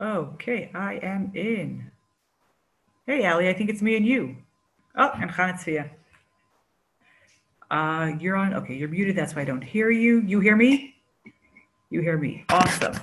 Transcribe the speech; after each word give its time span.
Okay, 0.00 0.70
I 0.74 0.94
am 0.94 1.30
in. 1.34 1.90
Hey, 3.06 3.26
Ali, 3.26 3.48
I 3.48 3.52
think 3.52 3.70
it's 3.70 3.82
me 3.82 3.96
and 3.96 4.04
you. 4.06 4.36
Oh, 4.96 5.10
and 5.14 5.30
Chanatzvia. 5.30 5.90
Uh, 7.70 8.12
you're 8.18 8.36
on. 8.36 8.54
Okay, 8.54 8.74
you're 8.74 8.88
muted. 8.88 9.16
That's 9.16 9.34
why 9.34 9.42
I 9.42 9.44
don't 9.44 9.62
hear 9.62 9.90
you. 9.90 10.20
You 10.20 10.40
hear 10.40 10.56
me? 10.56 10.96
You 11.90 12.00
hear 12.00 12.18
me. 12.18 12.44
Awesome. 12.48 12.94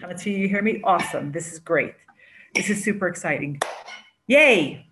Chanatzvia, 0.00 0.38
you 0.38 0.48
hear 0.48 0.62
me? 0.62 0.80
Awesome. 0.84 1.32
This 1.32 1.52
is 1.52 1.58
great. 1.58 1.94
This 2.54 2.70
is 2.70 2.82
super 2.82 3.08
exciting. 3.08 3.60
Yay. 4.26 4.86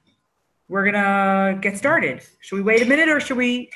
We're 0.68 0.84
going 0.84 0.94
to 0.94 1.58
get 1.60 1.76
started. 1.76 2.22
Should 2.40 2.56
we 2.56 2.62
wait 2.62 2.82
a 2.82 2.84
minute 2.84 3.08
or 3.08 3.18
should 3.18 3.36
we 3.36 3.70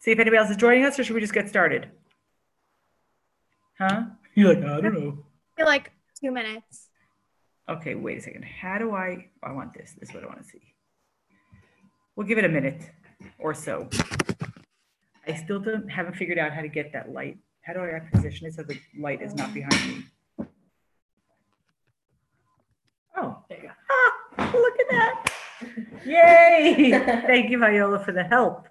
see 0.00 0.10
if 0.10 0.18
anybody 0.18 0.36
else 0.38 0.50
is 0.50 0.56
joining 0.56 0.84
us 0.84 0.98
or 0.98 1.04
should 1.04 1.14
we 1.14 1.20
just 1.20 1.32
get 1.32 1.48
started? 1.48 1.88
Huh? 3.78 4.04
You're 4.34 4.54
like, 4.54 4.64
I 4.64 4.80
don't 4.80 4.94
know. 4.94 5.18
You're 5.56 5.66
like 5.66 5.92
two 6.24 6.30
minutes. 6.30 6.88
Okay, 7.68 7.94
wait 7.94 8.18
a 8.18 8.20
second. 8.22 8.44
How 8.44 8.78
do 8.78 8.92
I, 8.92 9.28
I 9.42 9.52
want 9.52 9.74
this. 9.74 9.94
This 9.98 10.08
is 10.08 10.14
what 10.14 10.24
I 10.24 10.26
want 10.26 10.42
to 10.42 10.48
see. 10.48 10.74
We'll 12.16 12.26
give 12.26 12.38
it 12.38 12.44
a 12.44 12.48
minute 12.48 12.90
or 13.38 13.52
so. 13.52 13.88
I 15.26 15.34
still 15.34 15.60
don't, 15.60 15.88
haven't 15.90 16.16
figured 16.16 16.38
out 16.38 16.52
how 16.52 16.62
to 16.62 16.68
get 16.68 16.92
that 16.92 17.12
light. 17.12 17.38
How 17.62 17.74
do 17.74 17.80
I 17.80 18.00
position 18.12 18.46
it 18.46 18.54
so 18.54 18.62
the 18.62 18.78
light 18.98 19.20
is 19.20 19.34
not 19.34 19.52
behind 19.52 19.88
me? 19.88 20.46
Oh, 23.16 23.38
there 23.48 23.58
you 23.58 23.68
go. 23.68 23.74
Ah, 24.38 24.50
look 24.54 24.80
at 24.80 24.86
that. 24.90 25.32
Yay. 26.06 26.90
Thank 27.26 27.50
you, 27.50 27.58
Viola, 27.58 28.02
for 28.02 28.12
the 28.12 28.24
help. 28.24 28.66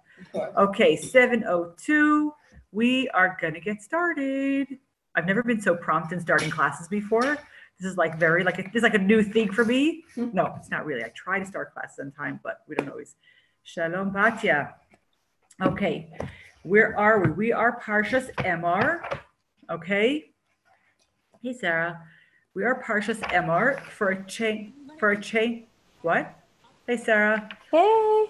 Okay, 0.57 0.95
702. 0.95 2.33
We 2.71 3.09
are 3.09 3.37
going 3.39 3.53
to 3.53 3.59
get 3.59 3.81
started. 3.81 4.67
I've 5.15 5.25
never 5.25 5.43
been 5.43 5.61
so 5.61 5.75
prompt 5.75 6.11
in 6.11 6.19
starting 6.19 6.49
classes 6.49 6.87
before. 6.87 7.37
This 7.79 7.91
is 7.91 7.97
like 7.97 8.17
very 8.17 8.43
like 8.43 8.59
a, 8.59 8.63
this 8.63 8.75
is 8.75 8.83
like 8.83 8.93
a 8.93 8.99
new 8.99 9.23
thing 9.23 9.51
for 9.51 9.65
me. 9.65 10.03
No, 10.15 10.53
it's 10.57 10.69
not 10.69 10.85
really. 10.85 11.03
I 11.03 11.09
try 11.09 11.39
to 11.39 11.45
start 11.45 11.73
classes 11.73 11.99
on 11.99 12.11
time, 12.11 12.39
but 12.43 12.61
we 12.67 12.75
don't 12.75 12.89
always. 12.89 13.15
Shalom 13.63 14.11
Batya. 14.11 14.73
Okay, 15.61 16.09
where 16.63 16.97
are 16.97 17.19
we? 17.19 17.31
We 17.31 17.51
are 17.53 17.79
Parshas 17.79 18.33
Emor. 18.35 19.01
Okay. 19.69 20.31
Hey 21.41 21.53
Sarah, 21.53 22.01
we 22.53 22.63
are 22.63 22.81
Parshas 22.81 23.19
Emor 23.31 23.79
for 23.81 24.09
a 24.09 24.25
change. 24.25 24.73
For 24.97 25.11
a 25.11 25.21
change. 25.21 25.65
What? 26.01 26.33
Hey 26.87 26.97
Sarah. 26.97 27.49
Hey. 27.71 28.29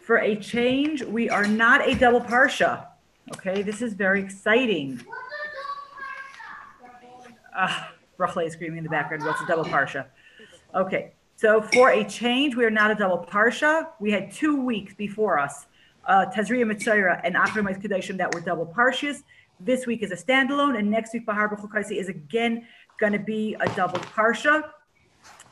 For 0.00 0.18
a 0.18 0.36
change, 0.36 1.02
we 1.04 1.28
are 1.28 1.46
not 1.46 1.86
a 1.86 1.94
double 1.94 2.20
parsha. 2.20 2.86
Okay, 3.32 3.62
this 3.62 3.80
is 3.82 3.92
very 3.92 4.20
exciting. 4.20 5.00
Uh, 7.60 7.84
Rachel 8.16 8.40
is 8.40 8.54
screaming 8.54 8.78
in 8.78 8.84
the 8.84 8.90
background. 8.90 9.22
What's 9.22 9.42
a 9.42 9.46
double 9.46 9.64
parsha? 9.64 10.06
Okay, 10.74 11.12
so 11.36 11.60
for 11.60 11.90
a 11.90 12.02
change, 12.04 12.56
we 12.56 12.64
are 12.64 12.70
not 12.70 12.90
a 12.90 12.94
double 12.94 13.18
parsha. 13.18 13.88
We 14.00 14.10
had 14.10 14.32
two 14.32 14.64
weeks 14.64 14.94
before 14.94 15.38
us, 15.38 15.66
uh, 16.06 16.26
Tazria 16.34 16.64
Mitzayra 16.64 17.20
and 17.22 17.34
Achrimais 17.34 17.82
Kedeshim 17.82 18.16
that 18.16 18.32
were 18.34 18.40
double 18.40 18.66
parshas. 18.66 19.22
This 19.58 19.86
week 19.86 20.02
is 20.02 20.10
a 20.10 20.16
standalone, 20.16 20.78
and 20.78 20.90
next 20.90 21.12
week 21.12 21.26
Bahar 21.26 21.54
B'chukaisi 21.54 21.98
is 21.98 22.08
again 22.08 22.66
going 22.98 23.12
to 23.12 23.18
be 23.18 23.56
a 23.60 23.68
double 23.74 23.98
parsha 23.98 24.70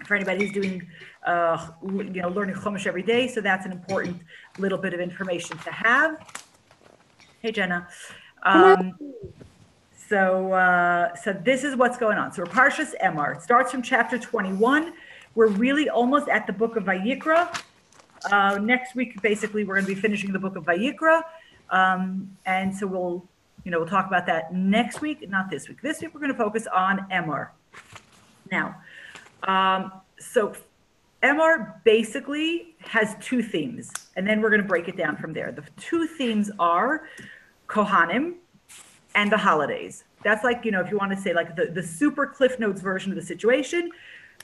for 0.07 0.15
anybody 0.15 0.47
who's 0.47 0.55
doing, 0.55 0.87
uh, 1.27 1.69
you 1.83 2.23
know, 2.23 2.29
learning 2.29 2.55
Chumash 2.55 2.87
every 2.87 3.03
day. 3.03 3.29
So 3.29 3.43
that's 3.43 3.67
an 3.67 3.73
important 3.73 4.23
little 4.59 4.79
bit 4.79 4.95
of 4.95 5.01
information 5.01 5.59
to 5.59 5.71
have. 5.71 6.27
Hey, 7.43 7.53
Jenna. 7.53 7.87
Um, 8.45 8.95
so, 10.09 10.53
uh, 10.53 11.15
so 11.15 11.33
this 11.33 11.65
is 11.65 11.77
what's 11.77 11.99
going 11.99 12.19
on. 12.19 12.33
So 12.33 12.45
Parshas 12.45 12.95
Emor. 13.03 13.41
Starts 13.43 13.71
from 13.71 13.83
chapter 13.83 14.19
21. 14.19 14.93
We're 15.35 15.49
really 15.49 15.91
almost 15.91 16.29
at 16.29 16.47
the 16.47 16.53
book 16.53 16.77
of 16.77 16.85
Vayikra. 16.85 17.63
Uh, 18.31 18.59
next 18.59 18.95
week, 18.95 19.21
basically, 19.21 19.65
we're 19.65 19.75
going 19.75 19.87
to 19.87 19.95
be 19.95 20.01
finishing 20.01 20.33
the 20.33 20.39
book 20.39 20.57
of 20.57 20.65
Vayikra. 20.65 21.23
Um, 21.71 22.37
and 22.47 22.75
so 22.75 22.87
we'll, 22.87 23.29
you 23.65 23.71
know, 23.71 23.79
we'll 23.79 23.89
talk 23.89 24.07
about 24.07 24.27
that 24.27 24.55
next 24.55 25.01
week, 25.03 25.29
not 25.29 25.51
this 25.51 25.69
week. 25.69 25.83
This 25.83 26.01
week, 26.01 26.15
we're 26.15 26.21
going 26.21 26.33
to 26.33 26.39
focus 26.39 26.67
on 26.75 27.07
Emor. 27.13 27.51
Now, 28.51 28.77
um, 29.43 29.93
so 30.19 30.55
Emor 31.23 31.83
basically 31.85 32.75
has 32.79 33.15
two 33.21 33.43
themes, 33.43 33.93
and 34.17 34.27
then 34.27 34.41
we're 34.41 34.51
going 34.51 34.63
to 34.63 34.69
break 34.69 34.89
it 34.89 34.97
down 34.97 35.17
from 35.17 35.35
there. 35.35 35.53
The 35.53 35.65
two 35.77 36.07
themes 36.07 36.51
are 36.59 37.09
Kohanim, 37.69 38.37
and 39.15 39.31
the 39.33 39.37
holidays. 39.37 40.05
That's 40.25 40.45
like, 40.45 40.65
you 40.65 40.71
know, 40.71 40.81
if 40.81 40.91
you 40.91 40.99
want 40.99 41.13
to 41.13 41.19
say 41.19 41.33
like 41.33 41.57
the, 41.57 41.67
the 41.67 41.83
super 41.83 42.27
Cliff 42.27 42.59
Notes 42.59 42.81
version 42.81 43.13
of 43.13 43.17
the 43.17 43.25
situation, 43.25 43.91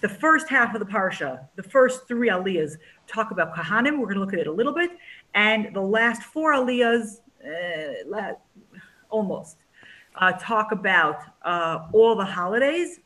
the 0.00 0.08
first 0.08 0.48
half 0.48 0.74
of 0.74 0.80
the 0.80 0.86
Parsha, 0.86 1.46
the 1.56 1.62
first 1.62 2.06
three 2.06 2.28
Aliyahs 2.28 2.76
talk 3.06 3.30
about 3.30 3.54
Kohanim. 3.54 3.98
We're 3.98 4.06
going 4.06 4.14
to 4.16 4.20
look 4.20 4.32
at 4.32 4.40
it 4.40 4.46
a 4.46 4.52
little 4.52 4.74
bit. 4.74 4.90
And 5.34 5.74
the 5.74 5.80
last 5.80 6.22
four 6.22 6.52
Aliyahs, 6.52 7.20
uh, 7.44 8.32
almost, 9.10 9.56
uh, 10.16 10.32
talk 10.32 10.72
about 10.72 11.20
uh, 11.42 11.86
all 11.92 12.16
the 12.16 12.24
holidays. 12.24 13.00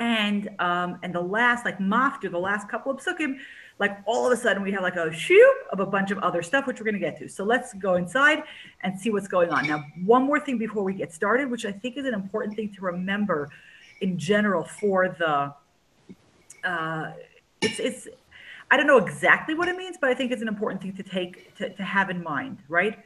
And 0.00 0.50
um, 0.58 0.98
and 1.02 1.14
the 1.14 1.20
last, 1.20 1.64
like 1.64 1.78
Maftir, 1.78 2.30
the 2.30 2.38
last 2.38 2.68
couple 2.68 2.90
of 2.90 2.98
psukim, 2.98 3.36
like 3.82 3.98
all 4.06 4.24
of 4.24 4.32
a 4.32 4.36
sudden 4.40 4.62
we 4.62 4.70
have 4.70 4.84
like 4.84 4.94
a 4.94 5.12
shoot 5.12 5.56
of 5.72 5.80
a 5.80 5.86
bunch 5.86 6.12
of 6.12 6.18
other 6.18 6.40
stuff, 6.40 6.68
which 6.68 6.78
we're 6.78 6.84
going 6.84 6.94
to 6.94 7.00
get 7.00 7.18
to. 7.18 7.28
So 7.28 7.42
let's 7.42 7.74
go 7.74 7.96
inside 7.96 8.44
and 8.82 8.90
see 8.98 9.10
what's 9.10 9.26
going 9.26 9.50
on. 9.50 9.66
Now, 9.66 9.84
one 10.04 10.22
more 10.22 10.38
thing 10.38 10.56
before 10.56 10.84
we 10.84 10.94
get 10.94 11.12
started, 11.12 11.50
which 11.50 11.64
I 11.66 11.72
think 11.72 11.96
is 11.96 12.06
an 12.06 12.14
important 12.14 12.54
thing 12.54 12.72
to 12.76 12.80
remember 12.80 13.50
in 14.00 14.16
general 14.16 14.62
for 14.62 15.08
the, 15.18 15.52
uh, 16.62 17.12
it's, 17.60 17.80
it's, 17.80 18.08
I 18.70 18.76
don't 18.76 18.86
know 18.86 18.98
exactly 18.98 19.56
what 19.56 19.66
it 19.66 19.76
means, 19.76 19.96
but 20.00 20.10
I 20.10 20.14
think 20.14 20.30
it's 20.30 20.42
an 20.42 20.52
important 20.56 20.80
thing 20.80 20.94
to 20.94 21.02
take, 21.02 21.52
to, 21.56 21.70
to 21.70 21.82
have 21.82 22.08
in 22.08 22.22
mind, 22.22 22.58
right? 22.68 23.00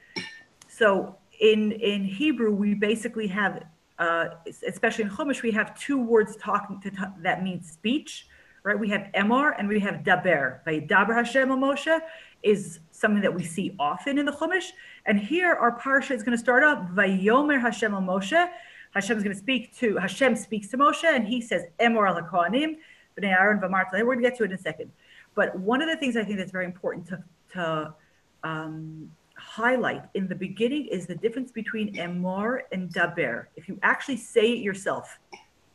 So 0.69 1.17
in, 1.41 1.73
in 1.73 2.05
Hebrew, 2.05 2.55
we 2.55 2.75
basically 2.75 3.29
have, 3.29 3.65
uh, 3.99 4.27
especially 4.69 5.05
in 5.05 5.11
Chumash, 5.11 5.41
we 5.41 5.53
have 5.53 5.75
two 5.81 5.99
words 5.99 6.37
talking 6.37 6.83
to, 6.83 7.13
that 7.23 7.43
mean 7.43 7.63
speech 7.63 8.27
right? 8.67 8.79
We 8.79 8.89
have 8.89 9.09
Emor 9.15 9.55
and 9.57 9.69
we 9.69 9.79
have 9.79 10.03
Daber. 10.03 10.59
Daber 10.67 11.15
Hashem 11.15 11.49
Moshe 11.51 12.01
is 12.43 12.81
something 12.91 13.23
that 13.23 13.33
we 13.33 13.45
see 13.45 13.77
often 13.79 14.19
in 14.19 14.27
the 14.27 14.33
Chumash. 14.33 14.71
And 15.07 15.21
here 15.21 15.55
our 15.55 15.79
parsha 15.79 16.11
is 16.11 16.25
going 16.25 16.37
to 16.37 16.43
start 16.43 16.65
off 16.65 16.91
Vayomer 16.91 17.61
Hashem 17.61 17.93
Moshe. 17.93 18.51
Hashem 18.93 19.17
is 19.17 19.23
going 19.23 19.35
to 19.35 19.41
speak 19.41 19.77
to 19.77 19.97
Hashem 19.99 20.35
speaks 20.35 20.67
to 20.69 20.79
Moshe, 20.79 21.05
and 21.05 21.29
he 21.29 21.41
says 21.41 21.63
Emor 21.79 22.09
al 22.09 22.21
Kohanim, 22.23 22.79
Bnei 23.17 23.31
Aaron 23.31 23.61
Vamarta. 23.61 23.93
We're 23.93 24.17
going 24.17 24.25
to 24.25 24.31
get 24.31 24.39
to 24.39 24.45
it 24.45 24.51
in 24.51 24.57
a 24.57 24.59
second. 24.59 24.91
But 25.37 25.57
one 25.57 25.81
of 25.81 25.89
the 25.89 25.97
things 25.97 26.17
I 26.17 26.25
think 26.25 26.39
that's 26.39 26.51
very 26.51 26.65
important 26.65 27.07
to, 27.09 27.23
to 27.53 27.95
um, 28.43 29.13
highlight 29.37 30.03
in 30.15 30.27
the 30.27 30.35
beginning 30.35 30.87
is 30.87 31.07
the 31.07 31.15
difference 31.15 31.53
between 31.53 31.95
Emor 31.95 32.63
and 32.73 32.93
Daber. 32.93 33.47
If 33.55 33.69
you 33.69 33.79
actually 33.85 34.17
say 34.17 34.51
it 34.51 34.59
yourself, 34.59 35.21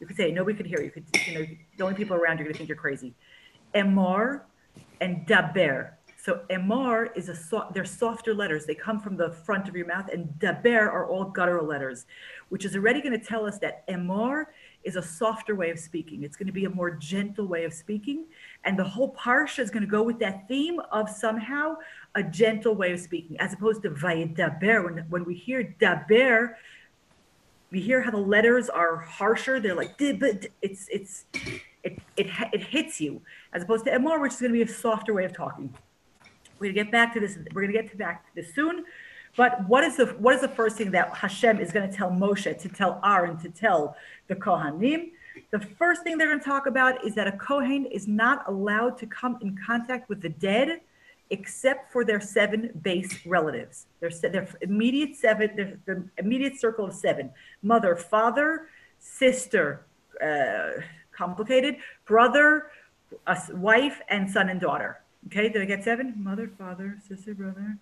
you 0.02 0.08
could 0.08 0.18
say 0.18 0.32
nobody 0.32 0.58
could 0.58 0.66
hear 0.66 0.82
you. 0.82 0.90
Could 0.90 1.06
you 1.28 1.34
know 1.36 1.46
the 1.78 1.84
only 1.84 1.96
people 1.96 2.18
around 2.18 2.40
you 2.40 2.42
are 2.42 2.46
going 2.46 2.54
to 2.54 2.58
think 2.58 2.68
you're 2.68 2.76
crazy. 2.76 3.14
Emor 3.76 4.42
and 5.00 5.26
daber. 5.28 5.92
So 6.18 6.42
emor 6.50 7.10
is 7.16 7.30
a 7.30 7.36
so, 7.36 7.68
they're 7.74 7.86
softer 7.86 8.34
letters. 8.34 8.66
They 8.66 8.76
come 8.76 9.00
from 9.00 9.16
the 9.16 9.32
front 9.32 9.68
of 9.70 9.76
your 9.76 9.88
mouth, 9.88 10.10
and 10.12 10.28
daber 10.40 10.88
are 10.88 11.08
all 11.08 11.26
guttural 11.26 11.66
letters, 11.66 12.06
which 12.50 12.66
is 12.66 12.76
already 12.76 13.02
going 13.02 13.18
to 13.18 13.26
tell 13.26 13.46
us 13.46 13.60
that 13.60 13.88
emor 13.88 14.46
is 14.84 14.96
a 14.96 15.02
softer 15.02 15.56
way 15.56 15.70
of 15.70 15.78
speaking. 15.78 16.24
It's 16.24 16.36
going 16.36 16.48
to 16.48 16.54
be 16.54 16.66
a 16.66 16.70
more 16.70 16.92
gentle 16.92 17.46
way 17.46 17.64
of 17.64 17.74
speaking, 17.74 18.26
and 18.64 18.78
the 18.78 18.84
whole 18.84 19.16
parsha 19.16 19.60
is 19.60 19.70
going 19.70 19.84
to 19.84 19.90
go 19.90 20.02
with 20.02 20.20
that 20.20 20.48
theme 20.48 20.80
of 20.92 21.10
somehow 21.10 21.76
a 22.16 22.24
gentle 22.24 22.74
way 22.74 22.92
of 22.92 23.00
speaking, 23.00 23.40
as 23.40 23.54
opposed 23.54 23.84
to 23.84 23.92
vayedaber. 23.92 24.84
When 24.84 25.06
when 25.10 25.26
we 25.26 25.36
hear 25.36 25.76
daber, 25.80 26.56
we 27.72 27.80
hear 27.80 28.02
how 28.02 28.12
the 28.12 28.18
letters 28.18 28.70
are 28.70 28.98
harsher. 28.98 29.60
They're 29.60 29.76
like, 29.76 29.96
it's 30.00 30.88
it's 30.92 31.26
it, 31.84 32.00
it 32.18 32.28
it 32.54 32.62
hits 32.62 33.00
you 33.00 33.22
as 33.54 33.64
opposed 33.64 33.86
to 33.86 33.92
Emor, 33.92 34.22
which 34.22 34.34
is 34.34 34.42
going 34.42 34.52
to 34.52 34.58
be 34.58 34.62
a 34.62 34.68
softer 34.68 35.14
way 35.14 35.26
of 35.26 35.34
talking. 35.34 35.74
We're 36.60 36.68
going 36.68 36.76
to 36.76 36.84
get 36.84 36.92
back 36.92 37.14
to 37.14 37.20
this. 37.20 37.38
We're 37.54 37.62
going 37.62 37.74
to 37.74 37.82
get 37.82 37.90
to 37.92 37.98
back 37.98 38.26
to 38.28 38.36
this 38.36 38.54
soon. 38.54 38.86
But 39.38 39.68
what 39.68 39.84
is 39.86 39.96
the 39.98 40.08
what 40.08 40.36
is 40.36 40.42
the 40.42 40.50
first 40.50 40.78
thing 40.78 40.92
that 40.92 41.16
Hashem 41.16 41.60
is 41.60 41.72
going 41.72 41.90
to 41.90 41.96
tell 41.96 42.12
Moshe 42.12 42.58
to 42.60 42.70
tell 42.70 43.00
Aaron 43.04 43.38
to 43.38 43.50
tell 43.50 43.96
the 44.28 44.36
Kohanim? 44.36 45.12
The 45.52 45.60
first 45.60 46.04
thing 46.04 46.18
they're 46.18 46.28
going 46.28 46.40
to 46.40 46.46
talk 46.46 46.66
about 46.66 47.06
is 47.06 47.16
that 47.16 47.28
a 47.28 47.32
Kohen 47.32 47.86
is 47.86 48.08
not 48.08 48.44
allowed 48.48 48.98
to 48.98 49.06
come 49.08 49.38
in 49.42 49.58
contact 49.66 50.10
with 50.10 50.22
the 50.22 50.30
dead 50.30 50.82
except 51.32 51.92
for 51.92 52.06
their 52.06 52.20
seven 52.20 52.70
base 52.84 53.26
relatives. 53.26 53.88
Their, 54.00 54.12
their 54.30 54.48
immediate 54.62 55.16
seven, 55.16 55.56
their, 55.56 55.80
their 55.86 56.12
immediate 56.18 56.60
circle 56.60 56.86
of 56.86 56.94
seven: 56.94 57.32
mother, 57.64 57.96
father, 57.96 58.68
sister, 59.00 59.86
uh, 60.24 60.82
complicated, 61.12 61.78
brother, 62.06 62.68
a 63.28 63.38
wife, 63.54 64.02
and 64.10 64.30
son 64.30 64.50
and 64.50 64.62
daughter. 64.62 65.02
Okay, 65.28 65.50
did 65.50 65.62
I 65.62 65.66
get 65.66 65.84
seven? 65.84 66.14
Mother, 66.18 66.52
father, 66.58 66.98
sister, 67.08 67.34
brother, 67.34 67.78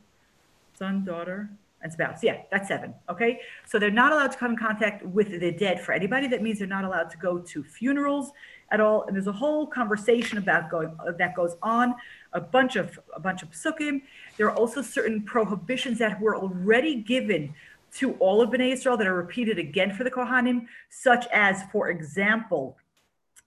son, 0.73 1.03
daughter, 1.03 1.49
and 1.81 1.91
spouse. 1.91 2.23
Yeah, 2.23 2.41
that's 2.51 2.67
seven. 2.67 2.93
Okay. 3.09 3.39
So 3.65 3.79
they're 3.79 3.91
not 3.91 4.11
allowed 4.11 4.31
to 4.31 4.37
come 4.37 4.51
in 4.51 4.57
contact 4.57 5.05
with 5.05 5.39
the 5.39 5.51
dead 5.51 5.81
for 5.81 5.93
anybody. 5.93 6.27
That 6.27 6.41
means 6.41 6.59
they're 6.59 6.67
not 6.67 6.83
allowed 6.83 7.09
to 7.11 7.17
go 7.17 7.39
to 7.39 7.63
funerals 7.63 8.31
at 8.71 8.81
all. 8.81 9.05
And 9.05 9.15
there's 9.15 9.27
a 9.27 9.31
whole 9.31 9.65
conversation 9.65 10.37
about 10.37 10.69
going 10.69 10.95
that 11.17 11.35
goes 11.35 11.55
on, 11.61 11.95
a 12.33 12.41
bunch 12.41 12.75
of 12.75 12.99
a 13.15 13.19
bunch 13.19 13.43
of 13.43 13.51
psukim. 13.51 14.01
There 14.37 14.47
are 14.47 14.55
also 14.55 14.81
certain 14.81 15.23
prohibitions 15.23 15.99
that 15.99 16.19
were 16.19 16.35
already 16.35 16.95
given 16.95 17.53
to 17.95 18.13
all 18.13 18.41
of 18.41 18.51
Bnei 18.51 18.73
Israel 18.73 18.97
that 18.97 19.07
are 19.07 19.15
repeated 19.15 19.57
again 19.57 19.93
for 19.93 20.03
the 20.03 20.11
Kohanim, 20.11 20.67
such 20.89 21.25
as, 21.33 21.63
for 21.71 21.89
example, 21.89 22.77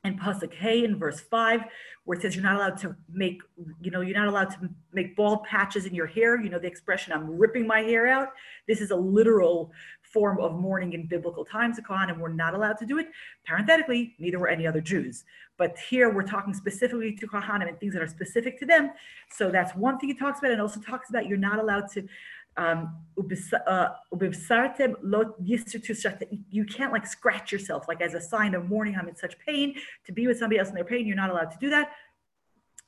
in 0.05 0.19
Pasuk 0.19 0.53
Hay 0.55 0.85
in 0.85 0.99
verse 0.99 1.21
5, 1.21 1.63
where 2.05 2.19
it 2.19 2.23
says 2.23 2.35
you're 2.35 2.43
not 2.43 2.57
allowed 2.57 2.77
to 2.79 2.97
make, 3.13 3.41
you 3.81 3.91
know, 3.93 4.01
you're 4.01 4.19
not 4.19 4.27
allowed 4.27 4.51
to 4.51 4.69
make 4.93 5.15
bald 5.15 5.45
patches 5.45 5.87
in 5.87 5.95
your 5.95 6.07
hair. 6.07 6.41
You 6.41 6.51
know, 6.51 6.59
the 6.59 6.67
expression, 6.67 7.13
I'm 7.13 7.39
ripping 7.39 7.67
my 7.67 7.81
hair 7.81 8.09
out. 8.09 8.31
This 8.67 8.81
is 8.81 8.91
a 8.91 8.97
literal 8.97 9.71
form 10.13 10.39
of 10.41 10.55
mourning 10.55 10.93
in 10.93 11.07
biblical 11.07 11.45
times. 11.45 11.77
The 11.77 12.17
we're 12.19 12.29
not 12.29 12.55
allowed 12.55 12.79
to 12.79 12.87
do 12.87 12.99
it. 12.99 13.09
Parenthetically, 13.47 14.15
neither 14.19 14.39
were 14.39 14.49
any 14.49 14.67
other 14.67 14.81
Jews. 14.81 15.25
But 15.59 15.77
here 15.91 16.13
we're 16.13 16.23
talking 16.23 16.55
specifically 16.55 17.15
to 17.15 17.27
Kohanim 17.27 17.69
and 17.69 17.79
things 17.79 17.95
that 17.95 18.03
are 18.03 18.09
specific 18.09 18.59
to 18.61 18.67
them. 18.67 18.91
So 19.31 19.51
that's 19.51 19.75
one 19.75 19.99
thing 19.99 20.09
he 20.09 20.15
talks 20.15 20.39
about, 20.39 20.53
and 20.53 20.61
also 20.61 20.81
talks 20.81 21.11
about 21.11 21.27
you're 21.27 21.39
not 21.39 21.59
allowed 21.59 21.91
to 21.93 22.07
um, 22.57 22.97
uh, 23.67 23.89
you 26.51 26.65
can't 26.65 26.93
like 26.93 27.07
scratch 27.07 27.51
yourself 27.51 27.89
like 27.89 28.01
as 28.03 28.15
a 28.15 28.21
sign 28.21 28.55
of 28.55 28.69
mourning 28.69 28.95
i'm 28.99 29.09
in 29.09 29.17
such 29.17 29.39
pain 29.39 29.75
to 30.05 30.13
be 30.13 30.27
with 30.27 30.39
somebody 30.39 30.59
else 30.59 30.69
in 30.69 30.75
their 30.75 30.85
pain 30.85 31.07
you're 31.07 31.17
not 31.17 31.31
allowed 31.31 31.51
to 31.51 31.57
do 31.59 31.71
that 31.71 31.93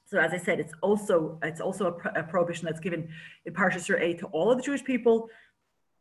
so 0.05 0.19
as 0.19 0.33
i 0.33 0.37
said 0.37 0.61
it's 0.61 0.75
also 0.83 1.39
it's 1.43 1.63
also 1.63 1.87
a, 1.87 1.93
pro- 1.93 2.13
a 2.13 2.23
prohibition 2.23 2.67
that's 2.67 2.81
given 2.81 3.09
in 3.47 3.55
parshas 3.55 3.89
a 3.99 4.13
to 4.13 4.27
all 4.27 4.51
of 4.51 4.59
the 4.59 4.63
jewish 4.63 4.85
people 4.85 5.31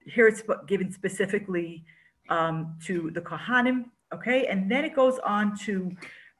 here 0.05 0.27
it's 0.27 0.43
given 0.67 0.91
specifically 0.91 1.83
um, 2.29 2.75
to 2.85 3.11
the 3.11 3.21
kohanim 3.21 3.85
okay 4.13 4.47
and 4.47 4.69
then 4.69 4.83
it 4.85 4.95
goes 4.95 5.19
on 5.19 5.57
to 5.57 5.91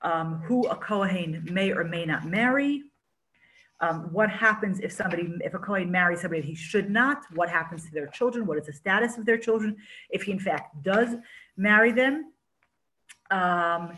um, 0.02 0.42
who 0.46 0.68
a 0.68 0.76
kohen 0.76 1.48
may 1.52 1.72
or 1.72 1.84
may 1.84 2.06
not 2.06 2.26
marry 2.26 2.84
um, 3.84 4.14
what 4.14 4.30
happens 4.30 4.80
if 4.80 4.94
somebody, 4.94 5.30
if 5.42 5.54
a 5.54 5.60
Kohen 5.60 5.92
marries 5.92 6.22
somebody 6.22 6.42
he 6.42 6.56
should 6.56 6.90
not? 6.90 7.26
What 7.36 7.50
happens 7.50 7.84
to 7.86 7.92
their 7.92 8.08
children? 8.08 8.46
What 8.46 8.58
is 8.58 8.68
the 8.68 8.74
status 8.74 9.18
of 9.18 9.26
their 9.26 9.38
children 9.38 9.76
if 10.10 10.24
he 10.24 10.32
in 10.32 10.40
fact 10.40 10.82
does 10.84 11.16
marry 11.58 11.92
them? 11.92 12.32
Um, 13.30 13.98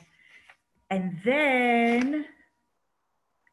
and 0.89 1.19
then, 1.23 2.25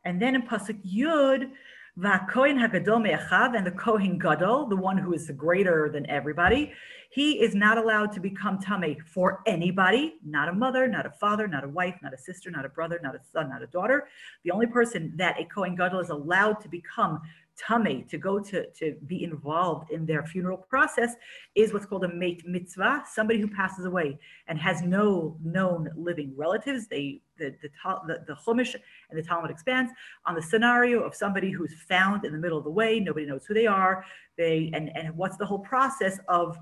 and 0.07 0.23
then 0.23 0.35
in 0.35 0.43
pasuk 0.43 0.81
Yud, 0.87 1.51
V'hakohen 1.99 2.57
hagadol 2.59 3.03
me'achav, 3.03 3.55
and 3.55 3.67
the 3.67 3.71
Kohen 3.71 4.19
Gadol, 4.19 4.67
the 4.67 4.77
one 4.77 4.97
who 4.97 5.13
is 5.13 5.31
greater 5.37 5.91
than 5.91 6.09
everybody, 6.09 6.73
he 7.11 7.43
is 7.43 7.55
not 7.55 7.77
allowed 7.77 8.13
to 8.13 8.21
become 8.21 8.59
tame 8.59 8.97
for 9.13 9.43
anybody, 9.47 10.15
not 10.25 10.49
a 10.49 10.55
mother, 10.55 10.89
not 10.89 11.05
a 11.05 11.11
father, 11.11 11.47
not 11.47 11.65
a 11.65 11.69
wife, 11.69 11.95
not 12.03 12.15
a 12.15 12.17
sister, 12.17 12.51
not 12.51 12.65
a 12.65 12.71
brother, 12.71 12.99
not 13.03 13.15
a 13.15 13.21
son, 13.31 13.51
not 13.51 13.63
a 13.63 13.67
daughter. 13.67 14.09
The 14.43 14.53
only 14.53 14.69
person 14.69 15.13
that 15.17 15.39
a 15.39 15.45
Kohen 15.45 15.77
Gadol 15.77 16.01
is 16.01 16.09
allowed 16.09 16.63
to 16.63 16.69
become 16.71 17.21
tame, 17.57 18.05
to 18.09 18.19
go 18.19 18.39
to, 18.41 18.71
to 18.73 18.97
be 19.07 19.25
involved 19.25 19.91
in 19.91 20.07
their 20.07 20.25
funeral 20.25 20.57
process, 20.57 21.15
is 21.55 21.73
what's 21.73 21.87
called 21.87 22.05
a 22.05 22.15
mate 22.15 22.43
mitzvah, 22.47 23.05
somebody 23.11 23.41
who 23.41 23.49
passes 23.49 23.85
away 23.85 24.19
and 24.49 24.59
has 24.59 24.83
no 24.83 25.37
known 25.43 25.91
living 25.97 26.33
relatives. 26.37 26.87
They 26.89 27.21
the 27.39 27.55
the 27.63 27.69
the, 28.07 28.25
the 28.27 28.35
Chumash 28.35 28.75
and 29.11 29.19
the 29.19 29.23
Talmud 29.23 29.51
expands 29.51 29.93
on 30.27 30.35
the 30.35 30.43
scenario 30.43 31.01
of 31.01 31.15
somebody 31.15 31.51
who's 31.51 31.75
found 31.89 32.25
in 32.25 32.33
the 32.33 32.39
middle 32.39 32.59
of 32.59 32.65
the 32.65 32.71
way, 32.71 33.01
nobody 33.01 33.27
knows 33.27 33.47
who 33.47 33.55
they 33.55 33.67
are. 33.67 34.05
They 34.37 34.71
and 34.75 34.91
and 34.97 35.17
what's 35.17 35.37
the 35.37 35.47
whole 35.47 35.61
process 35.61 36.19
of 36.29 36.59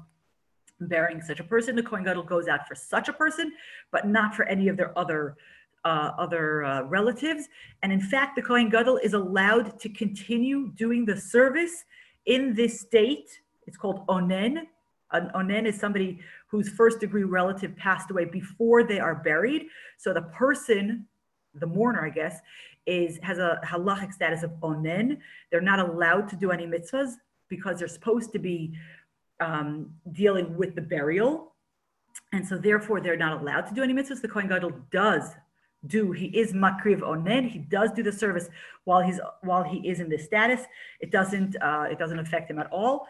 burying 0.81 1.21
such 1.21 1.41
a 1.41 1.45
person. 1.45 1.77
The 1.77 1.83
Kohen 1.83 2.05
Gadol 2.05 2.23
goes 2.23 2.49
out 2.49 2.67
for 2.67 2.75
such 2.75 3.09
a 3.09 3.13
person, 3.13 3.53
but 3.93 4.09
not 4.09 4.35
for 4.35 4.45
any 4.47 4.69
of 4.69 4.77
their 4.77 4.97
other 4.99 5.37
uh, 5.85 6.13
other 6.19 6.65
uh, 6.65 6.83
relatives. 6.83 7.49
And 7.83 7.93
in 7.93 8.01
fact, 8.01 8.37
the 8.37 8.43
Kohen 8.43 8.69
Gadol 8.69 8.99
is 8.99 9.15
allowed 9.15 9.79
to 9.81 9.89
continue 9.89 10.73
doing 10.73 11.05
the 11.05 11.17
service 11.17 11.85
in 12.27 12.55
this 12.55 12.81
state. 12.81 13.41
It's 13.67 13.77
called 13.77 14.07
onen. 14.07 14.67
An 15.13 15.31
onen 15.35 15.67
is 15.67 15.79
somebody 15.79 16.21
whose 16.49 16.69
first 16.69 17.01
degree 17.01 17.25
relative 17.25 17.77
passed 17.77 18.11
away 18.11 18.25
before 18.27 18.85
they 18.85 19.01
are 19.01 19.15
buried. 19.15 19.67
So 19.97 20.13
the 20.13 20.23
person, 20.23 21.07
the 21.55 21.67
mourner, 21.67 22.05
I 22.05 22.11
guess, 22.11 22.41
is 22.87 23.19
has 23.23 23.39
a 23.39 23.61
halachic 23.65 24.13
status 24.13 24.43
of 24.43 24.51
onen. 24.63 25.19
They're 25.51 25.61
not 25.61 25.79
allowed 25.79 26.29
to 26.31 26.37
do 26.37 26.51
any 26.51 26.67
mitzvahs 26.67 27.15
because 27.49 27.79
they're 27.79 27.89
supposed 27.89 28.33
to 28.33 28.39
be 28.39 28.73
um, 29.41 29.91
dealing 30.13 30.57
with 30.57 30.75
the 30.75 30.83
burial. 30.83 31.55
And 32.33 32.47
so 32.47 32.59
therefore 32.59 33.01
they're 33.01 33.17
not 33.17 33.41
allowed 33.41 33.63
to 33.63 33.75
do 33.75 33.83
any 33.83 33.93
mitzvahs. 33.93 34.21
The 34.21 34.29
Kohen 34.29 34.49
Gadol 34.49 34.73
does 34.91 35.31
do, 35.87 36.13
he 36.13 36.27
is 36.27 36.53
makriv 36.53 37.01
onen, 37.01 37.49
he 37.49 37.59
does 37.59 37.91
do 37.93 38.03
the 38.03 38.13
service 38.13 38.49
while 38.85 39.01
he's 39.01 39.21
while 39.43 39.63
he 39.63 39.79
is 39.89 40.01
in 40.01 40.09
this 40.09 40.25
status. 40.25 40.63
It 41.01 41.11
doesn't 41.11 41.57
uh, 41.63 41.87
it 41.91 41.99
doesn't 41.99 42.19
affect 42.19 42.51
him 42.51 42.59
at 42.59 42.69
all. 42.71 43.07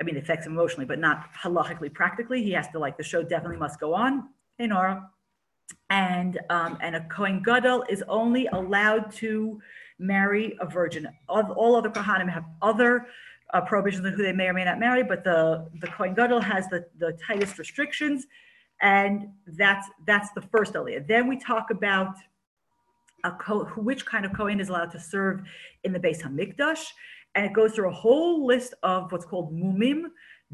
I 0.00 0.04
mean, 0.04 0.16
it 0.16 0.22
affects 0.22 0.46
him 0.46 0.52
emotionally, 0.52 0.86
but 0.86 0.98
not 0.98 1.28
halachically, 1.34 1.92
practically. 1.92 2.42
He 2.42 2.52
has 2.52 2.68
to 2.68 2.78
like 2.78 2.96
the 2.96 3.02
show 3.02 3.22
definitely 3.22 3.58
must 3.58 3.78
go 3.78 3.94
on. 3.94 4.30
Hey 4.56 4.66
Nora. 4.66 5.10
And 5.88 6.38
um, 6.48 6.78
and 6.80 6.96
a 6.96 7.04
Kohen 7.08 7.42
Gadol 7.42 7.84
is 7.88 8.02
only 8.08 8.46
allowed 8.46 9.12
to 9.16 9.60
marry 9.98 10.56
a 10.60 10.66
virgin. 10.66 11.06
All, 11.28 11.52
all 11.52 11.76
other 11.76 11.90
Kohanim 11.90 12.28
have 12.28 12.44
other 12.62 13.06
uh, 13.52 13.60
prohibitions 13.60 14.06
on 14.06 14.12
who 14.12 14.22
they 14.22 14.32
may 14.32 14.48
or 14.48 14.54
may 14.54 14.64
not 14.64 14.78
marry, 14.78 15.02
but 15.02 15.22
the, 15.24 15.68
the 15.80 15.86
Kohen 15.88 16.14
Gadol 16.14 16.40
has 16.40 16.68
the, 16.68 16.86
the 16.98 17.16
tightest 17.24 17.58
restrictions. 17.58 18.26
And 18.82 19.28
that's, 19.46 19.88
that's 20.06 20.30
the 20.32 20.42
first 20.42 20.74
aliyah. 20.74 21.06
Then 21.06 21.28
we 21.28 21.38
talk 21.38 21.70
about 21.70 22.14
co- 23.38 23.64
which 23.76 24.06
kind 24.06 24.24
of 24.24 24.32
Kohen 24.32 24.60
is 24.60 24.68
allowed 24.68 24.90
to 24.92 25.00
serve 25.00 25.42
in 25.84 25.92
the 25.92 26.00
Beis 26.00 26.22
Hamikdash. 26.22 26.84
And 27.34 27.46
it 27.46 27.52
goes 27.52 27.72
through 27.72 27.88
a 27.88 27.92
whole 27.92 28.46
list 28.46 28.74
of 28.82 29.12
what's 29.12 29.24
called 29.24 29.54
mumim, 29.54 30.04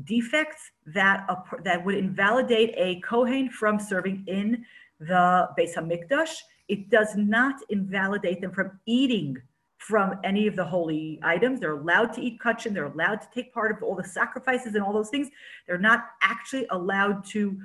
defects 0.05 0.71
that, 0.87 1.25
a, 1.29 1.37
that 1.63 1.85
would 1.85 1.95
invalidate 1.95 2.75
a 2.77 3.01
Kohen 3.01 3.49
from 3.49 3.79
serving 3.79 4.25
in 4.27 4.65
the 5.01 5.49
Beis 5.59 5.75
Hamikdash. 5.75 6.35
It 6.69 6.91
does 6.91 7.17
not 7.17 7.55
invalidate 7.71 8.41
them 8.41 8.51
from 8.51 8.79
eating 8.87 9.37
from 9.79 10.19
any 10.25 10.47
of 10.47 10.57
the 10.57 10.65
holy 10.65 11.21
items. 11.23 11.61
They're 11.61 11.77
allowed 11.77 12.13
to 12.15 12.21
eat 12.21 12.41
kachin. 12.41 12.75
They're 12.75 12.87
allowed 12.87 13.21
to 13.21 13.29
take 13.33 13.55
part 13.55 13.71
of 13.71 13.83
all 13.83 13.95
the 13.95 14.05
sacrifices 14.05 14.75
and 14.75 14.83
all 14.83 14.93
those 14.93 15.11
things. 15.11 15.29
They're 15.67 15.79
not 15.79 16.07
actually 16.23 16.67
allowed 16.71 17.25
to 17.27 17.57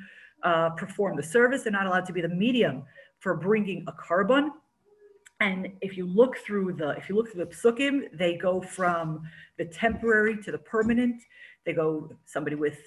uh, 0.44 0.70
perform 0.72 1.16
the 1.16 1.24
service. 1.24 1.64
They're 1.64 1.72
not 1.72 1.86
allowed 1.86 2.06
to 2.06 2.14
be 2.14 2.22
the 2.22 2.30
medium 2.30 2.84
for 3.20 3.36
bringing 3.36 3.86
a 3.88 3.94
korban. 3.94 4.50
And 5.40 5.70
if 5.82 5.98
you 5.98 6.06
look 6.06 6.38
through 6.38 6.74
the, 6.74 6.90
if 6.92 7.10
you 7.10 7.16
look 7.16 7.32
through 7.32 7.46
the 7.46 7.52
psukim, 7.52 8.16
they 8.18 8.36
go 8.36 8.62
from 8.62 9.22
the 9.58 9.66
temporary 9.66 10.42
to 10.44 10.52
the 10.52 10.60
permanent. 10.60 11.22
They 11.66 11.74
go 11.74 12.12
somebody 12.26 12.56
with 12.56 12.80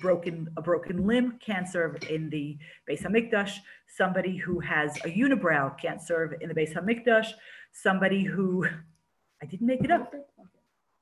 broken 0.00 0.48
a 0.56 0.62
broken 0.62 1.04
limb 1.04 1.36
can't 1.40 1.68
serve 1.68 1.96
in 2.08 2.30
the 2.30 2.56
Beis 2.88 3.02
Hamikdash. 3.02 3.56
Somebody 3.88 4.36
who 4.36 4.60
has 4.60 4.96
a 4.98 5.08
unibrow 5.08 5.76
can't 5.78 6.00
serve 6.00 6.34
in 6.40 6.48
the 6.48 6.54
Beis 6.54 6.74
Hamikdash 6.74 7.32
somebody 7.74 8.22
who, 8.22 8.66
I 9.42 9.46
didn't 9.46 9.66
make 9.66 9.84
it 9.84 9.90
up. 9.90 10.14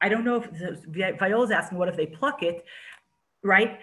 I 0.01 0.09
don't 0.09 0.25
know 0.25 0.43
if 0.43 1.19
Viola's 1.19 1.53
asking 1.53 1.79
what 1.79 1.89
if 1.89 1.97
they 1.97 2.07
pluck 2.07 2.43
it, 2.43 2.65
right? 3.45 3.79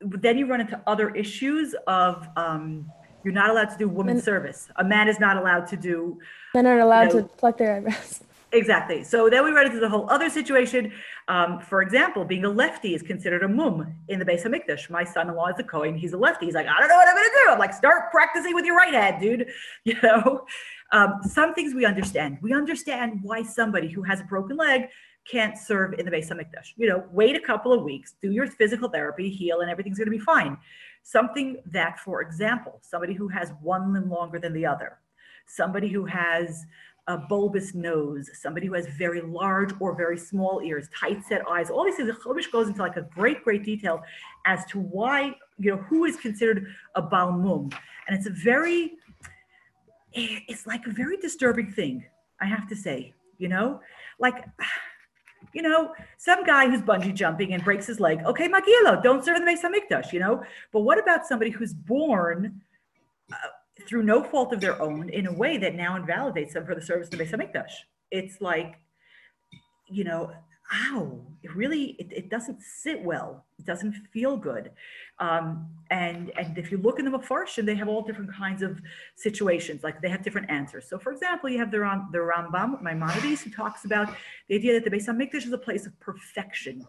Then 0.00 0.38
you 0.38 0.46
run 0.46 0.60
into 0.60 0.80
other 0.86 1.10
issues 1.10 1.74
of 1.86 2.28
um, 2.36 2.90
you're 3.24 3.34
not 3.34 3.50
allowed 3.50 3.70
to 3.70 3.78
do 3.78 3.88
women's 3.88 4.24
service. 4.24 4.68
A 4.76 4.84
man 4.84 5.08
is 5.08 5.18
not 5.18 5.36
allowed 5.36 5.66
to 5.68 5.76
do. 5.76 6.18
Men 6.54 6.66
aren't 6.66 6.82
allowed 6.82 7.08
you 7.08 7.20
know, 7.20 7.22
to 7.22 7.28
pluck 7.28 7.58
their 7.58 7.76
eyebrows. 7.76 8.22
Exactly. 8.52 9.04
So 9.04 9.28
then 9.28 9.44
we 9.44 9.50
run 9.50 9.66
into 9.66 9.78
the 9.78 9.90
whole 9.90 10.08
other 10.08 10.30
situation. 10.30 10.90
Um, 11.28 11.60
for 11.60 11.82
example, 11.82 12.24
being 12.24 12.46
a 12.46 12.48
lefty 12.48 12.94
is 12.94 13.02
considered 13.02 13.42
a 13.42 13.48
mum 13.48 13.94
in 14.08 14.18
the 14.18 14.24
Beis 14.24 14.42
Hamikdash. 14.42 14.88
My 14.88 15.04
son-in-law 15.04 15.48
is 15.48 15.56
a 15.58 15.64
Kohen. 15.64 15.98
He's 15.98 16.14
a 16.14 16.16
lefty. 16.16 16.46
He's 16.46 16.54
like, 16.54 16.66
I 16.66 16.80
don't 16.80 16.88
know 16.88 16.96
what 16.96 17.08
I'm 17.08 17.14
going 17.14 17.28
to 17.28 17.44
do. 17.44 17.52
I'm 17.52 17.58
like, 17.58 17.74
start 17.74 18.10
practicing 18.10 18.54
with 18.54 18.64
your 18.64 18.74
right 18.74 18.94
hand, 18.94 19.20
dude. 19.20 19.48
You 19.84 19.96
know, 20.02 20.46
um, 20.92 21.20
some 21.24 21.52
things 21.54 21.74
we 21.74 21.84
understand. 21.84 22.38
We 22.40 22.54
understand 22.54 23.20
why 23.22 23.42
somebody 23.42 23.88
who 23.88 24.02
has 24.04 24.20
a 24.20 24.24
broken 24.24 24.56
leg 24.56 24.88
can't 25.30 25.58
serve 25.58 25.94
in 25.98 26.04
the 26.04 26.10
Beis 26.10 26.30
Hamikdash. 26.30 26.72
You 26.76 26.88
know, 26.88 27.04
wait 27.10 27.36
a 27.36 27.40
couple 27.40 27.72
of 27.72 27.82
weeks, 27.82 28.14
do 28.20 28.30
your 28.30 28.46
physical 28.46 28.88
therapy, 28.88 29.28
heal, 29.30 29.60
and 29.60 29.70
everything's 29.70 29.98
going 29.98 30.06
to 30.06 30.10
be 30.10 30.18
fine. 30.18 30.56
Something 31.02 31.58
that, 31.66 32.00
for 32.00 32.22
example, 32.22 32.80
somebody 32.82 33.14
who 33.14 33.28
has 33.28 33.52
one 33.62 33.92
limb 33.92 34.10
longer 34.10 34.38
than 34.38 34.52
the 34.52 34.66
other, 34.66 34.98
somebody 35.46 35.88
who 35.88 36.04
has 36.04 36.66
a 37.08 37.16
bulbous 37.16 37.74
nose, 37.74 38.28
somebody 38.34 38.66
who 38.66 38.74
has 38.74 38.86
very 38.86 39.22
large 39.22 39.72
or 39.80 39.96
very 39.96 40.18
small 40.18 40.60
ears, 40.62 40.88
tight 40.94 41.24
set 41.26 41.40
eyes, 41.50 41.70
all 41.70 41.84
these 41.84 41.96
things. 41.96 42.08
The 42.08 42.14
Chumash 42.14 42.52
goes 42.52 42.68
into 42.68 42.82
like 42.82 42.96
a 42.96 43.08
great, 43.14 43.42
great 43.42 43.64
detail 43.64 44.02
as 44.44 44.66
to 44.66 44.78
why, 44.78 45.34
you 45.58 45.70
know, 45.70 45.78
who 45.78 46.04
is 46.04 46.16
considered 46.16 46.66
a 46.94 47.02
balmum. 47.02 47.72
And 48.06 48.16
it's 48.16 48.26
a 48.26 48.30
very, 48.30 48.92
eh, 50.14 50.40
it's 50.48 50.66
like 50.66 50.86
a 50.86 50.90
very 50.90 51.16
disturbing 51.16 51.72
thing, 51.72 52.04
I 52.42 52.44
have 52.44 52.68
to 52.68 52.76
say, 52.76 53.14
you 53.38 53.48
know, 53.48 53.80
like 54.18 54.44
you 55.52 55.62
know, 55.62 55.92
some 56.16 56.44
guy 56.44 56.68
who's 56.68 56.82
bungee 56.82 57.14
jumping 57.14 57.54
and 57.54 57.64
breaks 57.64 57.86
his 57.86 58.00
leg. 58.00 58.20
Okay, 58.24 58.48
Magilo, 58.48 59.02
don't 59.02 59.24
serve 59.24 59.38
the 59.38 59.44
Beis 59.44 59.62
Hamikdash, 59.62 60.12
you 60.12 60.20
know. 60.20 60.42
But 60.72 60.80
what 60.80 60.98
about 60.98 61.26
somebody 61.26 61.50
who's 61.50 61.72
born 61.72 62.60
uh, 63.32 63.36
through 63.86 64.02
no 64.02 64.22
fault 64.22 64.52
of 64.52 64.60
their 64.60 64.80
own 64.80 65.08
in 65.10 65.26
a 65.26 65.32
way 65.32 65.56
that 65.58 65.74
now 65.74 65.96
invalidates 65.96 66.54
them 66.54 66.66
for 66.66 66.74
the 66.74 66.82
service 66.82 67.08
of 67.08 67.18
the 67.18 67.24
Beis 67.24 67.30
Hamikdash? 67.30 67.72
It's 68.10 68.40
like, 68.40 68.78
you 69.88 70.04
know, 70.04 70.32
ow, 70.72 71.20
it 71.42 71.54
really 71.54 71.96
it, 71.98 72.08
it 72.10 72.30
doesn't 72.30 72.62
sit 72.62 73.02
well. 73.02 73.44
It 73.58 73.64
doesn't 73.64 73.94
feel 74.12 74.36
good. 74.36 74.70
Um, 75.18 75.68
and 75.90 76.30
and 76.38 76.58
if 76.58 76.70
you 76.70 76.78
look 76.78 76.98
in 76.98 77.04
the 77.04 77.10
Mefarshim, 77.10 77.64
they 77.64 77.74
have 77.74 77.88
all 77.88 78.02
different 78.02 78.32
kinds 78.32 78.62
of 78.62 78.80
situations. 79.16 79.82
Like 79.82 80.00
they 80.00 80.08
have 80.08 80.22
different 80.22 80.50
answers. 80.50 80.88
So, 80.88 80.98
for 80.98 81.12
example, 81.12 81.48
you 81.48 81.58
have 81.58 81.70
the 81.70 81.80
Ram, 81.80 82.08
the 82.12 82.18
Rambam 82.18 82.82
Maimonides 82.82 83.42
who 83.42 83.50
talks 83.50 83.84
about 83.84 84.14
the 84.48 84.56
idea 84.56 84.74
that 84.74 84.84
the 84.84 84.90
Beis 84.90 85.06
Hamikdash 85.06 85.46
is 85.46 85.52
a 85.52 85.58
place 85.58 85.86
of 85.86 85.98
perfection. 86.00 86.86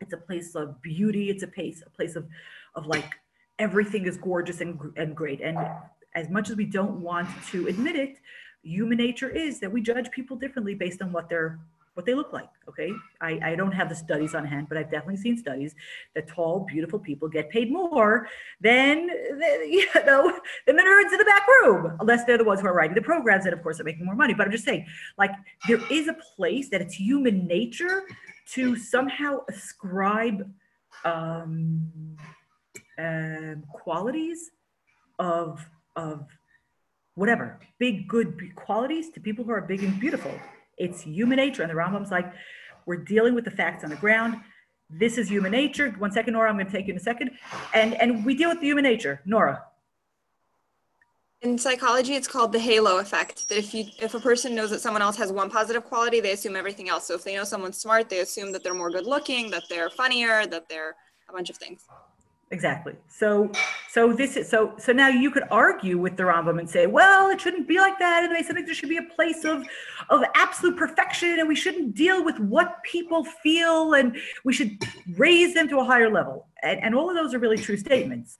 It's 0.00 0.12
a 0.12 0.18
place 0.18 0.54
of 0.54 0.80
beauty. 0.82 1.30
It's 1.30 1.42
a 1.42 1.48
place 1.48 1.82
a 1.86 1.90
place 1.90 2.16
of 2.16 2.26
of 2.74 2.86
like 2.86 3.14
everything 3.58 4.06
is 4.06 4.16
gorgeous 4.16 4.60
and 4.60 4.78
and 4.96 5.14
great. 5.16 5.40
And 5.40 5.58
as 6.14 6.28
much 6.30 6.50
as 6.50 6.56
we 6.56 6.64
don't 6.64 7.00
want 7.00 7.28
to 7.50 7.68
admit 7.68 7.94
it, 7.94 8.18
human 8.62 8.98
nature 8.98 9.28
is 9.28 9.60
that 9.60 9.70
we 9.70 9.80
judge 9.80 10.10
people 10.10 10.36
differently 10.36 10.74
based 10.74 11.02
on 11.02 11.12
what 11.12 11.28
they're 11.28 11.60
what 11.96 12.04
they 12.04 12.12
look 12.12 12.30
like. 12.30 12.50
Okay. 12.68 12.92
I, 13.22 13.40
I 13.42 13.54
don't 13.56 13.72
have 13.72 13.88
the 13.88 13.94
studies 13.94 14.34
on 14.34 14.44
hand, 14.44 14.66
but 14.68 14.76
I've 14.76 14.90
definitely 14.90 15.16
seen 15.16 15.38
studies 15.38 15.74
that 16.14 16.28
tall, 16.28 16.60
beautiful 16.60 16.98
people 16.98 17.26
get 17.26 17.48
paid 17.48 17.72
more 17.72 18.28
than, 18.60 19.06
the, 19.06 19.66
you 19.70 19.86
know, 20.04 20.30
than 20.66 20.76
the 20.76 20.82
nerds 20.82 21.12
in 21.12 21.18
the 21.18 21.24
back 21.24 21.48
room, 21.48 21.96
unless 21.98 22.24
they're 22.24 22.36
the 22.36 22.44
ones 22.44 22.60
who 22.60 22.66
are 22.66 22.74
writing 22.74 22.94
the 22.94 23.00
programs 23.00 23.46
and 23.46 23.54
of 23.54 23.62
course 23.62 23.80
are 23.80 23.84
making 23.84 24.04
more 24.04 24.14
money. 24.14 24.34
But 24.34 24.44
I'm 24.44 24.52
just 24.52 24.64
saying, 24.64 24.86
like, 25.16 25.30
there 25.66 25.80
is 25.90 26.06
a 26.08 26.16
place 26.36 26.68
that 26.68 26.82
it's 26.82 26.94
human 26.94 27.46
nature 27.46 28.02
to 28.52 28.76
somehow 28.76 29.38
ascribe 29.48 30.52
um, 31.06 31.90
um, 32.98 33.64
qualities 33.72 34.50
of, 35.18 35.66
of 35.96 36.26
whatever, 37.14 37.58
big, 37.78 38.06
good 38.06 38.54
qualities 38.54 39.08
to 39.10 39.20
people 39.20 39.46
who 39.46 39.50
are 39.50 39.62
big 39.62 39.82
and 39.82 39.98
beautiful 39.98 40.32
it's 40.76 41.02
human 41.02 41.36
nature. 41.36 41.62
And 41.62 41.70
the 41.70 41.74
Rambam's 41.74 42.10
like, 42.10 42.32
we're 42.86 42.96
dealing 42.96 43.34
with 43.34 43.44
the 43.44 43.50
facts 43.50 43.84
on 43.84 43.90
the 43.90 43.96
ground. 43.96 44.36
This 44.88 45.18
is 45.18 45.28
human 45.28 45.52
nature. 45.52 45.90
One 45.98 46.12
second, 46.12 46.34
Nora, 46.34 46.48
I'm 46.48 46.56
going 46.56 46.66
to 46.66 46.72
take 46.72 46.86
you 46.86 46.92
in 46.92 46.98
a 46.98 47.02
second. 47.02 47.32
And, 47.74 47.94
and 47.94 48.24
we 48.24 48.34
deal 48.36 48.48
with 48.48 48.60
the 48.60 48.66
human 48.66 48.84
nature. 48.84 49.20
Nora. 49.24 49.64
In 51.42 51.58
psychology, 51.58 52.14
it's 52.14 52.28
called 52.28 52.52
the 52.52 52.58
halo 52.58 52.98
effect. 52.98 53.48
That 53.48 53.58
if 53.58 53.74
you 53.74 53.84
if 54.00 54.14
a 54.14 54.20
person 54.20 54.54
knows 54.54 54.70
that 54.70 54.80
someone 54.80 55.02
else 55.02 55.16
has 55.16 55.30
one 55.30 55.50
positive 55.50 55.84
quality, 55.84 56.20
they 56.20 56.32
assume 56.32 56.56
everything 56.56 56.88
else. 56.88 57.06
So 57.06 57.14
if 57.14 57.24
they 57.24 57.34
know 57.34 57.44
someone's 57.44 57.76
smart, 57.78 58.08
they 58.08 58.20
assume 58.20 58.52
that 58.52 58.64
they're 58.64 58.74
more 58.74 58.90
good 58.90 59.06
looking, 59.06 59.50
that 59.50 59.64
they're 59.68 59.90
funnier, 59.90 60.46
that 60.46 60.68
they're 60.68 60.96
a 61.28 61.32
bunch 61.32 61.50
of 61.50 61.56
things. 61.56 61.84
Exactly. 62.52 62.94
So, 63.08 63.50
so 63.90 64.12
this 64.12 64.36
is 64.36 64.48
so. 64.48 64.74
So 64.78 64.92
now 64.92 65.08
you 65.08 65.32
could 65.32 65.42
argue 65.50 65.98
with 65.98 66.16
the 66.16 66.22
Rambam 66.22 66.60
and 66.60 66.70
say, 66.70 66.86
well, 66.86 67.28
it 67.28 67.40
shouldn't 67.40 67.66
be 67.66 67.78
like 67.78 67.98
that, 67.98 68.22
and 68.22 68.34
they 68.34 68.44
said 68.44 68.56
there 68.56 68.72
should 68.72 68.88
be 68.88 68.98
a 68.98 69.14
place 69.16 69.44
of, 69.44 69.64
of 70.10 70.22
absolute 70.36 70.76
perfection, 70.76 71.40
and 71.40 71.48
we 71.48 71.56
shouldn't 71.56 71.96
deal 71.96 72.24
with 72.24 72.38
what 72.38 72.80
people 72.84 73.24
feel, 73.24 73.94
and 73.94 74.16
we 74.44 74.52
should 74.52 74.78
raise 75.16 75.54
them 75.54 75.68
to 75.68 75.80
a 75.80 75.84
higher 75.84 76.08
level. 76.08 76.46
And, 76.62 76.80
and 76.84 76.94
all 76.94 77.10
of 77.10 77.16
those 77.16 77.34
are 77.34 77.40
really 77.40 77.58
true 77.58 77.76
statements. 77.76 78.38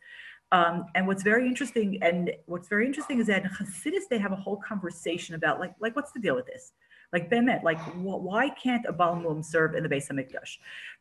Um, 0.52 0.84
and 0.94 1.08
what's 1.08 1.24
very 1.24 1.44
interesting, 1.48 1.98
and 2.00 2.30
what's 2.46 2.68
very 2.68 2.86
interesting 2.86 3.18
is 3.18 3.26
that 3.26 3.42
in 3.42 3.50
Hasidus 3.50 4.02
they 4.08 4.18
have 4.18 4.30
a 4.30 4.36
whole 4.36 4.58
conversation 4.58 5.34
about 5.34 5.58
like, 5.58 5.74
like 5.80 5.96
what's 5.96 6.12
the 6.12 6.20
deal 6.20 6.36
with 6.36 6.46
this? 6.46 6.72
Like 7.12 7.28
Bemet, 7.28 7.64
like 7.64 7.78
wh- 7.78 8.22
why 8.22 8.50
can't 8.50 8.86
a 8.86 8.92
Balmum 8.92 9.44
serve 9.44 9.74
in 9.74 9.82
the 9.82 9.88
Beis 9.88 10.08
Hamikdash? 10.08 10.58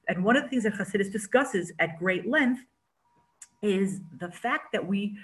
And 0.08 0.24
one 0.24 0.36
of 0.36 0.44
the 0.44 0.50
things 0.50 0.64
that 0.64 0.74
Hasidus 0.74 1.12
discusses 1.12 1.72
at 1.78 2.00
great 2.00 2.28
length 2.28 2.62
is 3.66 4.02
the 4.20 4.32
fact 4.32 4.72
that 4.74 4.86
we, 4.86 5.18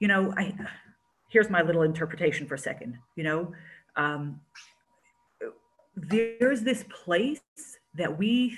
you 0.00 0.08
know, 0.08 0.32
I 0.36 0.54
here's 1.30 1.50
my 1.50 1.62
little 1.62 1.82
interpretation 1.82 2.46
for 2.46 2.54
a 2.54 2.58
second. 2.58 2.96
You 3.16 3.24
know, 3.24 3.52
um, 3.96 4.40
there's 5.96 6.62
this 6.62 6.84
place 7.04 7.40
that 7.94 8.16
we 8.16 8.56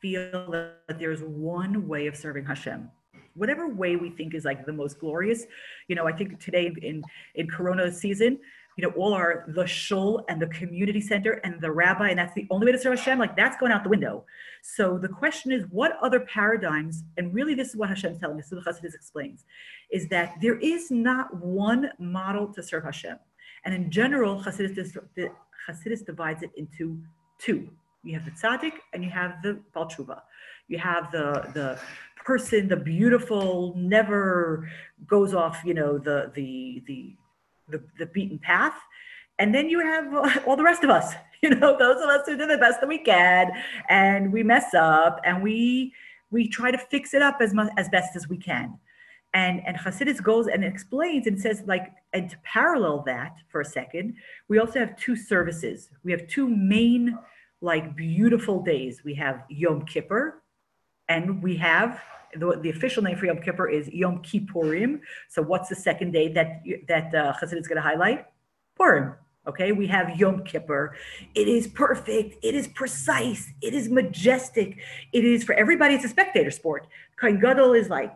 feel 0.00 0.50
that 0.50 0.98
there's 0.98 1.22
one 1.22 1.86
way 1.88 2.06
of 2.06 2.16
serving 2.16 2.44
Hashem. 2.44 2.90
Whatever 3.34 3.68
way 3.68 3.94
we 3.94 4.10
think 4.10 4.34
is 4.34 4.44
like 4.44 4.66
the 4.66 4.72
most 4.72 4.98
glorious, 4.98 5.44
you 5.86 5.94
know, 5.94 6.06
I 6.08 6.12
think 6.12 6.40
today 6.40 6.72
in 6.82 7.02
in 7.36 7.48
Corona 7.48 7.92
season, 7.92 8.38
you 8.78 8.86
know, 8.86 8.94
all 8.94 9.12
our 9.12 9.44
the 9.48 9.66
shul 9.66 10.24
and 10.28 10.40
the 10.40 10.46
community 10.46 11.00
center 11.00 11.32
and 11.42 11.60
the 11.60 11.70
rabbi, 11.70 12.10
and 12.10 12.18
that's 12.18 12.32
the 12.34 12.46
only 12.48 12.64
way 12.64 12.70
to 12.70 12.78
serve 12.78 12.96
Hashem, 12.96 13.18
like 13.18 13.34
that's 13.36 13.56
going 13.56 13.72
out 13.72 13.82
the 13.82 13.90
window. 13.90 14.24
So 14.62 14.98
the 14.98 15.08
question 15.08 15.50
is, 15.50 15.64
what 15.70 15.98
other 16.00 16.20
paradigms, 16.20 17.02
and 17.16 17.34
really 17.34 17.54
this 17.54 17.70
is 17.70 17.76
what 17.76 17.88
Hashem's 17.88 18.20
telling 18.20 18.38
us, 18.38 18.50
this 18.50 18.60
is 18.60 18.64
what 18.64 18.76
Hasidus 18.76 18.94
explains, 18.94 19.44
is 19.90 20.06
that 20.10 20.34
there 20.40 20.58
is 20.60 20.92
not 20.92 21.34
one 21.36 21.90
model 21.98 22.46
to 22.54 22.62
serve 22.62 22.84
Hashem. 22.84 23.18
And 23.64 23.74
in 23.74 23.90
general, 23.90 24.40
Hasidus 24.40 26.06
divides 26.06 26.44
it 26.44 26.50
into 26.56 27.02
two. 27.40 27.68
You 28.04 28.14
have 28.14 28.24
the 28.24 28.30
tzaddik 28.30 28.74
and 28.92 29.02
you 29.02 29.10
have 29.10 29.42
the 29.42 29.58
balchuva. 29.74 30.20
You 30.68 30.78
have 30.78 31.10
the 31.10 31.50
the 31.52 31.80
person, 32.24 32.68
the 32.68 32.76
beautiful, 32.76 33.74
never 33.76 34.70
goes 35.08 35.34
off, 35.34 35.62
you 35.64 35.74
know, 35.74 35.98
the 35.98 36.30
the 36.34 36.84
the 36.86 37.16
the, 37.68 37.82
the 37.98 38.06
beaten 38.06 38.38
path. 38.38 38.74
And 39.38 39.54
then 39.54 39.68
you 39.68 39.80
have 39.80 40.12
uh, 40.12 40.40
all 40.46 40.56
the 40.56 40.64
rest 40.64 40.84
of 40.84 40.90
us, 40.90 41.14
you 41.42 41.50
know, 41.50 41.76
those 41.78 42.02
of 42.02 42.08
us 42.08 42.26
who 42.26 42.36
do 42.36 42.46
the 42.46 42.58
best 42.58 42.80
that 42.80 42.88
we 42.88 42.98
can 42.98 43.50
and 43.88 44.32
we 44.32 44.42
mess 44.42 44.74
up 44.74 45.20
and 45.24 45.42
we 45.42 45.92
we 46.30 46.46
try 46.46 46.70
to 46.70 46.76
fix 46.76 47.14
it 47.14 47.22
up 47.22 47.38
as 47.40 47.54
much 47.54 47.72
as 47.78 47.88
best 47.88 48.14
as 48.14 48.28
we 48.28 48.36
can. 48.36 48.78
And 49.34 49.62
and 49.66 49.76
Hasidus 49.76 50.22
goes 50.22 50.46
and 50.46 50.64
explains 50.64 51.26
and 51.26 51.40
says 51.40 51.62
like 51.66 51.92
and 52.12 52.28
to 52.30 52.36
parallel 52.42 53.02
that 53.06 53.36
for 53.48 53.60
a 53.60 53.64
second, 53.64 54.14
we 54.48 54.58
also 54.58 54.78
have 54.80 54.96
two 54.96 55.16
services. 55.16 55.90
We 56.02 56.12
have 56.12 56.26
two 56.26 56.48
main 56.48 57.18
like 57.60 57.96
beautiful 57.96 58.62
days. 58.62 59.02
We 59.04 59.14
have 59.14 59.44
Yom 59.48 59.84
Kippur 59.84 60.42
and 61.08 61.42
we 61.42 61.56
have 61.56 62.00
the, 62.34 62.58
the 62.60 62.70
official 62.70 63.02
name 63.02 63.16
for 63.16 63.26
Yom 63.26 63.38
Kippur 63.38 63.68
is 63.68 63.88
Yom 63.88 64.22
Kippurim. 64.22 65.00
So 65.28 65.42
what's 65.42 65.68
the 65.68 65.74
second 65.74 66.12
day 66.12 66.32
that 66.32 66.62
that 66.88 67.14
uh, 67.14 67.32
Chassid 67.34 67.58
is 67.58 67.68
going 67.68 67.76
to 67.76 67.82
highlight? 67.82 68.26
Purim. 68.76 69.14
Okay, 69.46 69.72
we 69.72 69.86
have 69.86 70.20
Yom 70.20 70.44
Kippur. 70.44 70.94
It 71.34 71.48
is 71.48 71.66
perfect. 71.66 72.36
It 72.44 72.54
is 72.54 72.68
precise. 72.68 73.50
It 73.62 73.72
is 73.72 73.88
majestic. 73.88 74.76
It 75.12 75.24
is 75.24 75.42
for 75.42 75.54
everybody. 75.54 75.94
It's 75.94 76.04
a 76.04 76.08
spectator 76.08 76.50
sport. 76.50 76.86
Kohen 77.18 77.40
Gadol 77.40 77.72
is 77.72 77.88
like, 77.88 78.14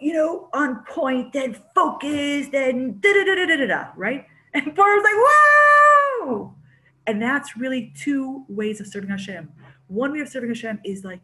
you 0.00 0.14
know, 0.14 0.48
on 0.54 0.82
point 0.84 1.36
and 1.36 1.60
focused 1.74 2.54
and 2.54 3.00
da 3.02 3.12
da 3.12 3.24
da 3.24 3.34
da 3.34 3.56
da 3.56 3.66
da. 3.66 3.84
Right? 3.96 4.26
And 4.54 4.74
Purim's 4.74 5.04
like, 5.04 5.14
whoa! 5.14 6.54
And 7.06 7.20
that's 7.20 7.56
really 7.56 7.92
two 7.94 8.46
ways 8.48 8.80
of 8.80 8.86
serving 8.86 9.10
Hashem. 9.10 9.50
One 9.88 10.12
way 10.12 10.20
of 10.20 10.28
serving 10.28 10.48
Hashem 10.48 10.80
is 10.84 11.04
like 11.04 11.20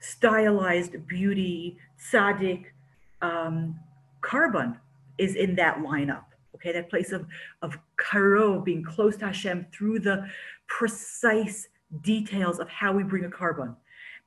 stylized 0.00 1.06
beauty, 1.06 1.78
tzaddik, 1.98 2.66
um, 3.22 3.78
korban 4.22 4.78
is 5.18 5.36
in 5.36 5.54
that 5.56 5.78
lineup. 5.78 6.24
Okay, 6.54 6.72
that 6.72 6.90
place 6.90 7.12
of 7.12 7.26
of 7.62 7.78
karo, 7.96 8.60
being 8.60 8.82
close 8.82 9.16
to 9.18 9.26
Hashem 9.26 9.66
through 9.72 10.00
the 10.00 10.28
precise 10.66 11.68
details 12.02 12.58
of 12.58 12.68
how 12.68 12.92
we 12.92 13.02
bring 13.02 13.24
a 13.24 13.30
korban. 13.30 13.76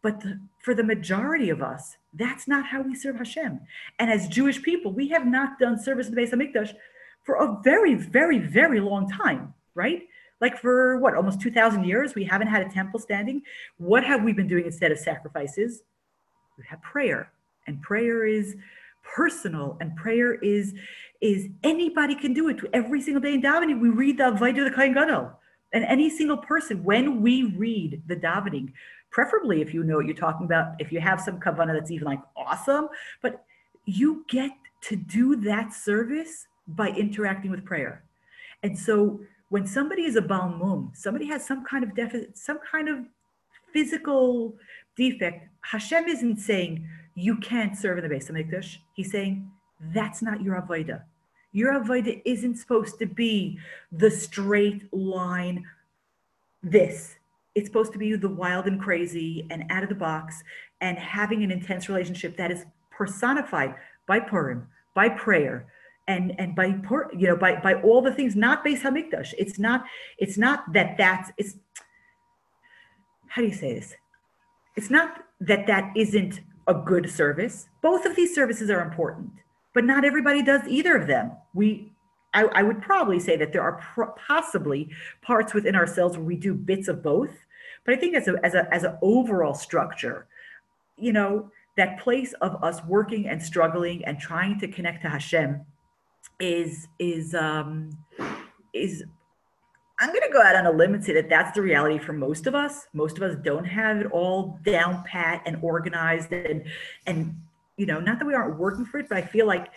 But 0.02 0.20
the, 0.20 0.40
for 0.60 0.74
the 0.74 0.84
majority 0.84 1.50
of 1.50 1.62
us, 1.62 1.98
that's 2.14 2.48
not 2.48 2.66
how 2.66 2.82
we 2.82 2.96
serve 2.96 3.18
Hashem. 3.18 3.62
And 4.00 4.12
as 4.12 4.28
Jewish 4.28 4.62
people, 4.62 4.92
we 4.92 5.08
have 5.10 5.26
not 5.26 5.60
done 5.60 5.82
service 5.82 6.08
in 6.08 6.16
the 6.16 6.22
Beis 6.22 6.34
Hamikdash 6.34 6.74
for 7.24 7.36
a 7.36 7.58
very, 7.64 7.96
very, 7.96 8.38
very 8.38 8.80
long 8.80 9.10
time, 9.10 9.54
right? 9.76 10.04
Like 10.44 10.60
for 10.60 10.98
what 10.98 11.16
almost 11.16 11.40
2000 11.40 11.86
years 11.86 12.16
we 12.16 12.26
haven't 12.26 12.48
had 12.48 12.62
a 12.68 12.70
temple 12.70 13.00
standing? 13.00 13.42
What 13.78 14.04
have 14.04 14.24
we 14.24 14.34
been 14.34 14.48
doing 14.48 14.66
instead 14.66 14.92
of 14.92 15.00
sacrifices? 15.00 15.84
We 16.58 16.66
have 16.70 16.82
prayer 16.82 17.32
and 17.66 17.82
prayer 17.82 18.26
is 18.26 18.58
personal 19.04 19.78
and 19.80 19.96
prayer 19.96 20.36
is 20.36 20.74
is 21.22 21.48
anybody 21.64 22.14
can 22.14 22.34
do 22.34 22.50
it. 22.50 22.60
Every 22.74 23.02
single 23.02 23.22
day 23.22 23.34
in 23.34 23.42
davening 23.42 23.80
we 23.80 23.90
read 23.90 24.18
the 24.18 24.26
Avodah 24.26 24.66
the 24.66 24.72
Kohen 24.72 24.94
Gadol. 24.94 25.32
And 25.72 25.86
any 25.86 26.10
single 26.10 26.38
person 26.38 26.84
when 26.84 27.22
we 27.22 27.44
read 27.44 28.04
the 28.06 28.18
davening 28.18 28.74
preferably 29.12 29.62
if 29.62 29.74
you 29.74 29.84
know 29.84 29.96
what 29.96 30.06
you're 30.06 30.26
talking 30.28 30.46
about 30.46 30.74
if 30.80 30.92
you 30.92 31.00
have 31.00 31.22
some 31.22 31.40
kavanah 31.40 31.72
that's 31.72 31.92
even 31.92 32.06
like 32.06 32.20
awesome 32.36 32.90
but 33.22 33.46
you 33.86 34.26
get 34.28 34.52
to 34.82 34.96
do 34.96 35.36
that 35.36 35.72
service 35.72 36.48
by 36.68 36.90
interacting 36.90 37.52
with 37.52 37.64
prayer. 37.64 38.04
And 38.64 38.78
so 38.78 39.20
when 39.54 39.68
somebody 39.68 40.02
is 40.02 40.16
a 40.16 40.22
Baal 40.22 40.50
Mum, 40.50 40.92
somebody 40.96 41.28
has 41.28 41.46
some 41.46 41.64
kind 41.64 41.84
of 41.84 41.96
deficit, 41.96 42.36
some 42.36 42.58
kind 42.72 42.90
of 42.90 43.06
physical 43.72 44.56
defect, 44.98 45.48
Hashem 45.62 46.06
isn't 46.08 46.40
saying 46.40 46.90
you 47.14 47.38
can't 47.38 47.78
serve 47.78 48.00
in 48.00 48.04
the 48.04 48.10
Beis 48.10 48.32
Hamikdash. 48.32 48.78
He's 48.96 49.12
saying 49.12 49.48
that's 49.94 50.24
not 50.24 50.42
your 50.42 50.60
avodah. 50.60 51.04
Your 51.52 51.80
avodah 51.80 52.20
isn't 52.26 52.56
supposed 52.56 52.98
to 52.98 53.06
be 53.06 53.60
the 53.92 54.10
straight 54.10 54.92
line, 54.92 55.64
this. 56.64 57.18
It's 57.54 57.68
supposed 57.68 57.94
to 57.94 58.00
be 58.00 58.16
the 58.16 58.30
wild 58.30 58.66
and 58.66 58.82
crazy 58.82 59.46
and 59.52 59.66
out 59.70 59.84
of 59.84 59.90
the 59.90 59.94
box 59.94 60.42
and 60.82 60.98
having 60.98 61.44
an 61.44 61.52
intense 61.52 61.88
relationship 61.88 62.38
that 62.38 62.50
is 62.50 62.66
personified 62.90 63.76
by 64.08 64.20
Purim, 64.20 64.68
by 64.96 65.10
prayer, 65.10 65.68
and 66.08 66.34
and 66.40 66.56
by 66.56 66.74
Pur- 66.74 67.10
you 67.14 67.28
know 67.28 67.36
by 67.36 67.56
by 67.56 67.76
all 67.82 68.02
the 68.02 68.14
things. 68.14 68.36
Not 68.36 68.66
Beis 68.66 68.82
Hamikdash. 68.82 69.34
It's 69.38 69.60
not. 69.60 69.86
It's 70.18 70.38
not 70.38 70.72
that 70.74 70.98
that's. 70.98 71.32
It's 71.38 71.56
how 73.28 73.42
do 73.42 73.48
you 73.48 73.54
say 73.54 73.74
this? 73.74 73.96
It's 74.76 74.90
not 74.90 75.24
that 75.40 75.68
that 75.68 75.92
isn't 75.96 76.42
a 76.68 76.74
good 76.74 77.10
service. 77.10 77.68
Both 77.82 78.06
of 78.06 78.16
these 78.16 78.34
services 78.34 78.70
are 78.70 78.82
important, 78.82 79.32
but 79.74 79.86
not 79.86 80.06
everybody 80.06 80.44
does 80.44 80.62
either 80.68 80.96
of 80.96 81.08
them. 81.08 81.32
We 81.54 81.92
I, 82.34 82.44
I 82.54 82.64
would 82.64 82.82
probably 82.82 83.20
say 83.20 83.38
that 83.38 83.54
there 83.54 83.62
are 83.62 83.80
pro- 83.94 84.12
possibly 84.14 84.90
parts 85.22 85.54
within 85.54 85.76
ourselves 85.76 86.18
where 86.18 86.26
we 86.26 86.36
do 86.36 86.54
bits 86.54 86.88
of 86.88 87.04
both. 87.04 87.32
But 87.86 87.96
I 87.96 87.98
think 87.98 88.16
as 88.16 88.28
a 88.28 88.36
as 88.44 88.56
a 88.56 88.72
as 88.74 88.84
an 88.84 88.98
overall 89.02 89.54
structure, 89.54 90.28
you 90.98 91.14
know, 91.14 91.52
that 91.78 92.00
place 92.00 92.34
of 92.42 92.64
us 92.64 92.84
working 92.86 93.28
and 93.28 93.42
struggling 93.42 94.06
and 94.06 94.20
trying 94.20 94.60
to 94.60 94.68
connect 94.68 95.02
to 95.04 95.10
Hashem 95.10 95.66
is 96.40 96.88
is 97.00 97.34
um 97.34 97.98
is 98.74 99.04
I'm 100.00 100.10
going 100.10 100.22
to 100.22 100.34
go 100.34 100.42
out 100.42 100.56
on 100.56 100.66
a 100.66 100.72
limb 100.72 100.96
and 100.96 101.04
say 101.04 101.14
that 101.14 101.30
that's 101.30 101.56
the 101.56 101.62
reality 101.62 101.98
for 101.98 102.14
most 102.14 102.48
of 102.48 102.56
us. 102.56 102.88
Most 102.94 103.16
of 103.18 103.24
us 103.24 103.38
don't 103.44 103.64
have 103.64 103.98
it 103.98 104.08
all 104.12 104.60
down 104.66 105.04
pat 105.06 105.44
and 105.46 105.58
organized 105.62 106.34
and 106.34 106.66
and 107.06 107.36
you 107.78 107.86
know, 107.86 108.00
not 108.00 108.20
that 108.20 108.26
we 108.26 108.34
aren't 108.34 108.58
working 108.60 108.86
for 108.86 109.00
it, 109.00 109.10
but 109.10 109.18
I 109.18 109.22
feel 109.22 109.48
like 109.48 109.70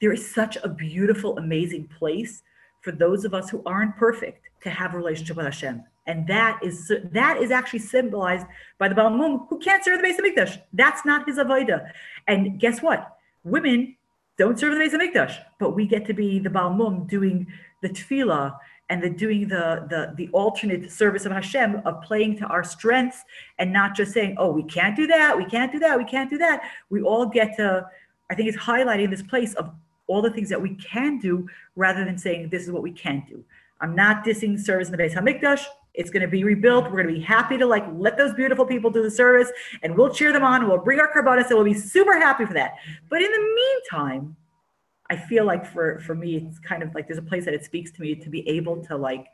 there 0.00 0.12
is 0.12 0.34
such 0.34 0.56
a 0.62 0.68
beautiful, 0.68 1.38
amazing 1.38 1.88
place 1.88 2.42
for 2.80 2.92
those 2.92 3.24
of 3.24 3.34
us 3.34 3.50
who 3.50 3.62
aren't 3.64 3.96
perfect 3.96 4.48
to 4.62 4.70
have 4.70 4.94
a 4.94 4.96
relationship 4.96 5.36
with 5.36 5.46
Hashem. 5.46 5.82
And 6.06 6.26
that 6.28 6.60
is 6.62 6.92
that 7.12 7.38
is 7.38 7.50
actually 7.50 7.80
symbolized 7.80 8.46
by 8.78 8.88
the 8.88 8.94
Baal 8.94 9.10
Mum, 9.10 9.46
who 9.50 9.58
can't 9.58 9.84
serve 9.84 10.00
the 10.00 10.06
Beis 10.06 10.18
Hamikdash. 10.18 10.60
That's 10.72 11.04
not 11.04 11.26
his 11.26 11.38
avodah. 11.38 11.90
And 12.28 12.60
guess 12.60 12.80
what? 12.80 13.16
Women 13.42 13.95
don't 14.38 14.58
serve 14.58 14.74
the 14.74 14.80
Beis 14.80 14.92
Hamikdash, 14.92 15.38
but 15.58 15.70
we 15.70 15.86
get 15.86 16.06
to 16.06 16.14
be 16.14 16.38
the 16.38 16.50
Baal 16.50 16.70
Mum 16.70 17.06
doing 17.06 17.46
the 17.82 17.88
tefillah 17.88 18.56
and 18.88 19.02
the 19.02 19.10
doing 19.10 19.48
the 19.48 19.86
the 19.90 20.14
the 20.16 20.28
alternate 20.32 20.90
service 20.90 21.24
of 21.24 21.32
Hashem 21.32 21.82
of 21.84 22.02
playing 22.02 22.38
to 22.38 22.46
our 22.46 22.62
strengths 22.62 23.24
and 23.58 23.72
not 23.72 23.96
just 23.96 24.12
saying, 24.12 24.36
oh, 24.38 24.50
we 24.50 24.62
can't 24.62 24.94
do 24.94 25.06
that, 25.06 25.36
we 25.36 25.44
can't 25.44 25.72
do 25.72 25.78
that, 25.80 25.98
we 25.98 26.04
can't 26.04 26.30
do 26.30 26.38
that. 26.38 26.62
We 26.90 27.02
all 27.02 27.26
get 27.26 27.56
to, 27.56 27.86
I 28.30 28.34
think 28.34 28.48
it's 28.48 28.58
highlighting 28.58 29.10
this 29.10 29.22
place 29.22 29.54
of 29.54 29.70
all 30.06 30.22
the 30.22 30.30
things 30.30 30.48
that 30.50 30.60
we 30.60 30.74
can 30.76 31.18
do 31.18 31.48
rather 31.74 32.04
than 32.04 32.16
saying 32.16 32.50
this 32.50 32.62
is 32.62 32.70
what 32.70 32.82
we 32.82 32.92
can't 32.92 33.26
do. 33.26 33.44
I'm 33.80 33.94
not 33.94 34.24
dissing 34.24 34.58
service 34.58 34.88
in 34.88 34.96
the 34.96 35.02
Beis 35.02 35.14
Hamikdash. 35.14 35.64
It's 35.96 36.10
going 36.10 36.22
to 36.22 36.28
be 36.28 36.44
rebuilt. 36.44 36.84
We're 36.84 37.02
going 37.02 37.08
to 37.08 37.14
be 37.14 37.20
happy 37.20 37.56
to 37.58 37.66
like 37.66 37.84
let 37.94 38.16
those 38.16 38.34
beautiful 38.34 38.66
people 38.66 38.90
do 38.90 39.02
the 39.02 39.10
service, 39.10 39.50
and 39.82 39.96
we'll 39.96 40.12
cheer 40.12 40.32
them 40.32 40.44
on. 40.44 40.68
We'll 40.68 40.78
bring 40.78 41.00
our 41.00 41.12
korbanos, 41.12 41.46
and 41.46 41.56
we'll 41.56 41.64
be 41.64 41.74
super 41.74 42.14
happy 42.18 42.44
for 42.44 42.54
that. 42.54 42.74
But 43.08 43.22
in 43.22 43.32
the 43.32 43.54
meantime, 43.54 44.36
I 45.08 45.16
feel 45.16 45.44
like 45.44 45.66
for 45.66 45.98
for 46.00 46.14
me, 46.14 46.36
it's 46.36 46.58
kind 46.58 46.82
of 46.82 46.94
like 46.94 47.08
there's 47.08 47.18
a 47.18 47.22
place 47.22 47.46
that 47.46 47.54
it 47.54 47.64
speaks 47.64 47.90
to 47.92 48.02
me 48.02 48.14
to 48.14 48.28
be 48.28 48.46
able 48.48 48.84
to 48.84 48.96
like, 48.96 49.26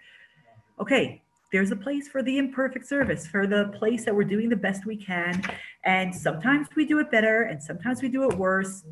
okay, 0.80 1.20
there's 1.50 1.72
a 1.72 1.76
place 1.76 2.08
for 2.08 2.22
the 2.22 2.38
imperfect 2.38 2.86
service, 2.86 3.26
for 3.26 3.46
the 3.46 3.66
place 3.78 4.04
that 4.04 4.14
we're 4.14 4.24
doing 4.24 4.48
the 4.48 4.56
best 4.56 4.86
we 4.86 4.96
can, 4.96 5.42
and 5.84 6.14
sometimes 6.14 6.68
we 6.76 6.86
do 6.86 7.00
it 7.00 7.10
better, 7.10 7.42
and 7.42 7.60
sometimes 7.60 8.02
we 8.02 8.08
do 8.08 8.30
it 8.30 8.38
worse 8.38 8.84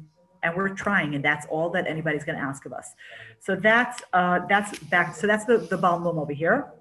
and 0.42 0.56
we're 0.56 0.70
trying 0.70 1.14
and 1.14 1.24
that's 1.24 1.46
all 1.50 1.68
that 1.68 1.86
anybody's 1.86 2.24
going 2.24 2.36
to 2.36 2.42
ask 2.42 2.64
of 2.64 2.72
us 2.72 2.94
so 3.40 3.54
that's 3.54 4.02
uh 4.12 4.40
that's 4.48 4.78
back 4.84 5.14
so 5.14 5.26
that's 5.26 5.44
the 5.44 5.58
the 5.58 5.76
Baal 5.76 5.98
Mum 5.98 6.18
over 6.18 6.32
here 6.32 6.72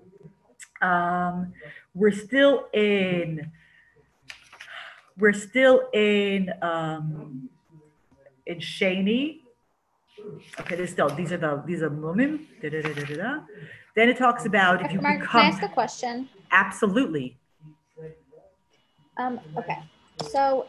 um 0.82 1.54
we're 1.94 2.12
still 2.12 2.68
in 2.74 3.52
we're 5.18 5.34
still 5.34 5.90
in 5.94 6.52
um 6.62 7.50
in 8.46 8.58
Shani. 8.60 9.42
Okay, 10.60 10.76
there's 10.76 10.92
still 10.92 11.10
these 11.10 11.32
are 11.32 11.38
the 11.38 11.64
these 11.66 11.82
are 11.82 11.90
mumim. 11.90 12.46
Da, 12.62 12.70
da, 12.70 12.82
da. 12.82 13.40
Then 13.96 14.10
it 14.10 14.18
talks 14.18 14.46
about 14.46 14.86
if 14.86 14.92
you 14.92 15.02
Mark, 15.02 15.22
can 15.28 15.42
I 15.42 15.44
ask 15.46 15.62
a 15.64 15.68
question? 15.68 16.30
absolutely 16.52 17.38
Um, 19.20 19.40
okay. 19.58 19.80
So 20.32 20.68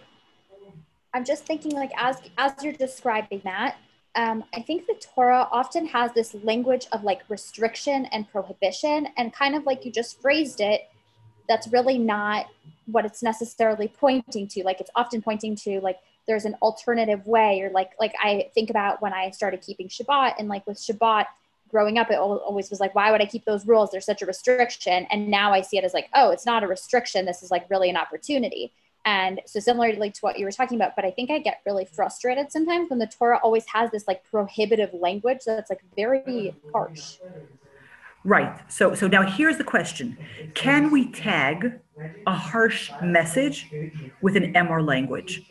I'm 1.14 1.24
just 1.24 1.46
thinking 1.46 1.72
like 1.72 1.92
as 1.96 2.20
as 2.36 2.52
you're 2.62 2.72
describing 2.72 3.40
that, 3.44 3.76
um, 4.16 4.44
I 4.54 4.62
think 4.62 4.86
the 4.86 4.94
Torah 5.14 5.48
often 5.52 5.86
has 5.86 6.12
this 6.12 6.34
language 6.42 6.86
of 6.92 7.04
like 7.04 7.22
restriction 7.28 8.06
and 8.06 8.30
prohibition, 8.30 9.08
and 9.16 9.32
kind 9.32 9.54
of 9.54 9.64
like 9.64 9.84
you 9.84 9.92
just 9.92 10.20
phrased 10.20 10.60
it, 10.60 10.88
that's 11.48 11.68
really 11.68 11.98
not 11.98 12.46
what 12.86 13.04
it's 13.04 13.22
necessarily 13.22 13.88
pointing 13.88 14.48
to. 14.48 14.64
Like 14.64 14.80
it's 14.80 14.90
often 14.96 15.22
pointing 15.22 15.54
to 15.56 15.80
like 15.80 15.98
there's 16.26 16.44
an 16.44 16.56
alternative 16.60 17.26
way, 17.26 17.60
or 17.60 17.70
like 17.70 17.92
like 18.00 18.14
I 18.22 18.50
think 18.54 18.70
about 18.70 19.00
when 19.00 19.12
I 19.12 19.30
started 19.30 19.62
keeping 19.62 19.88
Shabbat, 19.88 20.34
and 20.38 20.48
like 20.48 20.66
with 20.66 20.78
Shabbat 20.78 21.26
growing 21.70 21.98
up, 21.98 22.10
it 22.10 22.18
always 22.18 22.68
was 22.68 22.80
like, 22.80 22.94
why 22.94 23.10
would 23.12 23.22
I 23.22 23.26
keep 23.26 23.44
those 23.44 23.66
rules? 23.66 23.90
They're 23.90 24.00
such 24.00 24.22
a 24.22 24.26
restriction. 24.26 25.06
And 25.10 25.28
now 25.28 25.52
I 25.52 25.60
see 25.60 25.78
it 25.78 25.84
as 25.84 25.94
like, 25.94 26.08
oh, 26.14 26.30
it's 26.30 26.44
not 26.44 26.64
a 26.64 26.66
restriction. 26.66 27.24
This 27.24 27.42
is 27.42 27.50
like 27.50 27.70
really 27.70 27.88
an 27.88 27.96
opportunity. 27.96 28.72
And 29.04 29.40
so 29.46 29.60
similarly 29.60 30.10
to 30.10 30.20
what 30.20 30.38
you 30.38 30.44
were 30.44 30.52
talking 30.52 30.76
about, 30.76 30.94
but 30.94 31.04
I 31.04 31.10
think 31.10 31.30
I 31.30 31.38
get 31.38 31.62
really 31.64 31.86
frustrated 31.86 32.52
sometimes 32.52 32.90
when 32.90 32.98
the 32.98 33.06
Torah 33.06 33.40
always 33.42 33.64
has 33.66 33.90
this 33.90 34.06
like 34.06 34.22
prohibitive 34.24 34.92
language 34.92 35.40
that's 35.46 35.70
like 35.70 35.80
very 35.96 36.54
harsh. 36.72 37.16
Right. 38.24 38.60
So 38.70 38.94
so 38.94 39.08
now 39.08 39.22
here's 39.22 39.56
the 39.56 39.64
question. 39.64 40.18
Can 40.54 40.90
we 40.90 41.10
tag 41.10 41.80
a 42.26 42.34
harsh 42.34 42.90
message 43.02 43.70
with 44.20 44.36
an 44.36 44.52
Emor 44.52 44.86
language? 44.86 45.50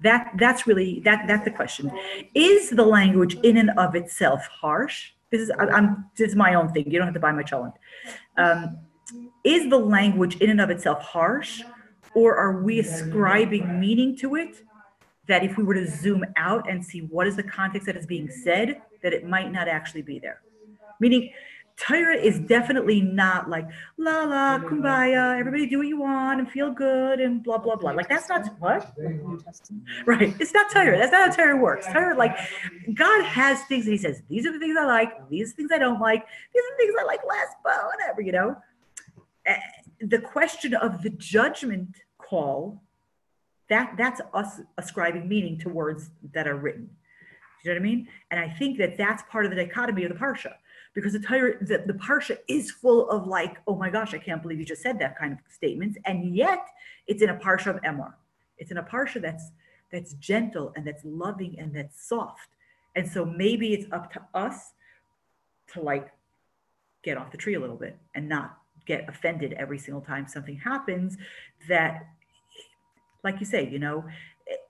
That 0.00 0.32
that's 0.38 0.66
really 0.66 1.00
that 1.00 1.26
that's 1.26 1.44
the 1.44 1.50
question. 1.50 1.90
Is 2.34 2.70
the 2.70 2.84
language 2.84 3.34
in 3.42 3.58
and 3.58 3.70
of 3.76 3.94
itself 3.94 4.46
harsh? 4.46 5.12
This 5.30 5.42
is 5.42 5.50
I- 5.50 5.66
I'm 5.66 6.06
this 6.16 6.30
is 6.30 6.36
my 6.36 6.54
own 6.54 6.72
thing. 6.72 6.90
You 6.90 6.98
don't 6.98 7.06
have 7.06 7.14
to 7.14 7.20
buy 7.20 7.32
my 7.32 7.42
challenge. 7.42 7.74
Um, 8.38 8.78
is 9.44 9.68
the 9.68 9.78
language 9.78 10.36
in 10.36 10.50
and 10.50 10.60
of 10.60 10.70
itself 10.70 11.02
harsh, 11.02 11.62
or 12.16 12.36
are 12.36 12.62
we 12.66 12.80
ascribing 12.86 13.64
meaning 13.78 14.16
to 14.22 14.28
it? 14.42 14.52
That 15.28 15.42
if 15.42 15.56
we 15.58 15.64
were 15.64 15.74
to 15.74 15.88
zoom 16.02 16.24
out 16.36 16.62
and 16.70 16.84
see 16.90 17.00
what 17.14 17.26
is 17.26 17.36
the 17.36 17.42
context 17.42 17.86
that 17.86 17.96
is 17.96 18.06
being 18.06 18.28
said, 18.30 18.80
that 19.02 19.12
it 19.12 19.22
might 19.26 19.50
not 19.52 19.66
actually 19.68 20.02
be 20.02 20.18
there 20.18 20.40
meaning 21.00 21.30
Torah 21.76 22.16
is 22.16 22.38
definitely 22.38 23.02
not 23.02 23.50
like 23.50 23.66
la 23.98 24.22
la 24.24 24.58
kumbaya, 24.60 25.38
everybody 25.38 25.66
do 25.66 25.78
what 25.78 25.86
you 25.86 26.00
want 26.00 26.40
and 26.40 26.50
feel 26.50 26.70
good 26.70 27.20
and 27.20 27.42
blah 27.44 27.58
blah 27.58 27.76
blah. 27.76 27.90
Like 27.90 28.08
that's 28.08 28.30
not 28.30 28.48
what 28.60 28.94
right. 30.06 30.34
It's 30.40 30.54
not 30.54 30.72
Torah. 30.72 30.96
That's 30.96 31.12
not 31.12 31.28
how 31.28 31.36
Torah 31.36 31.56
works. 31.56 31.86
Torah 31.86 32.16
like 32.16 32.34
God 32.94 33.22
has 33.26 33.62
things 33.64 33.84
that 33.84 33.90
He 33.90 33.98
says. 33.98 34.22
These 34.30 34.46
are 34.46 34.52
the 34.52 34.58
things 34.58 34.76
I 34.80 34.86
like. 34.86 35.28
These 35.28 35.52
things 35.52 35.70
I 35.70 35.76
don't 35.76 36.00
like. 36.00 36.24
These 36.54 36.62
are 36.62 36.72
the 36.72 36.76
things 36.78 36.94
I 36.98 37.04
like 37.04 37.20
less, 37.28 37.48
but 37.62 37.76
whatever 37.84 38.22
you 38.22 38.32
know. 38.32 38.56
Eh, 39.44 39.56
The 40.00 40.20
question 40.20 40.72
of 40.74 41.02
the 41.02 41.10
judgment 41.10 42.00
call 42.28 42.82
that 43.68 43.94
that's 43.98 44.20
us 44.32 44.60
ascribing 44.78 45.28
meaning 45.28 45.58
to 45.58 45.68
words 45.68 46.10
that 46.32 46.46
are 46.46 46.56
written. 46.56 46.88
Do 47.62 47.70
you 47.70 47.74
know 47.74 47.80
what 47.80 47.86
I 47.86 47.90
mean? 47.90 48.08
And 48.30 48.40
I 48.40 48.48
think 48.48 48.78
that 48.78 48.96
that's 48.96 49.24
part 49.30 49.44
of 49.44 49.50
the 49.50 49.56
dichotomy 49.56 50.04
of 50.04 50.12
the 50.12 50.18
parsha 50.18 50.52
because 50.94 51.12
the 51.12 51.18
the, 51.20 51.84
the 51.86 51.94
parsha 51.94 52.38
is 52.48 52.70
full 52.70 53.10
of 53.10 53.26
like, 53.26 53.56
oh 53.66 53.74
my 53.74 53.90
gosh, 53.90 54.14
I 54.14 54.18
can't 54.18 54.40
believe 54.40 54.58
you 54.58 54.64
just 54.64 54.82
said 54.82 54.98
that 55.00 55.18
kind 55.18 55.32
of 55.32 55.38
statements, 55.48 55.98
and 56.04 56.34
yet 56.34 56.66
it's 57.06 57.22
in 57.22 57.30
a 57.30 57.36
parsha 57.36 57.74
of 57.74 57.82
Emor. 57.82 58.14
It's 58.58 58.70
in 58.70 58.78
a 58.78 58.82
parsha 58.82 59.20
that's 59.20 59.50
that's 59.92 60.14
gentle 60.14 60.72
and 60.76 60.86
that's 60.86 61.04
loving 61.04 61.58
and 61.58 61.74
that's 61.74 62.06
soft. 62.08 62.48
And 62.94 63.08
so 63.08 63.24
maybe 63.24 63.74
it's 63.74 63.86
up 63.92 64.12
to 64.14 64.22
us 64.34 64.72
to 65.74 65.80
like 65.80 66.08
get 67.02 67.16
off 67.16 67.30
the 67.30 67.36
tree 67.36 67.54
a 67.54 67.60
little 67.60 67.76
bit 67.76 67.96
and 68.14 68.28
not 68.28 68.58
get 68.86 69.08
offended 69.08 69.52
every 69.54 69.78
single 69.78 70.00
time 70.00 70.26
something 70.26 70.56
happens 70.56 71.16
that 71.68 72.06
like 73.24 73.40
you 73.40 73.46
say, 73.46 73.68
you 73.68 73.78
know, 73.78 74.04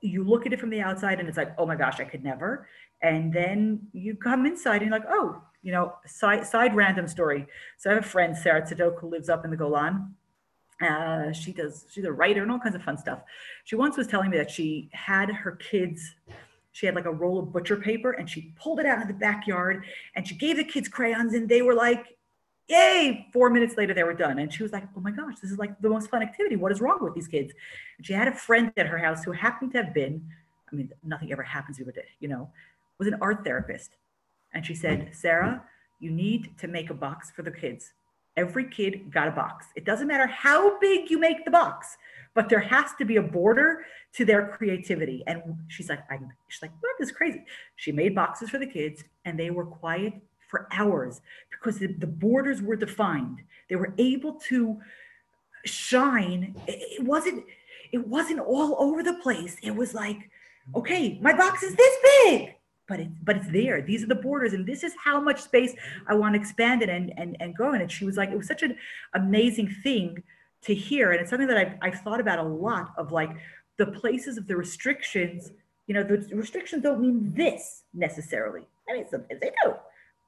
you 0.00 0.24
look 0.24 0.46
at 0.46 0.52
it 0.52 0.60
from 0.60 0.70
the 0.70 0.80
outside 0.80 1.20
and 1.20 1.28
it's 1.28 1.36
like, 1.36 1.54
oh 1.58 1.66
my 1.66 1.76
gosh, 1.76 2.00
I 2.00 2.04
could 2.04 2.24
never. 2.24 2.68
And 3.02 3.32
then 3.32 3.80
you 3.92 4.14
come 4.14 4.46
inside 4.46 4.82
and 4.82 4.90
you're 4.90 4.98
like, 4.98 5.08
oh, 5.08 5.40
you 5.62 5.72
know, 5.72 5.94
side, 6.06 6.46
side 6.46 6.74
random 6.74 7.08
story. 7.08 7.46
So 7.76 7.90
I 7.90 7.94
have 7.94 8.04
a 8.04 8.06
friend, 8.06 8.36
Sarah 8.36 8.62
Tzadok, 8.62 9.00
who 9.00 9.08
lives 9.08 9.28
up 9.28 9.44
in 9.44 9.50
the 9.50 9.56
Golan. 9.56 10.14
Uh, 10.80 11.32
she 11.32 11.52
does, 11.52 11.86
she's 11.90 12.04
a 12.04 12.12
writer 12.12 12.42
and 12.42 12.50
all 12.50 12.58
kinds 12.58 12.74
of 12.74 12.82
fun 12.82 12.96
stuff. 12.98 13.20
She 13.64 13.76
once 13.76 13.96
was 13.96 14.06
telling 14.06 14.30
me 14.30 14.36
that 14.38 14.50
she 14.50 14.88
had 14.92 15.30
her 15.30 15.52
kids, 15.52 16.14
she 16.72 16.86
had 16.86 16.94
like 16.94 17.06
a 17.06 17.12
roll 17.12 17.38
of 17.38 17.52
butcher 17.52 17.76
paper 17.76 18.12
and 18.12 18.28
she 18.28 18.54
pulled 18.60 18.80
it 18.80 18.86
out 18.86 19.00
in 19.00 19.08
the 19.08 19.14
backyard 19.14 19.84
and 20.14 20.26
she 20.26 20.34
gave 20.34 20.56
the 20.56 20.64
kids 20.64 20.88
crayons 20.88 21.34
and 21.34 21.48
they 21.48 21.62
were 21.62 21.74
like, 21.74 22.15
yay. 22.68 23.26
Four 23.32 23.50
minutes 23.50 23.76
later, 23.76 23.94
they 23.94 24.04
were 24.04 24.14
done. 24.14 24.38
And 24.38 24.52
she 24.52 24.62
was 24.62 24.72
like, 24.72 24.84
oh 24.96 25.00
my 25.00 25.10
gosh, 25.10 25.34
this 25.40 25.50
is 25.50 25.58
like 25.58 25.80
the 25.80 25.88
most 25.88 26.10
fun 26.10 26.22
activity. 26.22 26.56
What 26.56 26.72
is 26.72 26.80
wrong 26.80 26.98
with 27.00 27.14
these 27.14 27.28
kids? 27.28 27.52
And 27.96 28.06
she 28.06 28.12
had 28.12 28.28
a 28.28 28.32
friend 28.32 28.72
at 28.76 28.86
her 28.86 28.98
house 28.98 29.24
who 29.24 29.32
happened 29.32 29.72
to 29.72 29.82
have 29.82 29.94
been, 29.94 30.24
I 30.72 30.76
mean, 30.76 30.90
nothing 31.04 31.32
ever 31.32 31.42
happens 31.42 31.78
with 31.78 31.96
it, 31.96 32.06
you 32.20 32.28
know, 32.28 32.50
was 32.98 33.08
an 33.08 33.16
art 33.20 33.44
therapist. 33.44 33.96
And 34.52 34.64
she 34.64 34.74
said, 34.74 35.10
Sarah, 35.12 35.62
you 36.00 36.10
need 36.10 36.56
to 36.58 36.68
make 36.68 36.90
a 36.90 36.94
box 36.94 37.30
for 37.30 37.42
the 37.42 37.50
kids 37.50 37.92
every 38.36 38.68
kid 38.68 39.10
got 39.10 39.28
a 39.28 39.30
box. 39.30 39.66
It 39.74 39.84
doesn't 39.84 40.06
matter 40.06 40.26
how 40.26 40.78
big 40.78 41.10
you 41.10 41.18
make 41.18 41.44
the 41.44 41.50
box, 41.50 41.96
but 42.34 42.48
there 42.48 42.60
has 42.60 42.92
to 42.98 43.04
be 43.04 43.16
a 43.16 43.22
border 43.22 43.86
to 44.14 44.24
their 44.24 44.48
creativity. 44.48 45.22
And 45.26 45.42
she's 45.68 45.88
like, 45.88 46.00
I, 46.10 46.18
she's 46.48 46.62
like, 46.62 46.72
what 46.80 46.94
is 47.00 47.10
crazy? 47.10 47.44
She 47.76 47.92
made 47.92 48.14
boxes 48.14 48.50
for 48.50 48.58
the 48.58 48.66
kids 48.66 49.04
and 49.24 49.38
they 49.38 49.50
were 49.50 49.64
quiet 49.64 50.14
for 50.48 50.68
hours 50.72 51.20
because 51.50 51.78
the, 51.78 51.88
the 51.88 52.06
borders 52.06 52.62
were 52.62 52.76
defined. 52.76 53.42
They 53.68 53.76
were 53.76 53.94
able 53.98 54.34
to 54.48 54.78
shine. 55.64 56.54
It, 56.66 57.00
it 57.00 57.04
wasn't, 57.04 57.44
it 57.92 58.06
wasn't 58.06 58.40
all 58.40 58.76
over 58.78 59.02
the 59.02 59.14
place. 59.14 59.56
It 59.62 59.74
was 59.74 59.94
like, 59.94 60.30
okay, 60.74 61.18
my 61.20 61.32
box 61.32 61.62
is 61.62 61.74
this 61.74 61.96
big 62.24 62.56
but 62.88 63.00
it's 63.00 63.18
but 63.22 63.36
it's 63.36 63.48
there. 63.50 63.82
These 63.82 64.02
are 64.02 64.06
the 64.06 64.14
borders, 64.14 64.52
and 64.52 64.66
this 64.66 64.84
is 64.84 64.94
how 65.02 65.20
much 65.20 65.42
space 65.42 65.74
I 66.06 66.14
want 66.14 66.34
to 66.34 66.40
expand 66.40 66.82
it 66.82 66.88
and 66.88 67.12
and 67.16 67.36
and 67.40 67.54
grow 67.54 67.74
in. 67.74 67.80
And 67.80 67.90
she 67.90 68.04
was 68.04 68.16
like, 68.16 68.30
it 68.30 68.36
was 68.36 68.46
such 68.46 68.62
an 68.62 68.76
amazing 69.14 69.68
thing 69.82 70.22
to 70.62 70.74
hear, 70.74 71.12
and 71.12 71.20
it's 71.20 71.30
something 71.30 71.48
that 71.48 71.56
I've 71.56 71.74
I've 71.82 72.00
thought 72.00 72.20
about 72.20 72.38
a 72.38 72.42
lot 72.42 72.92
of 72.96 73.12
like 73.12 73.30
the 73.76 73.86
places 73.86 74.38
of 74.38 74.46
the 74.46 74.56
restrictions. 74.56 75.52
You 75.86 75.94
know, 75.94 76.02
the 76.02 76.18
restrictions 76.34 76.82
don't 76.82 77.00
mean 77.00 77.32
this 77.34 77.84
necessarily. 77.94 78.62
I 78.88 78.94
mean, 78.94 79.06
sometimes 79.10 79.40
they 79.40 79.50
do, 79.64 79.74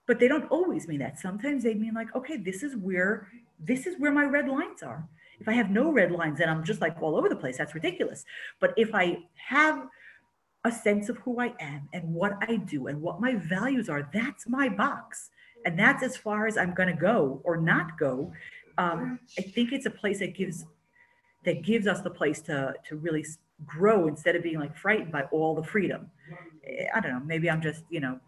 but 0.09 0.19
they 0.19 0.27
don't 0.27 0.51
always 0.51 0.89
mean 0.89 0.99
that. 0.99 1.21
Sometimes 1.21 1.63
they 1.63 1.75
mean 1.75 1.95
like, 1.95 2.13
okay, 2.17 2.37
this 2.37 2.65
is 2.65 2.75
where 2.77 3.29
this 3.61 3.87
is 3.87 3.95
where 3.99 4.13
my 4.13 4.25
red 4.25 4.49
lines 4.49 4.83
are. 4.83 5.09
If 5.39 5.49
I 5.49 5.53
have 5.53 5.71
no 5.71 5.93
red 5.93 6.11
lines, 6.11 6.39
then 6.39 6.49
I'm 6.49 6.65
just 6.65 6.81
like 6.81 7.01
all 7.01 7.15
over 7.17 7.29
the 7.29 7.37
place. 7.37 7.59
That's 7.59 7.75
ridiculous. 7.75 8.25
But 8.59 8.75
if 8.77 8.93
I 8.93 9.19
have 9.37 9.87
a 10.65 10.73
sense 10.73 11.09
of 11.09 11.17
who 11.19 11.41
I 11.41 11.55
am 11.61 11.89
and 11.93 12.15
what 12.15 12.35
I 12.41 12.57
do 12.57 12.89
and 12.89 13.01
what 13.01 13.21
my 13.21 13.35
values 13.35 13.89
are. 13.89 14.09
That's 14.13 14.49
my 14.49 14.69
box. 14.69 15.31
And 15.65 15.79
that's 15.79 16.03
as 16.03 16.17
far 16.17 16.47
as 16.47 16.57
I'm 16.57 16.75
going 16.75 16.89
to 16.89 17.01
go 17.01 17.41
or 17.45 17.57
not 17.57 17.99
go. 17.99 18.33
Um, 18.77 19.19
I 19.39 19.43
think 19.43 19.73
it's 19.73 19.87
a 19.87 19.91
place 19.91 20.21
that 20.21 20.35
gives 20.37 20.65
that 21.45 21.63
gives 21.63 21.87
us 21.87 22.01
the 22.01 22.11
place 22.11 22.41
to 22.43 22.75
to 22.89 22.97
really 22.97 23.25
grow 23.65 24.07
instead 24.07 24.37
of 24.37 24.43
being 24.43 24.59
like 24.59 24.77
frightened 24.77 25.13
by 25.13 25.23
all 25.33 25.55
the 25.55 25.63
freedom. 25.63 26.11
Eh, 26.65 26.87
I 26.95 27.01
don't 27.01 27.13
know. 27.13 27.23
Maybe 27.25 27.51
I'm 27.51 27.61
just 27.61 27.83
you 27.91 28.01
know 28.01 28.21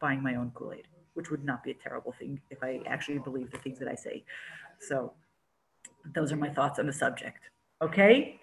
buying 0.00 0.22
my 0.22 0.34
own 0.34 0.50
Kool 0.54 0.72
Aid, 0.72 0.86
which 1.18 1.32
would 1.32 1.44
not 1.44 1.64
be 1.64 1.72
a 1.72 1.74
terrible 1.74 2.12
thing 2.12 2.40
if 2.48 2.62
I 2.62 2.80
actually 2.86 3.18
believe 3.18 3.50
the 3.50 3.58
things 3.58 3.80
that 3.80 3.88
I 3.88 3.96
say. 3.96 4.22
So 4.78 5.12
those 6.14 6.30
are 6.30 6.36
my 6.36 6.48
thoughts 6.48 6.78
on 6.78 6.86
the 6.86 6.92
subject. 6.92 7.40
Okay. 7.82 8.40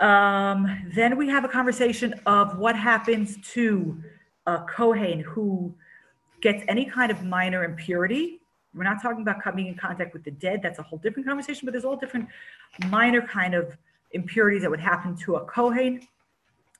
Um, 0.00 0.90
then 0.96 1.16
we 1.16 1.28
have 1.28 1.44
a 1.44 1.48
conversation 1.48 2.12
of 2.26 2.58
what 2.58 2.74
happens 2.74 3.38
to 3.52 4.02
a 4.46 4.64
Kohen 4.68 5.20
who 5.20 5.72
gets 6.40 6.64
any 6.66 6.86
kind 6.86 7.12
of 7.12 7.22
minor 7.22 7.62
impurity. 7.62 8.40
We're 8.74 8.82
not 8.82 9.00
talking 9.00 9.22
about 9.22 9.40
coming 9.40 9.68
in 9.68 9.76
contact 9.76 10.12
with 10.12 10.24
the 10.24 10.32
dead. 10.32 10.62
That's 10.64 10.80
a 10.80 10.82
whole 10.82 10.98
different 10.98 11.28
conversation, 11.28 11.66
but 11.66 11.70
there's 11.70 11.84
all 11.84 11.96
different 11.96 12.28
minor 12.88 13.22
kind 13.22 13.54
of 13.54 13.76
impurities 14.10 14.62
that 14.62 14.70
would 14.70 14.80
happen 14.80 15.16
to 15.18 15.36
a 15.36 15.44
Kohen. 15.44 16.00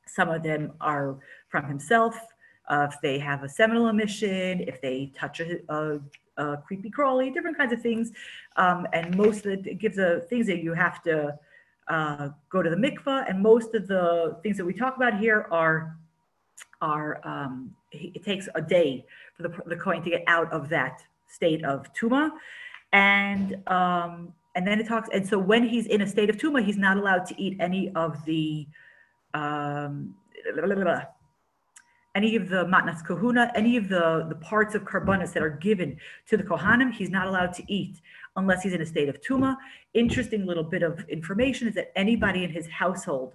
Some 0.05 0.31
of 0.31 0.43
them 0.43 0.73
are 0.81 1.15
from 1.49 1.65
himself. 1.67 2.19
Uh, 2.69 2.89
if 2.91 3.01
they 3.01 3.19
have 3.19 3.45
a 3.45 3.49
seminal 3.49 3.89
emission, 3.89 4.61
if 4.67 4.81
they 4.81 5.13
touch 5.15 5.41
a, 5.41 5.59
a, 5.69 6.01
a 6.37 6.57
creepy 6.59 6.91
crawly, 6.91 7.31
different 7.31 7.57
kinds 7.57 7.73
of 7.73 7.81
things. 7.81 8.11
Um, 8.57 8.87
and 8.93 9.17
most 9.17 9.47
of 9.47 9.67
it 9.67 9.79
gives 9.79 9.99
a 9.99 10.21
things 10.29 10.47
that 10.47 10.63
you 10.63 10.73
have 10.75 11.03
to 11.05 11.39
uh, 11.89 12.31
go 12.51 12.63
to 12.63 12.71
the 12.71 12.77
mikvah, 12.77 13.29
and 13.29 13.41
most 13.41 13.75
of 13.75 13.87
the 13.87 14.37
things 14.43 14.57
that 14.57 14.65
we 14.65 14.73
talk 14.73 14.97
about 14.97 15.19
here 15.19 15.47
are 15.51 15.97
are 16.81 17.21
um, 17.27 17.75
it 17.93 18.25
takes 18.25 18.49
a 18.55 18.63
day 18.63 19.05
for 19.37 19.45
the, 19.45 19.53
the 19.67 19.77
Kohen 19.77 20.03
to 20.03 20.11
get 20.11 20.25
out 20.27 20.53
of 20.53 20.69
that 20.71 21.03
state 21.29 21.65
of 21.65 21.93
tuma, 21.95 22.31
and 22.93 23.57
um, 23.69 24.33
and 24.57 24.67
then 24.67 24.81
it 24.81 24.89
talks. 24.89 25.09
And 25.13 25.27
so 25.27 25.39
when 25.39 25.69
he's 25.69 25.87
in 25.87 26.01
a 26.03 26.07
state 26.07 26.31
of 26.31 26.37
tuma, 26.37 26.65
he's 26.65 26.79
not 26.79 26.97
allowed 26.97 27.27
to 27.27 27.41
eat 27.41 27.57
any 27.61 27.93
of 27.95 28.25
the 28.25 28.67
um, 29.35 30.15
blah, 30.55 30.67
blah, 30.67 30.75
blah, 30.75 31.03
any 32.17 32.35
of 32.35 32.49
the 32.49 32.65
matnas 32.65 33.05
kahuna, 33.05 33.53
any 33.55 33.77
of 33.77 33.89
the 33.95 34.27
the 34.33 34.39
parts 34.53 34.75
of 34.75 34.81
korbanos 34.91 35.33
that 35.35 35.43
are 35.43 35.57
given 35.69 35.91
to 36.29 36.35
the 36.41 36.43
kohanim, 36.51 36.91
he's 36.99 37.13
not 37.19 37.27
allowed 37.31 37.53
to 37.59 37.63
eat 37.79 38.01
unless 38.41 38.63
he's 38.63 38.73
in 38.73 38.83
a 38.87 38.91
state 38.95 39.09
of 39.13 39.17
tuma. 39.27 39.57
Interesting 40.03 40.47
little 40.51 40.69
bit 40.75 40.83
of 40.83 40.95
information 41.19 41.69
is 41.69 41.75
that 41.75 41.89
anybody 42.05 42.41
in 42.47 42.51
his 42.59 42.67
household 42.83 43.31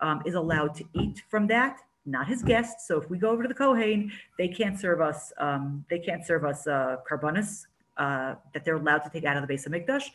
um, 0.00 0.22
is 0.26 0.34
allowed 0.34 0.74
to 0.74 0.84
eat 1.02 1.22
from 1.28 1.46
that, 1.46 1.74
not 2.04 2.26
his 2.26 2.42
guests. 2.42 2.86
So 2.88 3.00
if 3.00 3.08
we 3.08 3.16
go 3.24 3.30
over 3.30 3.42
to 3.42 3.48
the 3.48 3.60
Kohen, 3.64 4.10
they 4.38 4.48
can't 4.48 4.78
serve 4.78 5.00
us. 5.00 5.32
Um, 5.38 5.84
they 5.88 6.00
can't 6.00 6.24
serve 6.30 6.44
us 6.44 6.66
uh, 6.66 6.96
korbanos 7.08 7.66
uh, 7.96 8.34
that 8.52 8.64
they're 8.64 8.76
allowed 8.76 9.02
to 9.06 9.10
take 9.10 9.24
out 9.24 9.36
of 9.36 9.46
the 9.46 9.52
Beis 9.52 9.66
Hamikdash. 9.66 10.06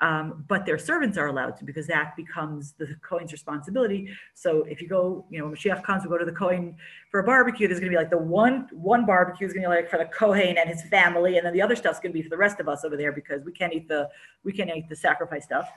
Um, 0.00 0.44
but 0.48 0.66
their 0.66 0.76
servants 0.76 1.16
are 1.16 1.28
allowed 1.28 1.56
to 1.58 1.64
because 1.64 1.86
that 1.86 2.16
becomes 2.16 2.72
the 2.72 2.96
Kohen's 3.08 3.32
responsibility. 3.32 4.10
So 4.34 4.64
if 4.64 4.82
you 4.82 4.88
go, 4.88 5.24
you 5.30 5.38
know, 5.38 5.46
when 5.46 5.54
Mashiach 5.54 5.84
comes, 5.84 6.02
we 6.02 6.08
go 6.10 6.18
to 6.18 6.24
the 6.24 6.32
Kohen 6.32 6.76
for 7.10 7.20
a 7.20 7.24
barbecue. 7.24 7.68
There's 7.68 7.78
going 7.78 7.92
to 7.92 7.96
be 7.96 8.00
like 8.00 8.10
the 8.10 8.18
one 8.18 8.68
one 8.72 9.06
barbecue 9.06 9.46
is 9.46 9.52
going 9.52 9.62
to 9.62 9.68
be 9.68 9.74
like 9.74 9.88
for 9.88 9.98
the 9.98 10.06
Kohen 10.06 10.58
and 10.58 10.68
his 10.68 10.82
family, 10.82 11.36
and 11.36 11.46
then 11.46 11.52
the 11.52 11.62
other 11.62 11.76
stuff's 11.76 12.00
going 12.00 12.12
to 12.12 12.18
be 12.18 12.22
for 12.22 12.28
the 12.28 12.36
rest 12.36 12.58
of 12.58 12.68
us 12.68 12.84
over 12.84 12.96
there 12.96 13.12
because 13.12 13.44
we 13.44 13.52
can't 13.52 13.72
eat 13.72 13.86
the 13.86 14.08
we 14.42 14.52
can't 14.52 14.68
eat 14.74 14.88
the 14.88 14.96
sacrifice 14.96 15.44
stuff. 15.44 15.70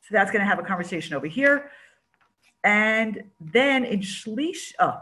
So 0.00 0.08
that's 0.12 0.30
going 0.30 0.40
to 0.40 0.48
have 0.48 0.58
a 0.58 0.62
conversation 0.62 1.14
over 1.14 1.26
here, 1.26 1.70
and 2.64 3.24
then 3.40 3.84
in 3.84 4.00
Shlish, 4.00 4.72
oh, 4.80 5.00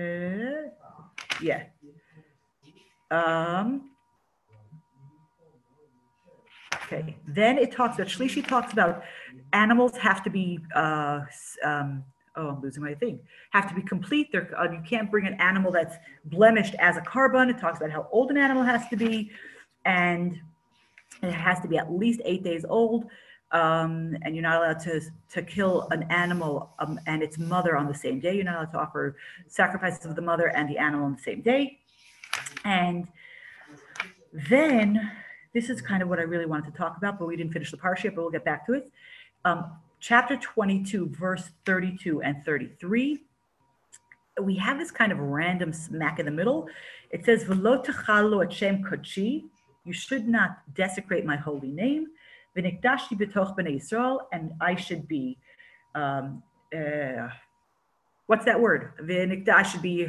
uh, 0.00 0.70
yeah. 1.40 1.64
Um, 3.10 3.91
Okay, 6.74 7.16
then 7.26 7.58
it 7.58 7.72
talks 7.72 7.96
about, 7.96 8.08
Shlishi 8.08 8.46
talks 8.46 8.72
about 8.72 9.04
animals 9.52 9.96
have 9.96 10.22
to 10.24 10.30
be, 10.30 10.58
uh, 10.74 11.20
um, 11.64 12.04
oh, 12.36 12.48
I'm 12.48 12.62
losing 12.62 12.82
my 12.82 12.94
thing, 12.94 13.20
have 13.50 13.68
to 13.68 13.74
be 13.74 13.82
complete. 13.82 14.30
They're, 14.32 14.52
uh, 14.58 14.70
you 14.70 14.82
can't 14.86 15.10
bring 15.10 15.26
an 15.26 15.34
animal 15.34 15.70
that's 15.72 15.96
blemished 16.26 16.74
as 16.78 16.96
a 16.96 17.00
korban. 17.00 17.50
It 17.50 17.58
talks 17.58 17.78
about 17.78 17.90
how 17.90 18.08
old 18.10 18.30
an 18.30 18.36
animal 18.36 18.62
has 18.62 18.88
to 18.88 18.96
be, 18.96 19.30
and 19.84 20.38
it 21.22 21.32
has 21.32 21.60
to 21.60 21.68
be 21.68 21.78
at 21.78 21.92
least 21.92 22.20
eight 22.24 22.42
days 22.42 22.64
old. 22.68 23.06
Um, 23.52 24.16
and 24.22 24.34
you're 24.34 24.42
not 24.42 24.62
allowed 24.62 24.80
to, 24.80 25.02
to 25.32 25.42
kill 25.42 25.86
an 25.90 26.04
animal 26.04 26.72
um, 26.78 26.98
and 27.06 27.22
its 27.22 27.38
mother 27.38 27.76
on 27.76 27.86
the 27.86 27.94
same 27.94 28.18
day. 28.18 28.34
You're 28.34 28.44
not 28.44 28.56
allowed 28.56 28.72
to 28.72 28.78
offer 28.78 29.16
sacrifices 29.46 30.06
of 30.06 30.16
the 30.16 30.22
mother 30.22 30.48
and 30.48 30.70
the 30.70 30.78
animal 30.78 31.04
on 31.04 31.12
the 31.16 31.22
same 31.22 31.42
day. 31.42 31.78
And 32.64 33.08
then 34.32 35.12
this 35.54 35.68
is 35.68 35.80
kind 35.80 36.02
of 36.02 36.08
what 36.08 36.18
I 36.18 36.22
really 36.22 36.46
wanted 36.46 36.72
to 36.72 36.76
talk 36.76 36.96
about, 36.96 37.18
but 37.18 37.26
we 37.26 37.36
didn't 37.36 37.52
finish 37.52 37.70
the 37.70 37.76
parsha 37.76 38.14
but 38.14 38.22
we'll 38.22 38.30
get 38.30 38.44
back 38.44 38.66
to 38.66 38.74
it. 38.74 38.90
Um, 39.44 39.72
chapter 40.00 40.36
22, 40.36 41.08
verse 41.08 41.50
32 41.66 42.22
and 42.22 42.44
33. 42.44 43.20
We 44.40 44.56
have 44.56 44.78
this 44.78 44.90
kind 44.90 45.12
of 45.12 45.18
random 45.18 45.72
smack 45.72 46.18
in 46.18 46.24
the 46.24 46.32
middle. 46.32 46.68
It 47.10 47.24
says, 47.24 47.44
V'lo 47.44 47.84
techalo 47.84 48.44
et 48.44 48.52
shem 48.52 48.82
kodshi. 48.82 49.44
You 49.84 49.92
should 49.92 50.26
not 50.26 50.58
desecrate 50.74 51.26
my 51.26 51.36
holy 51.36 51.70
name. 51.70 52.06
V'nikdashi 52.56 53.12
b'toch 53.12 53.56
b'nei 53.56 53.76
Yisrael. 53.76 54.20
And 54.32 54.52
I 54.60 54.74
should 54.74 55.06
be, 55.06 55.38
um, 55.94 56.42
uh, 56.74 57.28
what's 58.26 58.46
that 58.46 58.58
word? 58.58 58.92
I 59.52 59.62
should 59.62 59.82
be 59.82 60.08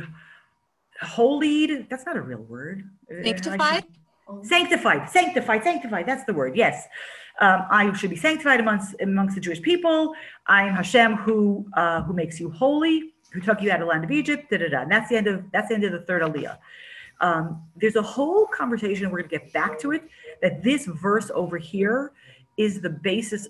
holy. 1.02 1.84
That's 1.90 2.06
not 2.06 2.16
a 2.16 2.22
real 2.22 2.44
word. 2.44 2.90
Sanctified? 3.24 3.86
Sanctified, 4.42 5.10
sanctified, 5.10 5.64
sanctified. 5.64 6.06
That's 6.06 6.24
the 6.24 6.34
word. 6.34 6.56
Yes. 6.56 6.88
Um, 7.40 7.66
I 7.70 7.92
should 7.94 8.10
be 8.10 8.16
sanctified 8.16 8.60
amongst 8.60 8.96
amongst 9.02 9.36
the 9.36 9.42
Jewish 9.42 9.62
people. 9.62 10.14
I 10.48 10.64
am 10.64 10.76
Hashem 10.76 11.16
who 11.16 11.66
uh, 11.76 12.04
who 12.04 12.14
makes 12.14 12.40
you 12.40 12.52
holy, 12.52 13.14
who 13.32 13.42
took 13.42 13.62
you 13.62 13.72
out 13.72 13.82
of 13.82 13.88
the 13.88 13.92
land 13.92 14.04
of 14.04 14.12
Egypt. 14.12 14.50
Da, 14.50 14.58
da, 14.58 14.70
da. 14.70 14.82
And 14.82 14.92
that's 14.92 15.10
the 15.10 15.18
end 15.18 15.28
of 15.28 15.44
that's 15.52 15.70
the 15.70 15.76
end 15.76 15.84
of 15.84 15.92
the 15.92 16.02
third 16.02 16.22
aliyah. 16.22 16.58
Um, 17.22 17.64
there's 17.76 17.96
a 17.96 18.02
whole 18.02 18.46
conversation. 18.48 19.10
We're 19.10 19.20
going 19.20 19.30
to 19.30 19.40
get 19.40 19.54
back 19.54 19.80
to 19.80 19.92
it. 19.92 20.04
That 20.42 20.64
this 20.64 20.86
verse 20.86 21.32
over 21.34 21.58
here 21.58 22.12
is 22.58 22.82
the 22.82 22.90
basis, 22.90 23.48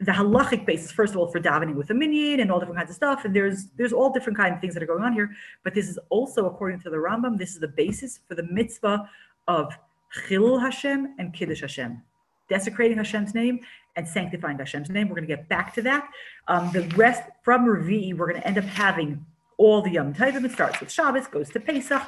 the 0.00 0.12
halachic 0.12 0.64
basis. 0.64 0.92
First 0.92 1.14
of 1.14 1.18
all, 1.18 1.26
for 1.26 1.40
davening 1.40 1.74
with 1.74 1.90
a 1.90 1.94
minyan 1.94 2.40
and 2.40 2.52
all 2.52 2.60
different 2.60 2.78
kinds 2.78 2.90
of 2.90 2.96
stuff. 2.96 3.24
And 3.24 3.34
there's 3.34 3.66
there's 3.76 3.92
all 3.92 4.12
different 4.12 4.38
kind 4.38 4.54
of 4.54 4.60
things 4.60 4.74
that 4.74 4.82
are 4.82 4.86
going 4.86 5.02
on 5.02 5.12
here. 5.12 5.30
But 5.64 5.74
this 5.74 5.88
is 5.88 5.98
also, 6.10 6.46
according 6.46 6.80
to 6.80 6.90
the 6.90 6.96
Rambam, 6.96 7.38
this 7.38 7.54
is 7.54 7.60
the 7.60 7.68
basis 7.68 8.20
for 8.28 8.34
the 8.34 8.44
mitzvah 8.44 9.08
of 9.48 9.76
Chilul 10.14 10.60
Hashem 10.60 11.14
and 11.18 11.32
Kiddush 11.32 11.60
Hashem, 11.60 12.02
desecrating 12.48 12.98
Hashem's 12.98 13.34
name 13.34 13.60
and 13.96 14.06
sanctifying 14.06 14.58
Hashem's 14.58 14.90
name. 14.90 15.08
We're 15.08 15.16
going 15.16 15.28
to 15.28 15.36
get 15.36 15.48
back 15.48 15.74
to 15.74 15.82
that. 15.82 16.10
Um, 16.48 16.70
the 16.72 16.82
rest 16.96 17.22
from 17.42 17.66
Revi, 17.66 18.16
we're 18.16 18.28
going 18.28 18.40
to 18.40 18.46
end 18.46 18.58
up 18.58 18.64
having 18.64 19.24
all 19.58 19.82
the 19.82 19.90
Yom 19.90 20.14
Tovim. 20.14 20.44
It 20.44 20.52
starts 20.52 20.80
with 20.80 20.90
Shabbos, 20.90 21.26
goes 21.26 21.50
to 21.50 21.60
Pesach, 21.60 22.02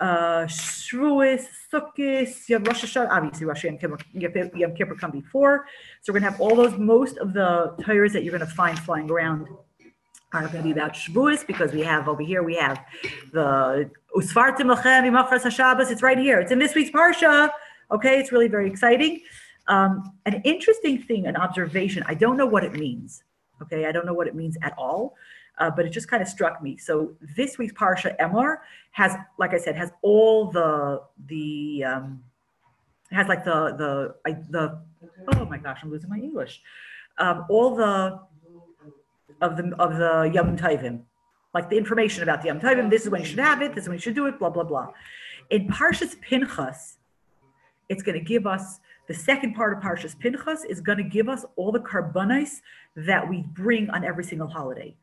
uh, 0.00 0.44
Shavuos, 0.44 1.46
Sukkot, 1.72 2.66
Rosh 2.66 2.84
Hashanah, 2.84 3.10
obviously 3.10 3.46
Rosh 3.46 3.64
Yom 3.64 3.78
Kippur, 3.78 3.98
Yom 4.12 4.74
Kippur 4.74 4.94
come 4.94 5.10
before. 5.10 5.66
So 6.02 6.12
we're 6.12 6.20
going 6.20 6.32
to 6.32 6.38
have 6.38 6.40
all 6.40 6.54
those, 6.54 6.78
most 6.78 7.18
of 7.18 7.32
the 7.32 7.74
Torahs 7.80 8.12
that 8.12 8.22
you're 8.22 8.36
going 8.36 8.48
to 8.48 8.54
find 8.54 8.78
flying 8.78 9.10
around 9.10 9.48
are 10.42 10.48
going 10.48 10.58
to 10.58 10.62
be 10.62 10.72
about 10.72 10.94
Shavuos 10.94 11.46
because 11.46 11.72
we 11.72 11.82
have 11.82 12.08
over 12.08 12.22
here, 12.22 12.42
we 12.42 12.56
have 12.56 12.84
the 13.32 13.90
Usfartim 14.16 14.74
Lachem 14.74 15.04
Imachras 15.04 15.42
HaShabbos. 15.42 15.90
It's 15.90 16.02
right 16.02 16.18
here. 16.18 16.40
It's 16.40 16.50
in 16.50 16.58
this 16.58 16.74
week's 16.74 16.90
Parsha. 16.90 17.50
Okay, 17.90 18.18
it's 18.18 18.32
really 18.32 18.48
very 18.48 18.68
exciting. 18.68 19.20
Um, 19.68 20.12
an 20.26 20.42
interesting 20.44 21.00
thing, 21.00 21.26
an 21.26 21.36
observation. 21.36 22.02
I 22.06 22.14
don't 22.14 22.36
know 22.36 22.46
what 22.46 22.64
it 22.64 22.72
means. 22.72 23.22
Okay, 23.62 23.86
I 23.86 23.92
don't 23.92 24.04
know 24.06 24.14
what 24.14 24.26
it 24.26 24.34
means 24.34 24.58
at 24.62 24.74
all, 24.76 25.14
uh, 25.58 25.70
but 25.70 25.86
it 25.86 25.90
just 25.90 26.08
kind 26.08 26.22
of 26.22 26.28
struck 26.28 26.60
me. 26.60 26.76
So 26.76 27.14
this 27.36 27.56
week's 27.56 27.72
Parsha 27.72 28.16
Emor 28.18 28.56
has, 28.90 29.16
like 29.38 29.54
I 29.54 29.58
said, 29.58 29.76
has 29.76 29.92
all 30.02 30.50
the 30.50 31.02
the 31.26 31.84
um, 31.84 32.24
has 33.12 33.28
like 33.28 33.44
the 33.44 33.74
the 33.76 34.14
I, 34.26 34.36
the 34.50 34.80
oh 35.34 35.44
my 35.46 35.58
gosh, 35.58 35.78
I'm 35.82 35.90
losing 35.90 36.10
my 36.10 36.18
English. 36.18 36.60
Um, 37.18 37.46
all 37.48 37.76
the 37.76 38.18
of 39.40 39.56
the 39.56 39.74
of 39.78 39.96
the 39.96 40.30
Yom 40.32 40.56
Tovim, 40.56 41.02
like 41.52 41.70
the 41.70 41.76
information 41.76 42.22
about 42.22 42.42
the 42.42 42.48
Yom 42.48 42.60
Tovim. 42.60 42.90
This 42.90 43.02
is 43.02 43.10
when 43.10 43.20
you 43.20 43.26
should 43.26 43.38
have 43.38 43.62
it. 43.62 43.74
This 43.74 43.84
is 43.84 43.88
when 43.88 43.96
you 43.96 44.02
should 44.02 44.14
do 44.14 44.26
it. 44.26 44.38
Blah 44.38 44.50
blah 44.50 44.64
blah. 44.64 44.88
In 45.50 45.68
Parshas 45.68 46.20
Pinchas, 46.20 46.96
it's 47.88 48.02
going 48.02 48.18
to 48.18 48.24
give 48.24 48.46
us 48.46 48.80
the 49.06 49.14
second 49.14 49.54
part 49.54 49.76
of 49.76 49.82
Parshas 49.82 50.18
Pinchas 50.18 50.64
is 50.64 50.80
going 50.80 50.98
to 50.98 51.04
give 51.04 51.28
us 51.28 51.44
all 51.56 51.70
the 51.70 51.80
korbanos 51.80 52.60
that 52.96 53.28
we 53.28 53.42
bring 53.52 53.90
on 53.90 54.04
every 54.04 54.24
single 54.24 54.48
holiday. 54.48 54.96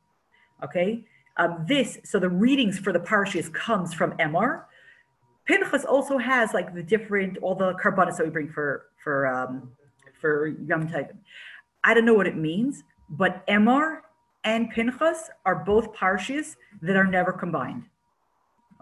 Okay, 0.64 1.06
um, 1.38 1.66
this 1.68 2.00
so 2.04 2.20
the 2.20 2.30
readings 2.30 2.80
for 2.80 2.94
the 2.94 3.00
parshas 3.00 3.52
comes 3.54 3.94
from 3.94 4.12
Emor. 4.14 4.64
Pinchas 5.46 5.86
also 5.86 6.18
has 6.18 6.54
like 6.54 6.74
the 6.74 6.84
different 6.84 7.38
all 7.40 7.56
the 7.56 7.74
korbanos 7.74 8.18
that 8.18 8.26
we 8.26 8.32
bring 8.32 8.50
for 8.50 8.88
for 9.04 9.28
um, 9.28 9.72
for 10.20 10.48
Yom 10.48 10.88
Tovim. 10.88 11.18
I 11.84 11.94
don't 11.94 12.06
know 12.06 12.14
what 12.14 12.28
it 12.28 12.38
means, 12.38 12.84
but 13.10 13.46
Emor 13.48 14.02
and 14.44 14.70
Pinchas 14.70 15.30
are 15.46 15.64
both 15.64 15.94
parshas 15.94 16.56
that 16.82 16.96
are 16.96 17.06
never 17.06 17.32
combined. 17.32 17.86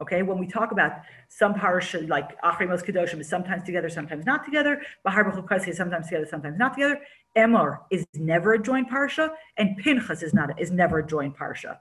Okay, 0.01 0.21
when 0.21 0.37
we 0.37 0.47
talk 0.47 0.71
about 0.71 0.93
some 1.27 1.53
parsha 1.53 2.07
like 2.07 2.39
Acharei 2.41 2.69
Mos 2.69 2.81
Kedoshim 2.81 3.19
is 3.19 3.27
sometimes 3.27 3.63
together, 3.63 3.89
sometimes 3.89 4.25
not 4.25 4.45
together. 4.45 4.81
Bahar 5.03 5.25
B'chukasi 5.25 5.69
is 5.69 5.77
sometimes 5.77 6.07
together, 6.07 6.25
sometimes 6.25 6.57
not 6.57 6.73
together. 6.73 7.01
Emor 7.35 7.79
is 7.91 8.07
never 8.15 8.53
a 8.53 8.61
joint 8.61 8.89
parsha, 8.89 9.31
and 9.57 9.77
Pinchas 9.77 10.23
is 10.23 10.33
not 10.33 10.57
is 10.59 10.71
never 10.71 10.99
a 10.99 11.05
joint 11.05 11.35
parsha. 11.35 11.77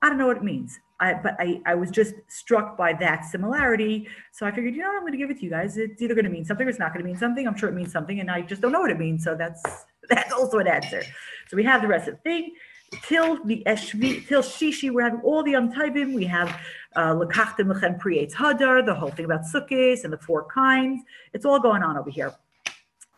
I 0.00 0.08
don't 0.08 0.18
know 0.18 0.26
what 0.26 0.38
it 0.38 0.42
means, 0.42 0.80
I, 1.00 1.14
but 1.14 1.36
I, 1.38 1.60
I 1.66 1.74
was 1.74 1.90
just 1.90 2.14
struck 2.28 2.76
by 2.76 2.92
that 2.94 3.24
similarity. 3.24 4.06
So 4.32 4.46
I 4.46 4.50
figured, 4.50 4.74
you 4.74 4.82
know, 4.82 4.88
what, 4.88 4.96
I'm 4.96 5.02
going 5.02 5.12
to 5.12 5.18
give 5.18 5.30
it 5.30 5.38
to 5.38 5.44
you 5.44 5.50
guys. 5.50 5.76
It's 5.76 6.00
either 6.02 6.14
going 6.14 6.26
to 6.26 6.30
mean 6.30 6.44
something 6.44 6.66
or 6.66 6.70
it's 6.70 6.78
not 6.78 6.92
going 6.92 7.02
to 7.02 7.06
mean 7.06 7.16
something. 7.16 7.46
I'm 7.46 7.56
sure 7.56 7.68
it 7.68 7.74
means 7.74 7.92
something, 7.92 8.20
and 8.20 8.30
I 8.30 8.40
just 8.40 8.62
don't 8.62 8.72
know 8.72 8.80
what 8.80 8.90
it 8.90 8.98
means. 8.98 9.22
So 9.22 9.34
that's 9.34 9.62
that's 10.08 10.32
also 10.32 10.58
an 10.58 10.66
answer. 10.66 11.02
So 11.48 11.56
we 11.58 11.64
have 11.64 11.82
the 11.82 11.88
rest 11.88 12.08
of 12.08 12.14
the 12.14 12.20
thing 12.22 12.54
till 13.02 13.44
the 13.44 13.62
Eshvi, 13.66 14.26
till 14.26 14.42
Shishi, 14.42 14.90
we're 14.90 15.02
having 15.02 15.20
all 15.20 15.42
the 15.42 15.52
Yom. 15.52 15.70
We 16.14 16.24
have 16.24 16.48
Lekachtim 16.96 17.70
uh, 17.70 17.74
Lechem 17.74 18.00
Prietz 18.00 18.32
Hadar, 18.32 18.84
the 18.84 18.94
whole 18.94 19.10
thing 19.10 19.24
about 19.24 19.42
Sukkot 19.42 20.04
and 20.04 20.12
the 20.12 20.18
four 20.18 20.44
kinds. 20.44 21.02
It's 21.32 21.44
all 21.44 21.60
going 21.60 21.82
on 21.82 21.96
over 21.96 22.10
here. 22.10 22.32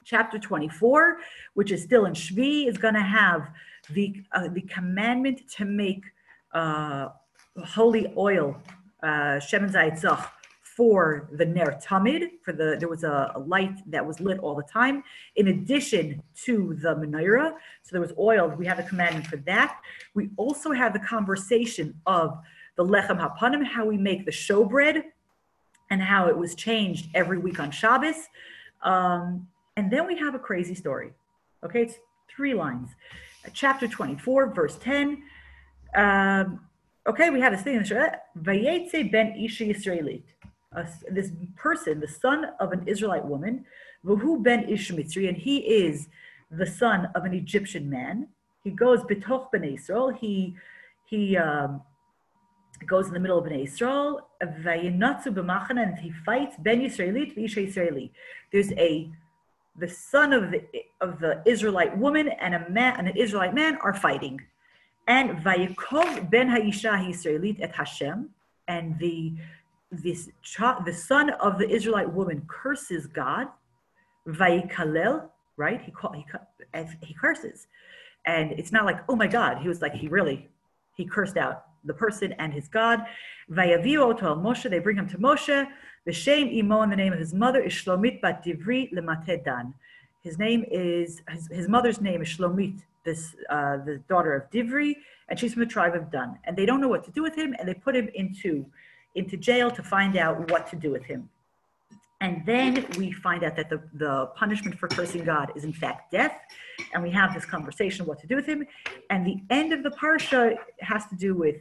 Chapter 0.05 0.39
24, 0.39 1.19
which 1.55 1.73
is 1.73 1.83
still 1.83 2.07
in 2.07 2.15
Shvi, 2.15 2.69
is 2.69 2.79
going 2.79 2.95
to 2.95 3.01
have 3.01 3.51
the 3.91 4.23
uh, 4.33 4.49
the 4.49 4.63
commandment 4.63 5.43
to 5.57 5.65
make 5.65 6.05
uh, 6.53 7.09
holy 7.65 8.13
oil, 8.17 8.57
uh, 9.03 9.39
Shemen 9.39 9.73
Zaytzach, 9.73 10.29
for 10.77 11.31
the 11.33 11.47
Ner 11.47 11.79
Tamid, 11.83 12.33
for 12.45 12.53
the 12.53 12.77
there 12.79 12.89
was 12.89 13.03
a, 13.03 13.33
a, 13.35 13.39
light 13.39 13.79
that 13.91 14.07
was 14.07 14.21
lit 14.21 14.39
all 14.41 14.55
the 14.55 14.63
time, 14.63 15.03
in 15.37 15.49
addition 15.49 16.23
to 16.45 16.77
the 16.83 16.95
menorah. 16.95 17.53
So 17.83 17.93
there 17.93 18.01
was 18.01 18.13
oil. 18.19 18.49
We 18.49 18.67
have 18.67 18.79
a 18.79 18.83
commandment 18.83 19.27
for 19.27 19.39
that. 19.39 19.81
We 20.13 20.29
also 20.37 20.73
have 20.73 20.93
the 20.93 20.99
conversation 20.99 21.95
of 22.05 22.39
the 22.77 22.85
lechem 22.85 23.19
hapanim, 23.19 23.65
how 23.65 23.87
we 23.87 23.97
make 23.97 24.27
the 24.27 24.31
showbread, 24.31 25.03
and 25.91 26.03
how 26.03 26.29
it 26.29 26.37
was 26.37 26.55
changed 26.55 27.09
every 27.15 27.39
week 27.39 27.59
on 27.59 27.71
Shabbos. 27.71 28.29
Um, 28.83 29.49
and 29.79 29.91
then 29.91 30.07
we 30.07 30.19
have 30.19 30.35
a 30.35 30.39
crazy 30.39 30.75
story. 30.75 31.13
Okay, 31.65 31.83
it's 31.83 31.95
three 32.29 32.53
lines. 32.53 32.91
Chapter 33.55 33.89
24, 33.89 34.53
verse 34.53 34.77
10. 34.77 35.23
Um, 35.95 36.61
okay, 37.07 37.31
we 37.31 37.41
have 37.41 37.53
this 37.53 37.63
thing 37.63 37.77
in 37.77 37.83
the 37.83 38.13
Vayetze 38.39 39.11
ben 39.11 39.35
Isha 39.39 39.65
Yisraelit 39.65 40.23
this 41.11 41.33
person, 41.57 42.01
the 42.01 42.09
son 42.09 42.47
of 42.61 42.73
an 42.73 42.87
Israelite 42.87 43.25
woman, 43.25 43.65
Vuhu 44.05 44.43
ben 44.43 44.67
Ishmitzri, 44.67 45.29
and 45.29 45.37
he 45.37 45.59
is 45.59 46.09
the 46.51 46.67
son 46.67 47.09
of 47.15 47.25
an 47.25 47.35
Egyptian 47.35 47.89
man. 47.89 48.29
He 48.63 48.71
goes 48.71 49.03
betoch 49.03 49.51
ben 49.51 49.65
Israel. 49.65 50.11
He 50.11 50.55
he 51.07 51.37
um, 51.37 51.83
goes 52.87 53.07
in 53.09 53.15
the 53.15 53.21
middle 53.21 53.39
of 53.39 53.45
ben 53.45 53.61
Israel. 53.61 54.29
Vayinatzu 54.43 55.29
b'machana, 55.29 55.83
and 55.89 55.99
he 55.99 56.11
fights 56.11 56.57
ben 56.59 56.81
Yisraelit 56.81 57.37
v'isha 57.37 57.67
Yisraeli. 57.67 58.11
There's 58.53 58.73
a 58.73 59.11
the 59.79 59.89
son 59.89 60.33
of 60.33 60.51
the 60.51 60.63
of 61.01 61.19
the 61.21 61.43
Israelite 61.47 61.97
woman 61.97 62.29
and 62.29 62.55
a 62.55 62.69
man 62.71 62.95
and 62.99 63.09
an 63.09 63.17
Israelite 63.17 63.55
man 63.55 63.79
are 63.83 63.95
fighting, 63.95 64.41
and 65.07 65.39
vayikov 65.39 66.31
ben 66.31 66.49
haisha 66.49 66.93
Yisraelit 67.07 67.59
et 67.61 67.75
Hashem, 67.75 68.31
and 68.69 68.99
the 68.99 69.35
this 69.91 70.29
child, 70.43 70.85
the 70.85 70.93
son 70.93 71.31
of 71.31 71.59
the 71.59 71.69
Israelite 71.69 72.13
woman 72.13 72.43
curses 72.49 73.07
God, 73.07 73.49
vayikalel, 74.29 75.29
right? 75.57 75.81
He 75.81 75.91
call, 75.91 76.13
he 76.13 76.25
he 77.03 77.15
curses, 77.15 77.69
and 78.25 78.53
it's 78.53 78.73
not 78.73 78.85
like 78.85 78.99
oh 79.09 79.17
my 79.17 79.27
God. 79.27 79.59
He 79.59 79.69
was 79.69 79.81
like 79.81 79.95
he 79.95 80.09
really 80.09 80.49
he 80.97 81.05
cursed 81.05 81.37
out 81.37 81.65
the 81.85 81.95
person 81.95 82.33
and 82.33 82.53
his 82.53 82.69
God. 82.69 83.05
Vayaviu 83.51 84.17
to 84.19 84.25
Moshe. 84.25 84.69
They 84.69 84.81
bring 84.81 84.97
him 84.97 85.09
to 85.09 85.19
Moshe. 85.19 85.67
The 86.05 86.13
shame 86.13 86.49
imo 86.49 86.83
in 86.83 86.91
the 86.91 86.97
name 86.97 87.13
of 87.13 87.19
his 87.19 87.33
mother 87.33 87.61
is 87.61 87.73
Shlomit 87.73 88.21
bat 88.21 88.45
Divri 88.45 88.93
lematedan. 88.93 89.73
His 90.23 90.39
name 90.39 90.65
is 90.71 91.23
his, 91.31 91.49
his 91.49 91.69
mother's 91.69 92.01
name 92.01 92.23
is 92.23 92.29
Shlomit, 92.29 92.81
this 93.05 93.37
uh, 93.51 93.79
the 93.79 94.01
daughter 94.09 94.35
of 94.35 94.51
Divri, 94.51 94.97
and 95.29 95.39
she's 95.39 95.53
from 95.55 95.61
the 95.61 95.67
tribe 95.67 95.95
of 95.95 96.11
Dan. 96.11 96.39
And 96.45 96.57
they 96.57 96.67
don't 96.67 96.81
know 96.81 96.89
what 96.89 97.05
to 97.05 97.13
do 97.13 97.23
with 97.23 97.37
him, 97.37 97.55
and 97.59 97.69
they 97.69 97.75
put 97.75 97.95
him 97.95 98.09
into 98.15 98.67
into 99.17 99.37
jail 99.37 99.71
to 99.71 99.83
find 99.83 100.17
out 100.17 100.51
what 100.51 100.67
to 100.71 100.77
do 100.77 100.91
with 100.91 101.05
him. 101.05 101.29
And 102.21 102.43
then 102.47 102.87
we 102.97 103.13
find 103.13 103.45
out 103.45 103.57
that 103.57 103.69
the, 103.69 103.83
the 103.95 104.27
punishment 104.37 104.79
for 104.79 104.89
cursing 104.89 105.25
God 105.25 105.53
is 105.55 105.65
in 105.65 105.73
fact 105.73 106.13
death. 106.13 106.39
And 106.95 107.03
we 107.03 107.11
have 107.11 107.35
this 107.35 107.45
conversation 107.45 108.07
what 108.07 108.21
to 108.21 108.27
do 108.27 108.37
with 108.37 108.47
him. 108.47 108.65
And 109.11 109.27
the 109.27 109.39
end 109.51 109.73
of 109.73 109.83
the 109.83 109.91
parsha 109.91 110.57
has 110.81 111.07
to 111.07 111.17
do 111.17 111.35
with 111.35 111.57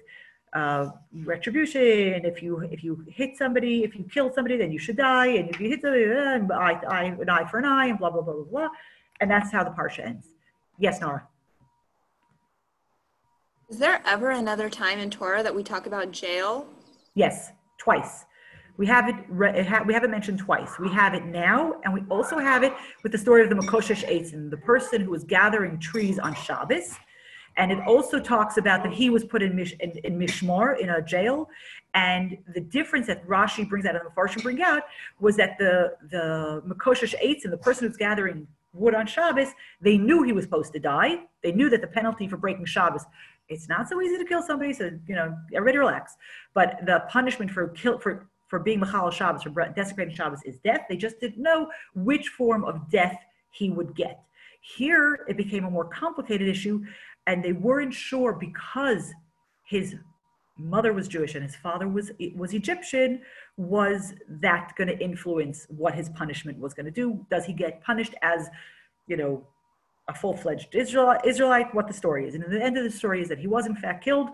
uh, 0.53 0.91
retribution. 1.23 2.25
If 2.25 2.41
you 2.41 2.61
if 2.71 2.83
you 2.83 3.05
hit 3.09 3.37
somebody, 3.37 3.83
if 3.83 3.95
you 3.97 4.05
kill 4.05 4.33
somebody, 4.33 4.55
then 4.55 4.71
you 4.71 4.79
should 4.79 4.95
die. 4.95 5.27
And 5.27 5.49
if 5.49 5.59
you 5.59 5.67
hit 5.67 5.81
somebody, 5.81 6.05
an 6.05 6.49
eye 7.29 7.45
for 7.51 7.57
an 7.59 7.65
eye, 7.65 7.87
and 7.87 7.99
blah 7.99 8.09
blah 8.09 8.21
blah 8.21 8.33
blah 8.33 8.43
blah. 8.43 8.69
And 9.19 9.29
that's 9.29 9.51
how 9.51 9.65
the 9.65 9.71
parsha 9.71 10.05
ends. 10.05 10.27
Yes, 10.79 11.01
Nora. 11.01 11.27
Is 13.69 13.79
there 13.79 14.01
ever 14.05 14.29
another 14.29 14.69
time 14.69 14.99
in 14.99 15.09
Torah 15.09 15.43
that 15.43 15.55
we 15.55 15.63
talk 15.63 15.87
about 15.87 16.11
jail 16.11 16.67
Yes, 17.15 17.51
twice. 17.77 18.25
We 18.77 18.85
have 18.87 19.07
it, 19.07 19.15
we 19.29 19.93
have 19.93 20.03
it 20.03 20.09
mentioned 20.09 20.39
twice. 20.39 20.77
We 20.79 20.89
have 20.89 21.13
it 21.13 21.25
now, 21.25 21.75
and 21.85 21.93
we 21.93 22.01
also 22.09 22.37
have 22.37 22.61
it 22.63 22.73
with 23.03 23.13
the 23.13 23.17
story 23.17 23.41
of 23.41 23.49
the 23.49 23.55
Makoshesh 23.55 24.03
Eitzim, 24.05 24.49
the 24.51 24.57
person 24.57 25.01
who 25.01 25.11
was 25.11 25.23
gathering 25.23 25.79
trees 25.79 26.19
on 26.19 26.35
Shabbos. 26.35 26.95
And 27.57 27.71
it 27.71 27.79
also 27.87 28.19
talks 28.19 28.57
about 28.57 28.83
that 28.83 28.91
he 28.91 29.09
was 29.09 29.23
put 29.23 29.41
in, 29.41 29.55
Mish, 29.55 29.73
in, 29.79 29.91
in 30.03 30.19
Mishmar, 30.19 30.77
in 30.77 30.89
a 30.89 31.01
jail. 31.01 31.47
And 31.93 32.37
the 32.53 32.59
difference 32.59 33.07
that 33.07 33.25
Rashi 33.25 33.67
brings 33.67 33.85
out 33.85 33.95
and 33.95 34.05
the 34.05 34.09
Farshim 34.09 34.43
bring 34.43 34.61
out 34.61 34.83
was 35.21 35.37
that 35.37 35.57
the, 35.57 35.93
the 36.11 36.61
Makoshesh 36.67 37.15
Eitzim, 37.23 37.51
the 37.51 37.57
person 37.57 37.87
who's 37.87 37.95
gathering 37.95 38.45
wood 38.73 38.93
on 38.93 39.07
Shabbos, 39.07 39.47
they 39.79 39.97
knew 39.97 40.21
he 40.23 40.33
was 40.33 40.43
supposed 40.43 40.73
to 40.73 40.79
die. 40.79 41.19
They 41.43 41.53
knew 41.53 41.69
that 41.69 41.79
the 41.79 41.87
penalty 41.87 42.27
for 42.27 42.35
breaking 42.35 42.65
Shabbos 42.65 43.05
it's 43.49 43.69
not 43.69 43.87
so 43.87 44.01
easy 44.01 44.17
to 44.17 44.25
kill 44.25 44.41
somebody. 44.41 44.73
So 44.73 44.91
you 45.07 45.15
know, 45.15 45.35
everybody 45.53 45.77
relax. 45.77 46.15
But 46.53 46.79
the 46.85 47.03
punishment 47.09 47.51
for 47.51 47.69
kill 47.69 47.99
for 47.99 48.27
for 48.47 48.59
being 48.59 48.79
Machal 48.79 49.09
Shabbos, 49.09 49.43
for 49.43 49.49
desecrating 49.75 50.15
Shabbos, 50.15 50.41
is 50.45 50.57
death. 50.59 50.81
They 50.87 50.97
just 50.97 51.19
didn't 51.19 51.41
know 51.41 51.69
which 51.95 52.29
form 52.29 52.63
of 52.63 52.89
death 52.89 53.17
he 53.51 53.69
would 53.69 53.95
get. 53.95 54.21
Here, 54.61 55.25
it 55.27 55.37
became 55.37 55.65
a 55.65 55.71
more 55.71 55.85
complicated 55.85 56.47
issue, 56.47 56.83
and 57.27 57.43
they 57.43 57.53
weren't 57.53 57.93
sure 57.93 58.33
because 58.33 59.11
his 59.65 59.95
mother 60.57 60.93
was 60.93 61.07
Jewish 61.07 61.35
and 61.35 61.43
his 61.43 61.55
father 61.55 61.87
was 61.87 62.11
was 62.35 62.53
Egyptian. 62.53 63.21
Was 63.57 64.13
that 64.27 64.73
going 64.77 64.87
to 64.87 64.97
influence 64.99 65.65
what 65.69 65.95
his 65.95 66.09
punishment 66.09 66.59
was 66.59 66.73
going 66.73 66.85
to 66.85 66.91
do? 66.91 67.25
Does 67.29 67.45
he 67.45 67.53
get 67.53 67.83
punished 67.83 68.15
as, 68.21 68.49
you 69.07 69.17
know, 69.17 69.45
a 70.07 70.13
full-fledged 70.13 70.75
Israel, 70.75 71.15
Israelite, 71.23 71.73
what 71.73 71.87
the 71.87 71.93
story 71.93 72.27
is. 72.27 72.35
And 72.35 72.43
the 72.43 72.63
end 72.63 72.77
of 72.77 72.83
the 72.83 72.91
story 72.91 73.21
is 73.21 73.29
that 73.29 73.39
he 73.39 73.47
was 73.47 73.65
in 73.65 73.75
fact 73.75 74.03
killed. 74.03 74.29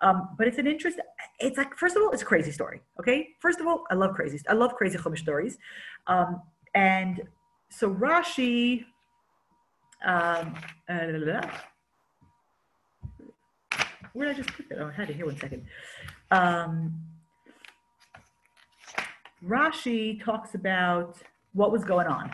Um, 0.00 0.30
but 0.36 0.46
it's 0.46 0.58
an 0.58 0.66
interest. 0.66 0.98
It's 1.38 1.56
like 1.56 1.76
first 1.76 1.96
of 1.96 2.02
all, 2.02 2.10
it's 2.10 2.22
a 2.22 2.26
crazy 2.26 2.50
story. 2.50 2.82
Okay, 3.00 3.28
first 3.40 3.60
of 3.60 3.66
all, 3.66 3.84
I 3.90 3.94
love 3.94 4.14
crazy. 4.14 4.38
I 4.48 4.52
love 4.52 4.74
crazy 4.74 4.98
Chumash 4.98 5.20
stories. 5.20 5.56
Um, 6.06 6.42
and 6.74 7.22
so 7.70 7.90
Rashi. 7.94 8.84
Um, 10.04 10.54
uh, 10.88 11.46
where 14.12 14.28
did 14.28 14.36
I 14.36 14.38
just 14.42 14.52
put 14.54 14.68
that? 14.68 14.78
Oh, 14.78 14.88
I 14.88 14.92
had 14.92 15.10
it 15.10 15.16
here 15.16 15.26
one 15.26 15.38
second. 15.38 15.64
Um, 16.30 17.00
Rashi 19.44 20.22
talks 20.22 20.54
about 20.54 21.16
what 21.52 21.72
was 21.72 21.84
going 21.84 22.06
on. 22.06 22.30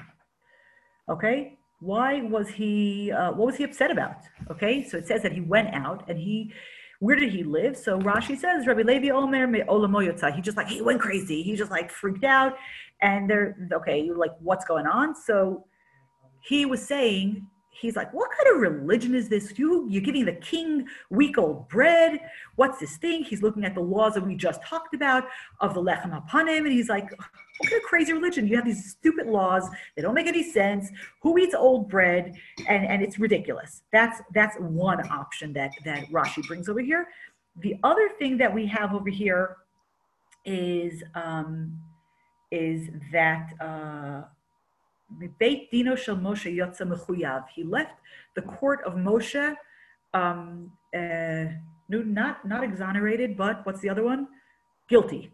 Okay, 1.08 1.58
why 1.80 2.20
was 2.22 2.48
he? 2.48 3.10
Uh, 3.10 3.32
what 3.32 3.46
was 3.46 3.56
he 3.56 3.64
upset 3.64 3.90
about? 3.90 4.16
Okay, 4.50 4.86
so 4.86 4.96
it 4.98 5.06
says 5.06 5.22
that 5.22 5.32
he 5.32 5.40
went 5.40 5.74
out 5.74 6.08
and 6.08 6.18
he. 6.18 6.52
Where 7.00 7.16
did 7.16 7.32
he 7.32 7.42
live? 7.42 7.78
So 7.78 7.98
Rashi 7.98 8.38
says 8.38 8.66
Rabbi 8.66 8.82
Levi 8.82 9.08
Omer 9.08 9.46
me 9.46 9.60
olamoyotza. 9.60 10.34
He 10.34 10.42
just 10.42 10.58
like 10.58 10.68
he 10.68 10.82
went 10.82 11.00
crazy. 11.00 11.42
He 11.42 11.56
just 11.56 11.70
like 11.70 11.90
freaked 11.90 12.24
out, 12.24 12.56
and 13.00 13.28
they're 13.28 13.56
okay. 13.72 14.00
You're 14.02 14.18
like, 14.18 14.32
what's 14.40 14.66
going 14.66 14.86
on? 14.86 15.14
So 15.14 15.64
he 16.42 16.66
was 16.66 16.86
saying 16.86 17.46
he's 17.70 17.96
like, 17.96 18.12
what 18.12 18.30
kind 18.30 18.54
of 18.54 18.60
religion 18.60 19.14
is 19.14 19.28
this? 19.28 19.58
You, 19.58 19.86
you're 19.88 20.02
giving 20.02 20.24
the 20.24 20.32
king 20.32 20.86
week 21.08 21.38
old 21.38 21.68
bread. 21.68 22.20
What's 22.56 22.78
this 22.78 22.96
thing? 22.96 23.24
He's 23.24 23.42
looking 23.42 23.64
at 23.64 23.74
the 23.74 23.80
laws 23.80 24.14
that 24.14 24.26
we 24.26 24.34
just 24.34 24.62
talked 24.62 24.94
about 24.94 25.24
of 25.60 25.74
the 25.74 25.82
lechem 25.82 26.10
hapanim, 26.12 26.58
and 26.58 26.72
he's 26.72 26.88
like, 26.88 27.10
what 27.10 27.70
kind 27.70 27.82
of 27.82 27.88
crazy 27.88 28.12
religion? 28.12 28.46
You 28.46 28.56
have 28.56 28.64
these 28.64 28.90
stupid 28.90 29.26
laws. 29.26 29.68
They 29.94 30.02
don't 30.02 30.14
make 30.14 30.26
any 30.26 30.42
sense. 30.42 30.90
Who 31.22 31.38
eats 31.38 31.54
old 31.54 31.88
bread? 31.88 32.34
And, 32.68 32.86
and 32.86 33.02
it's 33.02 33.18
ridiculous. 33.18 33.82
That's, 33.92 34.20
that's 34.34 34.56
one 34.58 35.06
option 35.10 35.52
that, 35.54 35.72
that 35.84 36.06
Rashi 36.10 36.46
brings 36.46 36.68
over 36.68 36.80
here. 36.80 37.08
The 37.60 37.76
other 37.82 38.10
thing 38.18 38.38
that 38.38 38.52
we 38.52 38.66
have 38.66 38.94
over 38.94 39.10
here 39.10 39.56
is, 40.44 41.02
um, 41.14 41.78
is 42.50 42.88
that, 43.12 43.52
uh, 43.60 44.22
Beit 45.38 45.70
Dino 45.70 45.94
Shel 45.94 46.16
Moshe 46.16 46.54
Mechuyav. 46.56 47.44
He 47.54 47.64
left 47.64 47.94
the 48.36 48.42
court 48.42 48.80
of 48.84 48.94
Moshe, 48.94 49.56
um, 50.14 50.70
uh, 50.94 51.44
not 51.88 52.46
not 52.46 52.64
exonerated, 52.64 53.36
but 53.36 53.64
what's 53.66 53.80
the 53.80 53.88
other 53.88 54.04
one? 54.04 54.28
Guilty. 54.88 55.30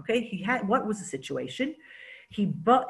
Okay, 0.00 0.20
he 0.22 0.42
had 0.42 0.66
what 0.66 0.86
was 0.86 0.98
the 0.98 1.04
situation? 1.04 1.74
He 2.30 2.46
ba 2.46 2.86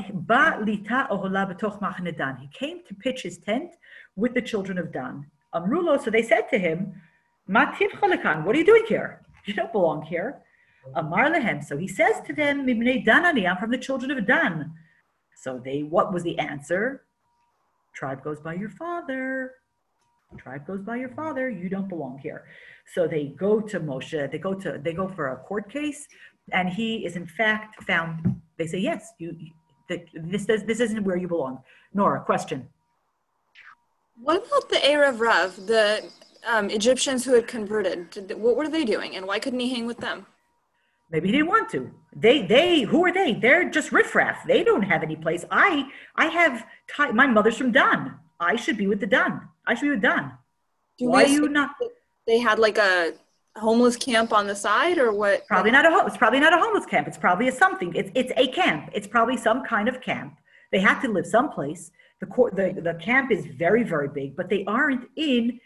lita 0.64 1.08
ohola 1.10 1.52
betoch 1.52 1.80
machne 1.80 2.16
Dan. 2.16 2.36
He 2.36 2.48
came 2.52 2.84
to 2.86 2.94
pitch 2.94 3.22
his 3.22 3.38
tent 3.38 3.74
with 4.14 4.34
the 4.34 4.42
children 4.42 4.78
of 4.78 4.92
Dan. 4.92 5.26
Amrulo, 5.54 6.02
so 6.02 6.10
they 6.10 6.22
said 6.22 6.48
to 6.50 6.58
him, 6.58 6.94
Mativ 7.50 7.90
chalakan, 7.90 8.44
what 8.44 8.54
are 8.54 8.58
you 8.58 8.64
doing 8.64 8.84
here? 8.88 9.22
You 9.46 9.54
don't 9.54 9.72
belong 9.72 10.02
here. 10.02 10.40
Amar 10.94 11.30
lehem. 11.30 11.62
So 11.62 11.76
he 11.76 11.88
says 11.88 12.20
to 12.26 12.32
them, 12.32 12.66
Mibnei 12.66 13.04
Danani, 13.04 13.50
I'm 13.50 13.56
from 13.56 13.70
the 13.70 13.78
children 13.78 14.10
of 14.10 14.26
Dan. 14.26 14.72
So 15.36 15.60
they, 15.64 15.82
what 15.82 16.12
was 16.12 16.22
the 16.22 16.38
answer? 16.38 17.04
Tribe 17.94 18.22
goes 18.22 18.40
by 18.40 18.54
your 18.54 18.70
father. 18.70 19.54
Tribe 20.38 20.66
goes 20.66 20.80
by 20.80 20.96
your 20.96 21.10
father. 21.10 21.50
You 21.50 21.68
don't 21.68 21.88
belong 21.88 22.18
here. 22.18 22.44
So 22.94 23.06
they 23.06 23.26
go 23.26 23.60
to 23.60 23.80
Moshe. 23.80 24.30
They 24.30 24.38
go 24.38 24.54
to 24.54 24.80
they 24.82 24.92
go 24.92 25.08
for 25.08 25.32
a 25.32 25.36
court 25.36 25.70
case, 25.70 26.08
and 26.52 26.68
he 26.68 27.04
is 27.04 27.16
in 27.16 27.26
fact 27.26 27.82
found. 27.84 28.40
They 28.58 28.66
say 28.66 28.78
yes. 28.78 29.12
You, 29.18 29.36
this 30.14 30.46
does 30.46 30.64
this 30.64 30.80
isn't 30.80 31.04
where 31.04 31.16
you 31.16 31.28
belong. 31.28 31.62
Nora, 31.92 32.22
question. 32.22 32.68
What 34.20 34.46
about 34.46 34.68
the 34.68 34.76
Erev 34.76 35.20
Rav, 35.20 35.66
the 35.66 36.04
um, 36.46 36.70
Egyptians 36.70 37.24
who 37.24 37.34
had 37.34 37.46
converted? 37.46 38.34
What 38.36 38.56
were 38.56 38.68
they 38.68 38.84
doing, 38.84 39.16
and 39.16 39.26
why 39.26 39.38
couldn't 39.38 39.60
he 39.60 39.70
hang 39.74 39.86
with 39.86 39.98
them? 39.98 40.26
Maybe 41.12 41.28
he 41.28 41.32
didn't 41.32 41.48
want 41.48 41.68
to. 41.70 41.90
They, 42.16 42.46
they, 42.46 42.80
who 42.80 43.04
are 43.04 43.12
they? 43.12 43.34
They're 43.34 43.68
just 43.68 43.92
riffraff. 43.92 44.46
They 44.46 44.64
don't 44.64 44.82
have 44.82 45.02
any 45.02 45.14
place. 45.14 45.44
I, 45.50 45.86
I 46.16 46.26
have, 46.26 46.66
t- 46.96 47.12
my 47.12 47.26
mother's 47.26 47.58
from 47.58 47.70
Dan. 47.70 48.14
I 48.40 48.56
should 48.56 48.78
be 48.78 48.86
with 48.86 49.00
the 49.00 49.06
Dan. 49.06 49.42
I 49.66 49.74
should 49.74 49.82
be 49.82 49.90
with 49.90 50.00
Dan. 50.00 50.32
Do 50.98 51.06
Why 51.08 51.24
are 51.24 51.28
you 51.28 51.48
not? 51.48 51.72
They 52.26 52.38
had 52.38 52.58
like 52.58 52.78
a 52.78 53.12
homeless 53.56 53.96
camp 53.96 54.32
on 54.32 54.46
the 54.46 54.56
side 54.56 54.96
or 54.96 55.12
what? 55.12 55.46
Probably 55.46 55.70
not 55.70 55.84
a 55.84 55.90
home. 55.90 56.06
It's 56.06 56.16
probably 56.16 56.40
not 56.40 56.54
a 56.54 56.58
homeless 56.58 56.86
camp. 56.86 57.06
It's 57.06 57.18
probably 57.18 57.48
a 57.48 57.52
something. 57.52 57.94
It's, 57.94 58.10
it's 58.14 58.32
a 58.36 58.48
camp. 58.48 58.88
It's 58.94 59.06
probably 59.06 59.36
some 59.36 59.64
kind 59.64 59.88
of 59.88 60.00
camp. 60.00 60.38
They 60.70 60.80
have 60.80 61.02
to 61.02 61.08
live 61.08 61.26
someplace. 61.26 61.90
The, 62.20 62.26
the, 62.26 62.80
the 62.80 62.94
camp 62.94 63.30
is 63.30 63.44
very, 63.44 63.82
very 63.82 64.08
big, 64.08 64.34
but 64.34 64.48
they 64.48 64.64
aren't 64.64 65.08
in 65.16 65.60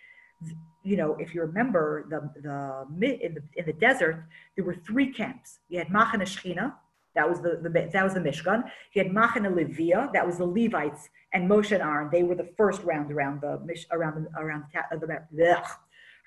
you 0.87 0.97
know, 0.97 1.17
if 1.19 1.35
you 1.35 1.41
remember 1.43 2.07
the 2.09 2.21
the 2.41 2.87
in 3.25 3.35
the 3.35 3.43
in 3.57 3.67
the 3.67 3.73
desert, 3.73 4.25
there 4.55 4.65
were 4.65 4.77
three 4.87 5.13
camps. 5.13 5.59
You 5.69 5.79
had 5.79 5.89
Machane 5.89 6.23
Shechina, 6.23 6.73
that 7.17 7.29
was 7.29 7.41
the, 7.41 7.59
the 7.63 7.71
that 7.71 8.05
was 8.05 8.15
the 8.15 8.21
Mishkan. 8.21 8.63
You 8.93 9.03
had 9.03 9.11
Machane 9.11 9.53
Levia, 9.53 10.13
that 10.13 10.25
was 10.25 10.37
the 10.37 10.47
Levites, 10.47 11.09
and 11.33 11.51
Moshe 11.51 11.73
and 11.73 11.83
Aaron. 11.83 12.11
They 12.13 12.23
were 12.23 12.35
the 12.35 12.51
first 12.57 12.83
round 12.83 13.11
around 13.11 13.41
the 13.41 13.59
around 13.91 14.29
around 14.39 14.65
the, 14.71 15.23
the 15.33 15.63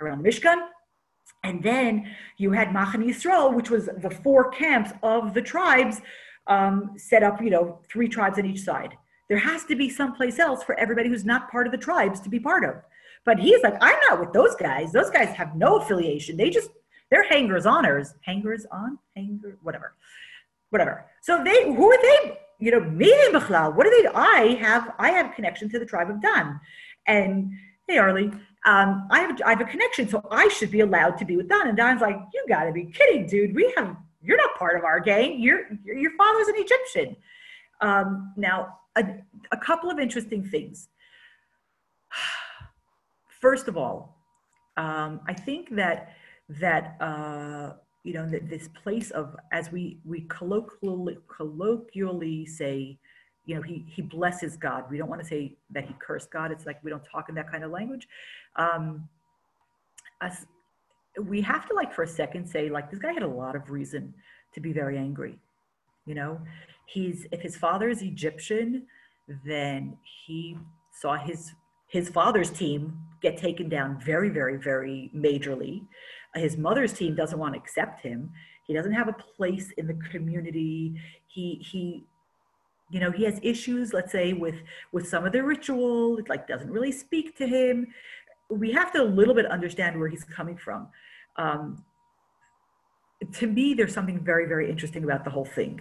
around 0.02 0.24
the 0.24 0.30
Mishkan. 0.30 0.58
And 1.44 1.64
then 1.64 2.14
you 2.38 2.52
had 2.52 2.70
Machane 2.70 3.06
Yisrael, 3.06 3.54
which 3.54 3.70
was 3.70 3.86
the 3.86 4.10
four 4.10 4.50
camps 4.50 4.92
of 5.04 5.34
the 5.34 5.42
tribes 5.42 6.02
um, 6.48 6.96
set 6.98 7.22
up. 7.22 7.40
You 7.40 7.52
know, 7.52 7.80
three 7.88 8.10
tribes 8.10 8.40
on 8.40 8.48
each 8.48 8.62
side. 8.62 8.98
There 9.30 9.38
has 9.38 9.64
to 9.66 9.76
be 9.76 9.92
someplace 9.92 10.40
else 10.40 10.64
for 10.64 10.78
everybody 10.80 11.08
who's 11.08 11.24
not 11.24 11.52
part 11.52 11.68
of 11.68 11.72
the 11.72 11.78
tribes 11.78 12.20
to 12.22 12.30
be 12.30 12.40
part 12.40 12.64
of. 12.64 12.78
But 13.26 13.40
he's 13.40 13.62
like, 13.64 13.76
I'm 13.82 13.98
not 14.10 14.20
with 14.20 14.34
those 14.34 14.56
guys. 14.56 14.92
Those 14.92 15.10
guys 15.10 15.30
have 15.36 15.56
no 15.56 15.78
affiliation. 15.78 16.38
They 16.38 16.50
just, 16.50 16.70
they're 17.10 17.28
hangers 17.28 17.66
oners, 17.66 18.14
hangers 18.22 18.66
on, 18.72 18.98
hanger, 19.16 19.58
whatever, 19.62 19.94
whatever. 20.70 21.06
So 21.22 21.44
they, 21.44 21.66
who 21.66 21.92
are 21.92 22.02
they? 22.02 22.40
You 22.60 22.72
know, 22.72 22.82
me 22.82 23.14
and 23.26 23.42
what 23.76 23.84
do 23.86 24.02
they? 24.02 24.08
I 24.14 24.58
have, 24.60 24.94
I 25.00 25.12
have 25.12 25.28
a 25.28 25.34
connection 25.34 25.70
to 25.70 25.80
the 25.80 25.86
tribe 25.86 26.10
of 26.10 26.22
Dan, 26.22 26.60
and 27.08 27.52
hey, 27.88 27.98
Arlie, 27.98 28.32
um, 28.66 29.08
I 29.10 29.22
have, 29.22 29.42
I 29.46 29.50
have 29.52 29.62
a 29.62 29.66
connection, 29.66 30.10
so 30.10 30.26
I 30.30 30.48
should 30.50 30.70
be 30.70 30.82
allowed 30.82 31.18
to 31.20 31.26
be 31.26 31.38
with 31.38 31.48
Dan. 31.48 31.68
And 31.68 31.78
Dan's 31.78 32.02
like, 32.02 32.20
you 32.34 32.46
got 32.48 32.66
to 32.66 32.72
be 32.72 32.86
kidding, 32.86 33.26
dude. 33.26 33.56
We 33.56 33.74
have, 33.78 33.96
you're 34.22 34.38
not 34.38 34.56
part 34.58 34.78
of 34.78 34.84
our 34.84 35.00
gang. 35.00 35.40
Your, 35.40 35.62
your 35.86 36.12
father's 36.18 36.50
an 36.50 36.56
Egyptian. 36.58 37.16
Um, 37.82 38.34
now, 38.36 38.78
a, 38.98 39.06
a 39.52 39.58
couple 39.58 39.90
of 39.90 39.98
interesting 39.98 40.44
things 40.44 40.90
first 43.40 43.68
of 43.68 43.78
all, 43.78 44.18
um, 44.78 45.22
I 45.28 45.34
think 45.34 45.76
that 45.76 46.14
that 46.62 46.96
uh, 47.02 47.74
you 48.04 48.14
know 48.14 48.28
that 48.30 48.50
this 48.50 48.70
place 48.84 49.12
of 49.12 49.36
as 49.52 49.72
we 49.72 50.00
we 50.06 50.22
colloquially 50.30 51.18
colloquially 51.28 52.46
say, 52.46 52.98
you 53.46 53.56
know, 53.56 53.62
he 53.62 53.86
he 53.88 54.02
blesses 54.02 54.56
God. 54.58 54.86
We 54.90 54.98
don't 54.98 55.10
want 55.10 55.22
to 55.22 55.28
say 55.28 55.58
that 55.72 55.86
he 55.86 55.96
cursed 56.00 56.32
God. 56.32 56.52
It's 56.52 56.66
like 56.66 56.84
we 56.84 56.90
don't 56.90 57.04
talk 57.04 57.30
in 57.30 57.36
that 57.36 57.52
kind 57.52 57.64
of 57.64 57.72
language. 57.72 58.08
Um, 58.56 59.08
as, 60.22 60.46
we 61.22 61.42
have 61.42 61.68
to 61.68 61.74
like 61.74 61.94
for 61.94 62.04
a 62.04 62.08
second 62.08 62.48
say 62.48 62.70
like 62.70 62.90
this 62.90 63.00
guy 63.00 63.12
had 63.14 63.24
a 63.24 63.28
lot 63.28 63.56
of 63.56 63.70
reason 63.70 64.14
to 64.54 64.60
be 64.60 64.72
very 64.72 64.98
angry. 64.98 65.38
You 66.06 66.16
know, 66.16 66.42
he's 66.86 67.28
if 67.32 67.42
his 67.42 67.56
father 67.58 67.90
is 67.90 68.02
Egyptian, 68.02 68.86
then 69.46 69.98
he 70.26 70.58
saw 70.92 71.16
his 71.18 71.52
his 71.90 72.10
father's 72.10 72.52
team 72.52 72.98
get 73.22 73.38
taken 73.38 73.68
down 73.68 74.00
very, 74.00 74.30
very, 74.30 74.58
very 74.58 75.12
majorly. 75.16 75.86
His 76.36 76.58
mother's 76.58 76.94
team 76.94 77.16
doesn't 77.16 77.38
want 77.38 77.56
to 77.56 77.60
accept 77.60 78.02
him. 78.02 78.32
He 78.68 78.74
doesn't 78.74 78.94
have 78.94 79.08
a 79.08 79.14
place 79.14 79.72
in 79.78 79.88
the 79.88 79.96
community. 80.12 80.96
He 81.28 81.56
he 81.56 82.06
you 82.92 83.00
know 83.00 83.12
he 83.12 83.24
has 83.24 83.40
issues 83.44 83.94
let's 83.94 84.12
say 84.12 84.34
with 84.34 84.56
with 84.92 85.08
some 85.08 85.26
of 85.26 85.32
the 85.32 85.44
ritual 85.44 86.18
it 86.18 86.28
like 86.28 86.48
doesn't 86.48 86.72
really 86.72 86.92
speak 86.92 87.38
to 87.38 87.48
him 87.48 87.88
we 88.50 88.72
have 88.72 88.92
to 88.92 89.02
a 89.02 89.04
little 89.04 89.36
bit 89.36 89.46
understand 89.46 90.00
where 90.00 90.08
he's 90.08 90.24
coming 90.24 90.58
from 90.58 90.88
um, 91.38 91.84
to 93.34 93.48
me 93.48 93.74
there's 93.74 93.94
something 93.94 94.20
very 94.24 94.48
very 94.48 94.70
interesting 94.70 95.04
about 95.04 95.24
the 95.24 95.30
whole 95.30 95.46
thing 95.46 95.80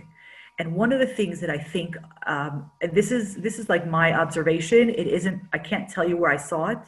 and 0.59 0.75
one 0.75 0.93
of 0.93 0.99
the 0.99 1.07
things 1.07 1.41
that 1.41 1.51
I 1.51 1.59
think, 1.59 1.97
um, 2.27 2.71
this 2.93 3.13
is 3.13 3.37
this 3.37 3.59
is 3.59 3.69
like 3.69 3.87
my 3.87 4.13
observation. 4.13 4.91
It 4.91 5.07
isn't. 5.07 5.41
I 5.53 5.59
can't 5.59 5.89
tell 5.89 6.09
you 6.09 6.17
where 6.17 6.33
I 6.33 6.37
saw 6.37 6.67
it, 6.67 6.79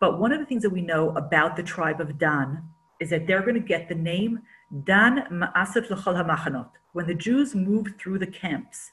but 0.00 0.20
one 0.20 0.32
of 0.32 0.38
the 0.38 0.46
things 0.46 0.62
that 0.62 0.70
we 0.70 0.82
know 0.82 1.10
about 1.10 1.56
the 1.56 1.62
tribe 1.62 2.00
of 2.00 2.18
Dan 2.18 2.62
is 3.00 3.10
that 3.10 3.26
they're 3.26 3.40
going 3.40 3.54
to 3.54 3.60
get 3.60 3.88
the 3.88 3.94
name 3.94 4.40
Dan 4.84 5.26
Ma'asef 5.32 5.90
L'chol 5.90 6.14
HaMachanot. 6.14 6.70
When 6.92 7.06
the 7.06 7.14
Jews 7.14 7.54
moved 7.54 7.98
through 7.98 8.18
the 8.18 8.26
camps, 8.26 8.92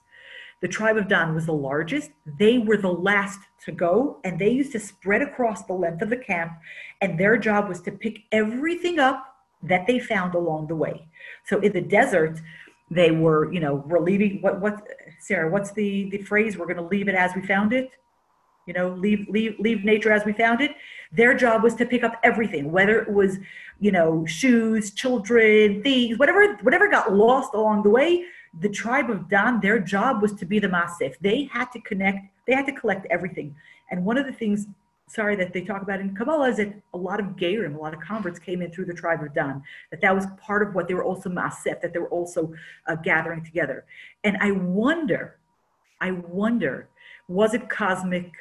the 0.62 0.68
tribe 0.68 0.98
of 0.98 1.08
Dan 1.08 1.36
was 1.36 1.46
the 1.46 1.54
largest. 1.54 2.12
They 2.40 2.58
were 2.58 2.78
the 2.78 2.92
last 2.92 3.40
to 3.66 3.72
go, 3.72 4.20
and 4.24 4.40
they 4.40 4.50
used 4.50 4.72
to 4.72 4.80
spread 4.80 5.22
across 5.22 5.64
the 5.64 5.74
length 5.74 6.02
of 6.02 6.10
the 6.10 6.18
camp, 6.18 6.54
and 7.02 7.20
their 7.20 7.38
job 7.38 7.68
was 7.68 7.82
to 7.82 7.92
pick 7.92 8.20
everything 8.32 9.00
up 9.00 9.36
that 9.64 9.86
they 9.88 10.00
found 10.00 10.34
along 10.34 10.68
the 10.68 10.76
way. 10.76 11.08
So 11.46 11.60
in 11.60 11.74
the 11.74 11.82
desert, 11.82 12.40
they 12.90 13.12
were, 13.12 13.52
you 13.52 13.60
know, 13.60 13.76
we're 13.76 14.00
leaving 14.00 14.42
what 14.42 14.62
what 14.62 14.88
Sarah, 15.20 15.50
what's 15.50 15.72
the 15.72 16.10
the 16.10 16.20
phrase? 16.20 16.58
We're 16.58 16.66
going 16.66 16.78
to 16.78 16.84
leave 16.84 17.08
it 17.08 17.16
as 17.16 17.32
we 17.36 17.42
found 17.42 17.74
it. 17.74 17.92
You 18.66 18.74
know, 18.74 18.90
leave 18.90 19.28
leave 19.30 19.56
leave 19.60 19.84
nature 19.84 20.12
as 20.12 20.26
we 20.26 20.34
found 20.34 20.62
it. 20.62 20.72
Their 21.12 21.34
job 21.34 21.64
was 21.64 21.76
to 21.76 21.86
pick 21.86 22.04
up 22.04 22.20
everything, 22.24 22.72
whether 22.72 23.02
it 23.02 23.12
was, 23.12 23.38
you 23.80 23.92
know, 23.92 24.26
shoes, 24.26 24.92
children, 24.92 25.84
things, 25.84 26.18
whatever 26.18 26.56
whatever 26.58 26.90
got 26.90 27.14
lost 27.14 27.54
along 27.54 27.84
the 27.84 27.90
way. 27.90 28.26
The 28.60 28.70
tribe 28.70 29.10
of 29.10 29.30
Dan, 29.30 29.60
their 29.62 29.80
job 29.80 30.22
was 30.22 30.34
to 30.36 30.46
be 30.46 30.60
the 30.60 30.70
massif. 30.70 31.18
They 31.20 31.44
had 31.52 31.72
to 31.74 31.82
connect. 31.82 32.20
They 32.46 32.54
had 32.54 32.66
to 32.66 32.72
collect 32.72 33.06
everything. 33.10 33.56
And 33.92 34.04
one 34.04 34.18
of 34.18 34.26
the 34.26 34.34
things 34.34 34.68
sorry, 35.08 35.36
that 35.38 35.54
they 35.54 35.62
talk 35.62 35.82
about 35.82 36.00
in 36.00 36.16
Kabbalah 36.16 36.50
is 36.50 36.58
that 36.58 36.74
a 36.94 36.98
lot 36.98 37.20
of 37.20 37.28
Gerim, 37.38 37.76
a 37.76 37.78
lot 37.78 37.94
of 37.94 38.00
converts 38.02 38.40
came 38.40 38.62
in 38.62 38.72
through 38.72 38.86
the 38.86 38.94
tribe 38.94 39.24
of 39.24 39.34
Dan, 39.34 39.64
that 39.92 40.02
that 40.02 40.14
was 40.14 40.26
part 40.40 40.68
of 40.68 40.76
what 40.76 40.88
they 40.88 40.94
were 40.94 41.04
also 41.04 41.30
Masef, 41.30 41.82
that 41.82 41.94
they 41.94 42.00
were 42.00 42.10
also 42.10 42.54
uh, 42.88 42.96
gathering 42.96 43.44
together. 43.44 43.86
And 44.24 44.38
I 44.42 44.52
wonder 44.52 45.38
I 46.00 46.12
wonder, 46.12 46.90
was 47.28 47.54
it 47.54 47.70
cosmic? 47.70 48.32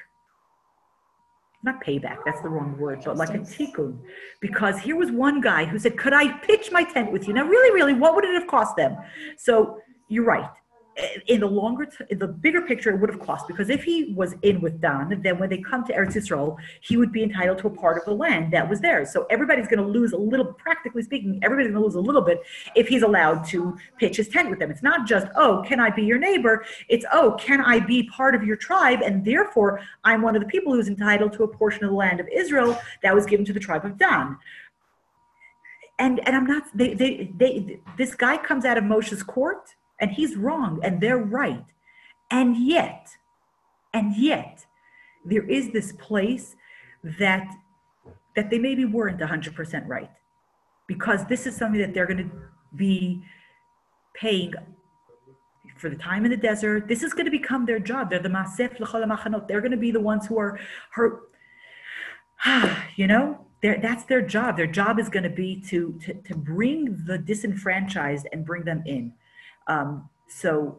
Not 1.63 1.83
payback, 1.83 2.19
that's 2.25 2.41
the 2.43 2.49
wrong 2.49 2.77
word, 2.79 3.03
but 3.05 3.17
like 3.17 3.31
a 3.31 3.39
tikkun. 3.39 3.99
Because 4.41 4.79
here 4.79 4.95
was 4.95 5.11
one 5.11 5.41
guy 5.41 5.65
who 5.65 5.79
said, 5.79 5.97
Could 5.97 6.13
I 6.13 6.33
pitch 6.39 6.71
my 6.71 6.85
tent 6.85 7.11
with 7.11 7.27
you? 7.27 7.33
Now, 7.33 7.45
really, 7.45 7.75
really, 7.75 7.95
what 7.95 8.15
would 8.15 8.25
it 8.25 8.35
have 8.35 8.47
cost 8.47 8.77
them? 8.77 8.97
So 9.39 9.81
you're 10.09 10.25
right 10.25 10.49
Eh, 10.97 11.19
in 11.27 11.41
the 11.41 11.47
longer, 11.47 11.85
t- 11.85 12.15
the 12.15 12.27
bigger 12.27 12.63
picture, 12.63 12.91
it 12.91 13.01
would 13.01 13.11
have 13.11 13.21
cost 13.21 13.47
because 13.47 13.69
if 13.69 13.85
he 13.85 14.15
was 14.15 14.35
in 14.43 14.61
with 14.61 14.81
Dan, 14.81 15.21
then 15.23 15.39
when 15.39 15.51
they 15.51 15.59
come 15.59 15.85
to 15.85 15.93
Eretz 15.93 16.15
Yisrael, 16.15 16.57
he 16.81 16.97
would 16.97 17.13
be 17.13 17.23
entitled 17.23 17.59
to 17.59 17.67
a 17.67 17.71
part 17.71 17.99
of 17.99 18.05
the 18.07 18.15
land 18.15 18.53
that 18.53 18.69
was 18.69 18.81
theirs. 18.81 19.13
So 19.13 19.27
everybody's 19.29 19.69
going 19.69 19.81
to 19.81 19.87
lose 19.87 20.13
a 20.13 20.17
little, 20.17 20.47
practically 20.47 21.03
speaking, 21.03 21.39
everybody's 21.43 21.71
going 21.71 21.83
to 21.83 21.87
lose 21.87 21.97
a 21.97 22.01
little 22.01 22.23
bit 22.23 22.41
if 22.75 22.89
he's 22.89 23.03
allowed 23.03 23.45
to 23.49 23.77
pitch 23.99 24.17
his 24.17 24.29
tent 24.29 24.49
with 24.49 24.59
them. 24.59 24.71
It's 24.71 24.83
not 24.83 25.07
just, 25.07 25.27
oh, 25.37 25.63
can 25.67 25.81
I 25.81 25.91
be 25.91 26.03
your 26.03 26.19
neighbor? 26.19 26.65
It's, 26.89 27.05
oh, 27.13 27.37
can 27.39 27.61
I 27.61 27.79
be 27.81 28.05
part 28.05 28.35
of 28.35 28.43
your 28.43 28.57
tribe? 28.57 29.01
And 29.05 29.25
therefore, 29.25 29.81
I'm 30.05 30.23
one 30.23 30.35
of 30.35 30.43
the 30.43 30.49
people 30.49 30.73
who's 30.73 30.89
entitled 30.89 31.35
to 31.35 31.43
a 31.43 31.49
portion 31.49 31.85
of 31.85 31.91
the 31.91 31.97
land 31.97 32.21
of 32.21 32.29
Israel 32.29 32.79
that 33.03 33.15
was 33.15 33.27
given 33.27 33.45
to 33.47 33.53
the 33.53 33.61
tribe 33.61 33.85
of 33.85 33.99
Dan 33.99 34.39
and 35.99 36.21
and 36.27 36.37
I'm 36.37 36.45
not 36.45 36.65
they 36.75 36.93
they 36.93 37.31
they 37.39 37.81
this 37.97 38.15
guy 38.15 38.37
comes 38.37 38.67
out 38.67 38.77
of 38.77 38.85
Moshe's 38.85 39.23
court 39.23 39.75
and 40.01 40.11
he's 40.13 40.37
wrong 40.37 40.81
and 40.83 41.01
they're 41.01 41.19
right. 41.19 41.65
And 42.31 42.57
yet 42.57 43.09
and 43.93 44.17
yet 44.17 44.67
there 45.25 45.49
is 45.49 45.73
this 45.73 45.93
place 45.93 46.57
that 47.19 47.49
that 48.35 48.51
they 48.51 48.59
maybe 48.59 48.85
weren't 48.85 49.19
100% 49.19 49.89
right. 49.89 50.11
Because 50.87 51.25
this 51.27 51.47
is 51.47 51.57
something 51.57 51.81
that 51.81 51.95
they're 51.95 52.07
going 52.07 52.29
to 52.29 52.31
be 52.77 53.23
paying 54.15 54.53
for 55.79 55.89
the 55.89 55.97
time 55.97 56.25
in 56.25 56.31
the 56.31 56.37
desert. 56.37 56.87
This 56.87 57.03
is 57.03 57.13
going 57.15 57.25
to 57.25 57.31
become 57.31 57.65
their 57.65 57.79
job. 57.79 58.11
They're 58.11 58.19
the 58.19 58.29
masef 58.29 58.77
machanot 58.79 59.49
they're 59.49 59.63
going 59.63 59.71
to 59.73 59.77
be 59.79 59.91
the 59.91 60.01
ones 60.01 60.27
who 60.27 60.39
are 60.39 60.59
hurt. 60.91 61.31
You 62.97 63.07
know? 63.07 63.47
That's 63.63 64.05
their 64.05 64.23
job. 64.23 64.57
Their 64.57 64.67
job 64.67 64.99
is 65.01 65.09
going 65.09 65.25
to 65.25 65.31
be 65.31 65.61
to, 65.71 65.99
to 66.05 66.15
to 66.15 66.35
bring 66.37 67.05
the 67.07 67.19
disenfranchised 67.19 68.27
and 68.33 68.45
bring 68.45 68.65
them 68.65 68.83
in 68.87 69.13
um, 69.67 70.09
so, 70.29 70.79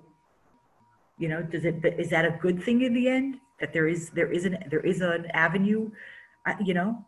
you 1.18 1.28
know, 1.28 1.42
does 1.42 1.66
it, 1.66 1.84
is 1.98 2.10
that 2.10 2.26
a 2.26 2.32
good 2.42 2.62
thing 2.62 2.82
in 2.82 2.94
the 2.94 3.08
end? 3.08 3.40
That 3.60 3.74
there 3.74 3.88
is, 3.88 4.10
there 4.12 4.32
is 4.32 4.46
an, 4.46 4.58
there 4.70 4.82
is 4.82 5.02
an 5.02 5.26
avenue, 5.34 5.90
you 6.64 6.74
know? 6.74 7.04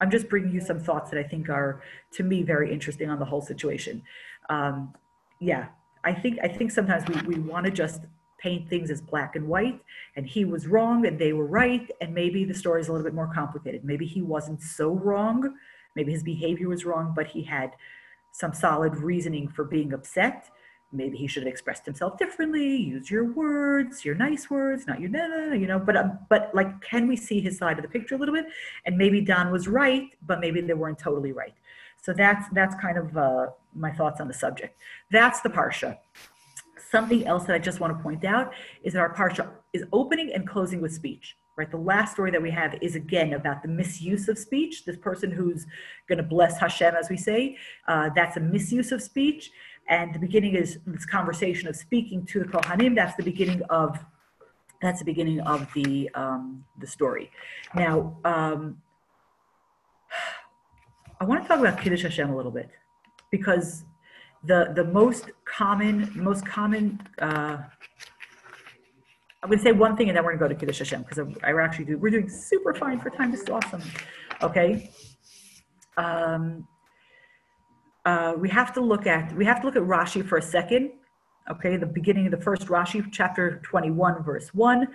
I'm 0.00 0.10
just 0.10 0.28
bringing 0.28 0.52
you 0.52 0.60
some 0.60 0.80
thoughts 0.80 1.10
that 1.10 1.18
I 1.18 1.22
think 1.22 1.48
are, 1.48 1.82
to 2.14 2.22
me, 2.22 2.42
very 2.42 2.72
interesting 2.72 3.10
on 3.10 3.18
the 3.18 3.24
whole 3.24 3.42
situation. 3.42 4.02
Um, 4.50 4.94
yeah, 5.40 5.66
I 6.04 6.12
think, 6.12 6.38
I 6.42 6.48
think 6.48 6.70
sometimes 6.70 7.04
we, 7.08 7.36
we 7.36 7.40
want 7.40 7.66
to 7.66 7.70
just 7.70 8.02
paint 8.42 8.68
things 8.68 8.90
as 8.90 9.00
black 9.00 9.36
and 9.36 9.46
white 9.46 9.80
and 10.16 10.26
he 10.26 10.44
was 10.44 10.66
wrong 10.66 11.06
and 11.06 11.18
they 11.18 11.32
were 11.32 11.46
right 11.46 11.88
and 12.00 12.12
maybe 12.12 12.44
the 12.44 12.54
story 12.54 12.80
is 12.80 12.88
a 12.88 12.92
little 12.92 13.04
bit 13.04 13.14
more 13.14 13.32
complicated 13.32 13.84
maybe 13.84 14.04
he 14.04 14.20
wasn't 14.20 14.60
so 14.60 14.90
wrong 14.90 15.54
maybe 15.94 16.10
his 16.10 16.24
behavior 16.24 16.68
was 16.68 16.84
wrong 16.84 17.12
but 17.14 17.28
he 17.28 17.44
had 17.44 17.70
some 18.32 18.52
solid 18.52 18.96
reasoning 18.96 19.46
for 19.46 19.64
being 19.64 19.92
upset 19.92 20.50
maybe 20.92 21.16
he 21.16 21.26
should 21.26 21.42
have 21.42 21.50
expressed 21.50 21.84
himself 21.84 22.18
differently 22.18 22.76
use 22.76 23.10
your 23.10 23.24
words 23.24 24.04
your 24.04 24.14
nice 24.14 24.50
words 24.50 24.86
not 24.86 25.00
your 25.00 25.10
nah, 25.10 25.52
you 25.52 25.66
know 25.66 25.78
but 25.78 25.96
um, 25.96 26.18
but 26.28 26.50
like 26.54 26.80
can 26.80 27.06
we 27.06 27.16
see 27.16 27.40
his 27.40 27.58
side 27.58 27.78
of 27.78 27.82
the 27.82 27.88
picture 27.88 28.14
a 28.14 28.18
little 28.18 28.34
bit? 28.34 28.46
And 28.86 28.96
maybe 28.96 29.20
Dan 29.20 29.50
was 29.50 29.68
right 29.68 30.10
but 30.26 30.40
maybe 30.40 30.60
they 30.60 30.74
weren't 30.74 30.98
totally 30.98 31.32
right. 31.32 31.54
So 32.02 32.12
that's 32.12 32.48
that's 32.52 32.74
kind 32.76 32.98
of 32.98 33.16
uh, 33.16 33.46
my 33.74 33.90
thoughts 33.90 34.20
on 34.20 34.28
the 34.28 34.34
subject. 34.34 34.78
That's 35.10 35.40
the 35.40 35.48
parsha. 35.48 35.98
Something 36.90 37.26
else 37.26 37.44
that 37.44 37.54
i 37.54 37.58
just 37.58 37.80
want 37.80 37.96
to 37.96 38.02
point 38.02 38.24
out 38.24 38.52
is 38.82 38.92
that 38.92 38.98
our 38.98 39.14
parsha 39.14 39.48
is 39.72 39.84
opening 39.92 40.32
and 40.34 40.46
closing 40.46 40.80
with 40.80 40.92
speech 40.92 41.36
right? 41.56 41.70
The 41.70 41.76
last 41.76 42.12
story 42.12 42.30
that 42.30 42.40
we 42.40 42.50
have 42.50 42.74
is 42.80 42.96
again 42.96 43.34
about 43.34 43.60
the 43.60 43.68
misuse 43.68 44.26
of 44.28 44.38
speech. 44.38 44.86
This 44.86 44.96
person 44.96 45.30
who's 45.30 45.66
going 46.08 46.16
to 46.16 46.22
bless 46.24 46.58
hashem 46.58 46.94
as 46.94 47.10
we 47.10 47.16
say 47.16 47.56
uh, 47.88 48.10
that's 48.14 48.36
a 48.36 48.40
misuse 48.40 48.92
of 48.92 49.02
speech 49.02 49.50
and 49.88 50.14
the 50.14 50.18
beginning 50.18 50.54
is 50.54 50.78
this 50.86 51.04
conversation 51.06 51.68
of 51.68 51.76
speaking 51.76 52.24
to 52.26 52.40
the 52.40 52.46
Kohanim. 52.46 52.94
That's 52.94 53.16
the 53.16 53.22
beginning 53.22 53.62
of 53.70 53.98
that's 54.80 54.98
the 54.98 55.04
beginning 55.04 55.40
of 55.40 55.72
the 55.74 56.10
um, 56.14 56.64
the 56.80 56.86
story. 56.86 57.30
Now, 57.74 58.16
um, 58.24 58.78
I 61.20 61.24
want 61.24 61.42
to 61.42 61.48
talk 61.48 61.60
about 61.60 61.80
Kiddush 61.80 62.02
Hashem 62.02 62.30
a 62.30 62.36
little 62.36 62.50
bit 62.50 62.70
because 63.30 63.84
the 64.44 64.72
the 64.74 64.84
most 64.84 65.30
common 65.44 66.10
most 66.14 66.44
common 66.46 67.00
uh, 67.20 67.58
I'm 69.42 69.48
going 69.48 69.58
to 69.58 69.64
say 69.64 69.72
one 69.72 69.96
thing 69.96 70.08
and 70.08 70.16
then 70.16 70.24
we're 70.24 70.36
going 70.36 70.50
to 70.50 70.54
go 70.54 70.54
to 70.54 70.60
Kiddush 70.60 70.78
Hashem 70.78 71.02
because 71.02 71.18
I, 71.42 71.52
actually 71.52 71.86
do 71.86 71.98
we're 71.98 72.10
doing 72.10 72.28
super 72.28 72.74
fine 72.74 73.00
for 73.00 73.10
time. 73.10 73.32
This 73.32 73.42
is 73.42 73.48
awesome. 73.48 73.82
Okay. 74.40 74.90
Um, 75.96 76.66
uh, 78.04 78.34
we 78.36 78.48
have 78.48 78.72
to 78.74 78.80
look 78.80 79.06
at 79.06 79.34
we 79.34 79.44
have 79.44 79.60
to 79.60 79.66
look 79.66 79.76
at 79.76 79.82
Rashi 79.82 80.26
for 80.26 80.38
a 80.38 80.42
second. 80.42 80.92
Okay, 81.50 81.76
the 81.76 81.86
beginning 81.86 82.26
of 82.26 82.30
the 82.30 82.40
first 82.40 82.68
Rashi, 82.68 83.04
chapter 83.10 83.60
21, 83.64 84.22
verse 84.22 84.54
1, 84.54 84.86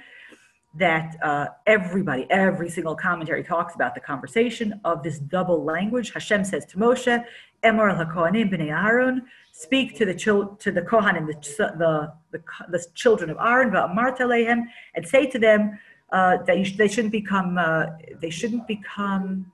that 0.76 1.18
uh, 1.22 1.48
everybody, 1.66 2.26
every 2.30 2.70
single 2.70 2.96
commentary 2.96 3.44
talks 3.44 3.76
about 3.76 3.94
the 3.94 4.00
conversation 4.00 4.80
of 4.86 5.04
this 5.04 5.20
double 5.20 5.66
language. 5.66 6.14
Hashem 6.14 6.46
says 6.46 6.66
to 6.68 6.78
Moshe, 6.78 7.22
Emor 7.64 7.92
al 7.92 8.06
HaKohanim 8.06 8.50
b'nei 8.50 8.72
Aaron, 8.72 9.24
speak 9.52 9.98
to 9.98 10.06
the 10.06 10.14
chil- 10.14 10.56
to 10.56 10.72
the 10.72 10.82
Kohanim, 10.82 11.28
the, 11.28 11.34
the, 11.78 12.14
the, 12.32 12.44
the 12.70 12.86
children 12.96 13.30
of 13.30 13.38
Aaron, 13.38 13.72
va'amart 13.72 14.18
alehem, 14.20 14.64
and 14.96 15.06
say 15.06 15.26
to 15.26 15.38
them 15.38 15.78
uh, 16.14 16.38
that 16.44 16.66
sh- 16.66 16.78
they 16.78 16.88
shouldn't 16.88 17.12
become 17.12 17.58
uh, 17.58 17.88
they 18.22 18.30
shouldn't 18.30 18.68
become 18.68 19.52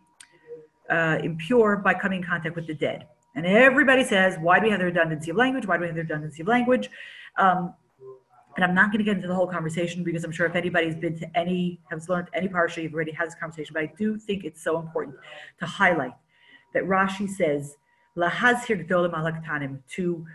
uh, 0.91 1.17
impure 1.23 1.77
by 1.77 1.93
coming 1.93 2.21
in 2.21 2.27
contact 2.27 2.55
with 2.55 2.67
the 2.67 2.73
dead. 2.75 3.07
And 3.35 3.45
everybody 3.45 4.03
says, 4.03 4.37
why 4.39 4.59
do 4.59 4.65
we 4.65 4.71
have 4.71 4.79
the 4.79 4.85
redundancy 4.85 5.31
of 5.31 5.37
language? 5.37 5.65
Why 5.65 5.77
do 5.77 5.81
we 5.81 5.87
have 5.87 5.95
the 5.95 6.01
redundancy 6.01 6.41
of 6.41 6.47
language? 6.47 6.89
Um, 7.37 7.73
and 8.55 8.63
I'm 8.63 8.75
not 8.75 8.91
going 8.91 8.99
to 8.99 9.03
get 9.03 9.15
into 9.15 9.27
the 9.27 9.33
whole 9.33 9.47
conversation 9.47 10.03
because 10.03 10.23
I'm 10.23 10.31
sure 10.31 10.45
if 10.45 10.55
anybody's 10.55 10.95
been 10.95 11.17
to 11.19 11.37
any, 11.37 11.79
has 11.89 12.07
learned 12.07 12.27
any 12.33 12.47
parsha, 12.47 12.83
you've 12.83 12.93
already 12.93 13.11
had 13.11 13.27
this 13.27 13.35
conversation. 13.35 13.73
But 13.73 13.83
I 13.83 13.93
do 13.97 14.17
think 14.17 14.43
it's 14.43 14.63
so 14.63 14.79
important 14.79 15.15
to 15.59 15.65
highlight 15.65 16.13
that 16.73 16.83
Rashi 16.83 17.27
says, 17.27 17.77
lahazhir 18.15 18.87
gdolim 18.87 19.13
alaktanim, 19.13 19.79
to 19.95 20.25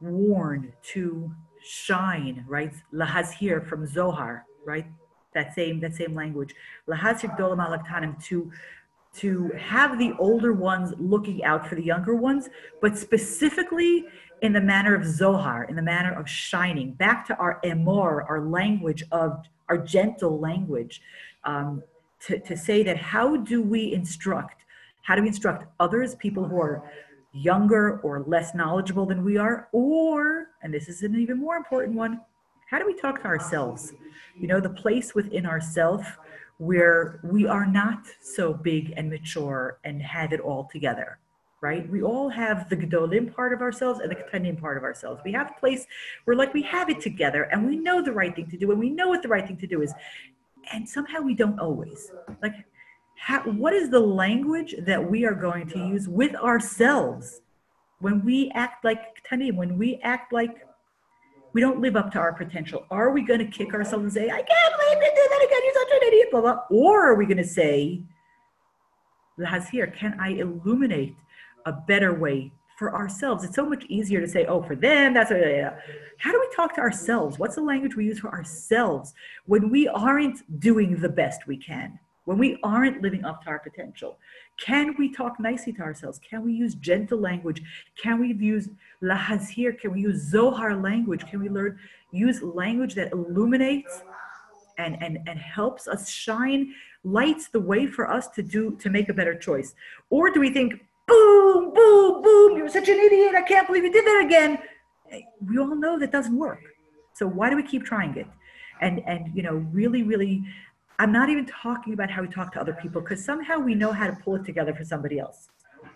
warn, 0.00 0.72
to 0.82 1.30
shine, 1.62 2.44
right? 2.48 2.72
Lahazhir 2.92 3.64
from 3.64 3.86
Zohar, 3.86 4.44
right? 4.64 4.86
That 5.34 5.54
same 5.54 5.78
that 5.80 5.94
same 5.94 6.14
language. 6.16 6.54
Lahazhir 6.88 7.38
gdolim 7.38 7.64
alaktanim, 7.64 8.22
to 8.24 8.50
to 9.16 9.50
have 9.58 9.98
the 9.98 10.12
older 10.18 10.52
ones 10.52 10.94
looking 10.98 11.42
out 11.44 11.66
for 11.66 11.74
the 11.74 11.82
younger 11.82 12.14
ones, 12.14 12.48
but 12.80 12.96
specifically 12.96 14.06
in 14.42 14.52
the 14.52 14.60
manner 14.60 14.94
of 14.94 15.04
Zohar, 15.04 15.64
in 15.64 15.76
the 15.76 15.82
manner 15.82 16.12
of 16.12 16.28
shining, 16.28 16.92
back 16.92 17.26
to 17.26 17.36
our 17.36 17.60
emor, 17.64 18.24
our 18.28 18.40
language 18.40 19.04
of 19.12 19.44
our 19.68 19.78
gentle 19.78 20.38
language, 20.38 21.02
um, 21.44 21.82
to, 22.26 22.38
to 22.38 22.56
say 22.56 22.82
that 22.82 22.96
how 22.96 23.36
do 23.36 23.62
we 23.62 23.92
instruct, 23.92 24.64
how 25.02 25.14
do 25.14 25.22
we 25.22 25.28
instruct 25.28 25.66
others, 25.80 26.14
people 26.16 26.44
who 26.44 26.60
are 26.60 26.90
younger 27.32 28.00
or 28.00 28.24
less 28.26 28.54
knowledgeable 28.54 29.06
than 29.06 29.24
we 29.24 29.36
are, 29.36 29.68
or, 29.72 30.48
and 30.62 30.72
this 30.72 30.88
is 30.88 31.02
an 31.02 31.18
even 31.18 31.38
more 31.38 31.56
important 31.56 31.96
one, 31.96 32.20
how 32.68 32.78
do 32.78 32.86
we 32.86 32.94
talk 32.94 33.20
to 33.22 33.26
ourselves? 33.26 33.92
You 34.38 34.46
know, 34.46 34.60
the 34.60 34.70
place 34.70 35.14
within 35.14 35.44
ourself 35.46 36.18
where 36.60 37.20
we 37.22 37.46
are 37.46 37.64
not 37.64 38.02
so 38.20 38.52
big 38.52 38.92
and 38.94 39.08
mature 39.08 39.78
and 39.82 40.02
have 40.02 40.30
it 40.30 40.40
all 40.40 40.68
together, 40.70 41.18
right? 41.62 41.90
We 41.90 42.02
all 42.02 42.28
have 42.28 42.68
the 42.68 42.76
Gedolim 42.76 43.34
part 43.34 43.54
of 43.54 43.62
ourselves 43.62 44.00
and 44.00 44.10
the 44.10 44.14
Ketanim 44.14 44.60
part 44.60 44.76
of 44.76 44.82
ourselves. 44.82 45.22
We 45.24 45.32
have 45.32 45.52
a 45.56 45.58
place 45.58 45.86
where 46.24 46.36
like 46.36 46.52
we 46.52 46.60
have 46.64 46.90
it 46.90 47.00
together 47.00 47.44
and 47.44 47.66
we 47.66 47.76
know 47.76 48.02
the 48.02 48.12
right 48.12 48.36
thing 48.36 48.50
to 48.50 48.58
do 48.58 48.72
and 48.72 48.78
we 48.78 48.90
know 48.90 49.08
what 49.08 49.22
the 49.22 49.28
right 49.28 49.46
thing 49.46 49.56
to 49.56 49.66
do 49.66 49.80
is. 49.80 49.94
And 50.70 50.86
somehow 50.86 51.22
we 51.22 51.32
don't 51.32 51.58
always. 51.58 52.12
Like, 52.42 52.56
how, 53.16 53.40
what 53.44 53.72
is 53.72 53.88
the 53.88 54.00
language 54.00 54.74
that 54.80 55.10
we 55.10 55.24
are 55.24 55.34
going 55.34 55.66
to 55.68 55.78
use 55.78 56.08
with 56.08 56.34
ourselves 56.36 57.40
when 58.00 58.22
we 58.22 58.50
act 58.54 58.84
like 58.84 59.00
Ketanim, 59.16 59.56
when 59.56 59.78
we 59.78 59.98
act 60.02 60.30
like 60.30 60.66
we 61.52 61.60
don't 61.60 61.80
live 61.80 61.96
up 61.96 62.12
to 62.12 62.18
our 62.18 62.32
potential. 62.32 62.86
Are 62.90 63.10
we 63.10 63.22
going 63.22 63.40
to 63.40 63.46
kick 63.46 63.74
ourselves 63.74 64.04
and 64.04 64.12
say, 64.12 64.30
I 64.30 64.42
can't 64.42 64.74
believe 64.78 64.98
you 64.98 65.12
did 65.14 65.30
that 65.30 65.46
again, 65.46 65.60
you're 65.64 65.74
such 65.74 65.92
an 65.92 66.08
idiot, 66.08 66.28
blah, 66.30 66.40
blah. 66.40 66.60
Or 66.70 67.10
are 67.10 67.14
we 67.14 67.26
going 67.26 67.38
to 67.38 67.44
say, 67.44 68.02
has 69.44 69.68
here, 69.68 69.86
can 69.86 70.18
I 70.20 70.30
illuminate 70.30 71.14
a 71.66 71.72
better 71.72 72.14
way 72.14 72.52
for 72.78 72.94
ourselves? 72.94 73.44
It's 73.44 73.56
so 73.56 73.66
much 73.66 73.84
easier 73.86 74.20
to 74.20 74.28
say, 74.28 74.46
oh, 74.46 74.62
for 74.62 74.76
them, 74.76 75.14
that's 75.14 75.30
a, 75.30 75.76
how 76.18 76.32
do 76.32 76.40
we 76.40 76.54
talk 76.54 76.74
to 76.74 76.80
ourselves? 76.80 77.38
What's 77.38 77.54
the 77.54 77.62
language 77.62 77.96
we 77.96 78.04
use 78.04 78.18
for 78.18 78.30
ourselves 78.30 79.14
when 79.46 79.70
we 79.70 79.88
aren't 79.88 80.60
doing 80.60 81.00
the 81.00 81.08
best 81.08 81.46
we 81.46 81.56
can? 81.56 81.98
When 82.24 82.38
we 82.38 82.58
aren't 82.62 83.02
living 83.02 83.24
up 83.24 83.42
to 83.42 83.48
our 83.48 83.58
potential? 83.58 84.18
Can 84.58 84.94
we 84.98 85.10
talk 85.12 85.40
nicely 85.40 85.72
to 85.74 85.82
ourselves? 85.82 86.18
Can 86.18 86.44
we 86.44 86.52
use 86.52 86.74
gentle 86.74 87.18
language? 87.18 87.62
Can 88.00 88.20
we 88.20 88.34
use 88.34 88.68
lahazir? 89.02 89.78
Can 89.78 89.92
we 89.92 90.02
use 90.02 90.30
Zohar 90.30 90.76
language? 90.76 91.26
Can 91.26 91.40
we 91.40 91.48
learn 91.48 91.78
use 92.12 92.42
language 92.42 92.94
that 92.94 93.12
illuminates 93.12 94.02
and, 94.78 95.02
and, 95.02 95.18
and 95.26 95.38
helps 95.38 95.88
us 95.88 96.08
shine, 96.08 96.72
lights 97.04 97.48
the 97.48 97.60
way 97.60 97.86
for 97.86 98.10
us 98.10 98.28
to 98.28 98.42
do 98.42 98.76
to 98.76 98.90
make 98.90 99.08
a 99.08 99.14
better 99.14 99.34
choice? 99.34 99.74
Or 100.10 100.30
do 100.30 100.40
we 100.40 100.50
think, 100.50 100.74
boom, 101.06 101.72
boom, 101.74 102.22
boom, 102.22 102.56
you're 102.56 102.68
such 102.68 102.88
an 102.88 102.98
idiot, 102.98 103.34
I 103.34 103.42
can't 103.42 103.66
believe 103.66 103.84
you 103.84 103.92
did 103.92 104.06
that 104.06 104.22
again? 104.24 104.58
We 105.44 105.58
all 105.58 105.74
know 105.74 105.98
that 105.98 106.12
doesn't 106.12 106.36
work. 106.36 106.62
So 107.14 107.26
why 107.26 107.50
do 107.50 107.56
we 107.56 107.62
keep 107.62 107.84
trying 107.84 108.16
it? 108.16 108.26
And 108.80 109.02
and 109.06 109.30
you 109.34 109.42
know, 109.42 109.56
really, 109.72 110.02
really 110.02 110.42
I'm 111.00 111.12
not 111.12 111.30
even 111.30 111.46
talking 111.46 111.94
about 111.94 112.10
how 112.10 112.20
we 112.20 112.28
talk 112.28 112.52
to 112.52 112.60
other 112.60 112.74
people 112.74 113.00
because 113.00 113.24
somehow 113.24 113.58
we 113.58 113.74
know 113.74 113.90
how 113.90 114.06
to 114.06 114.12
pull 114.22 114.34
it 114.34 114.44
together 114.44 114.74
for 114.74 114.84
somebody 114.84 115.18
else. 115.18 115.48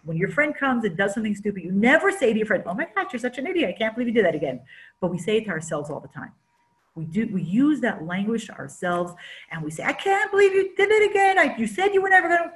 When 0.02 0.16
your 0.16 0.30
friend 0.30 0.56
comes 0.56 0.82
and 0.84 0.96
does 0.96 1.12
something 1.12 1.34
stupid, 1.34 1.62
you 1.62 1.72
never 1.72 2.10
say 2.10 2.32
to 2.32 2.38
your 2.38 2.46
friend, 2.46 2.62
"Oh 2.64 2.72
my 2.72 2.88
gosh, 2.94 3.12
you're 3.12 3.20
such 3.20 3.36
an 3.36 3.46
idiot! 3.46 3.68
I 3.68 3.78
can't 3.78 3.94
believe 3.94 4.08
you 4.08 4.14
did 4.14 4.24
that 4.24 4.34
again." 4.34 4.62
But 5.02 5.10
we 5.10 5.18
say 5.18 5.36
it 5.36 5.44
to 5.44 5.50
ourselves 5.50 5.90
all 5.90 6.00
the 6.00 6.08
time. 6.08 6.32
We 6.94 7.04
do. 7.04 7.28
We 7.30 7.42
use 7.42 7.82
that 7.82 8.06
language 8.06 8.46
to 8.46 8.54
ourselves, 8.54 9.12
and 9.50 9.62
we 9.62 9.70
say, 9.70 9.84
"I 9.84 9.92
can't 9.92 10.30
believe 10.30 10.54
you 10.54 10.74
did 10.74 10.90
it 10.90 11.10
again. 11.10 11.38
I, 11.38 11.54
you 11.58 11.66
said 11.66 11.92
you 11.92 12.00
were 12.00 12.08
never 12.08 12.28
going 12.28 12.44
to." 12.48 12.52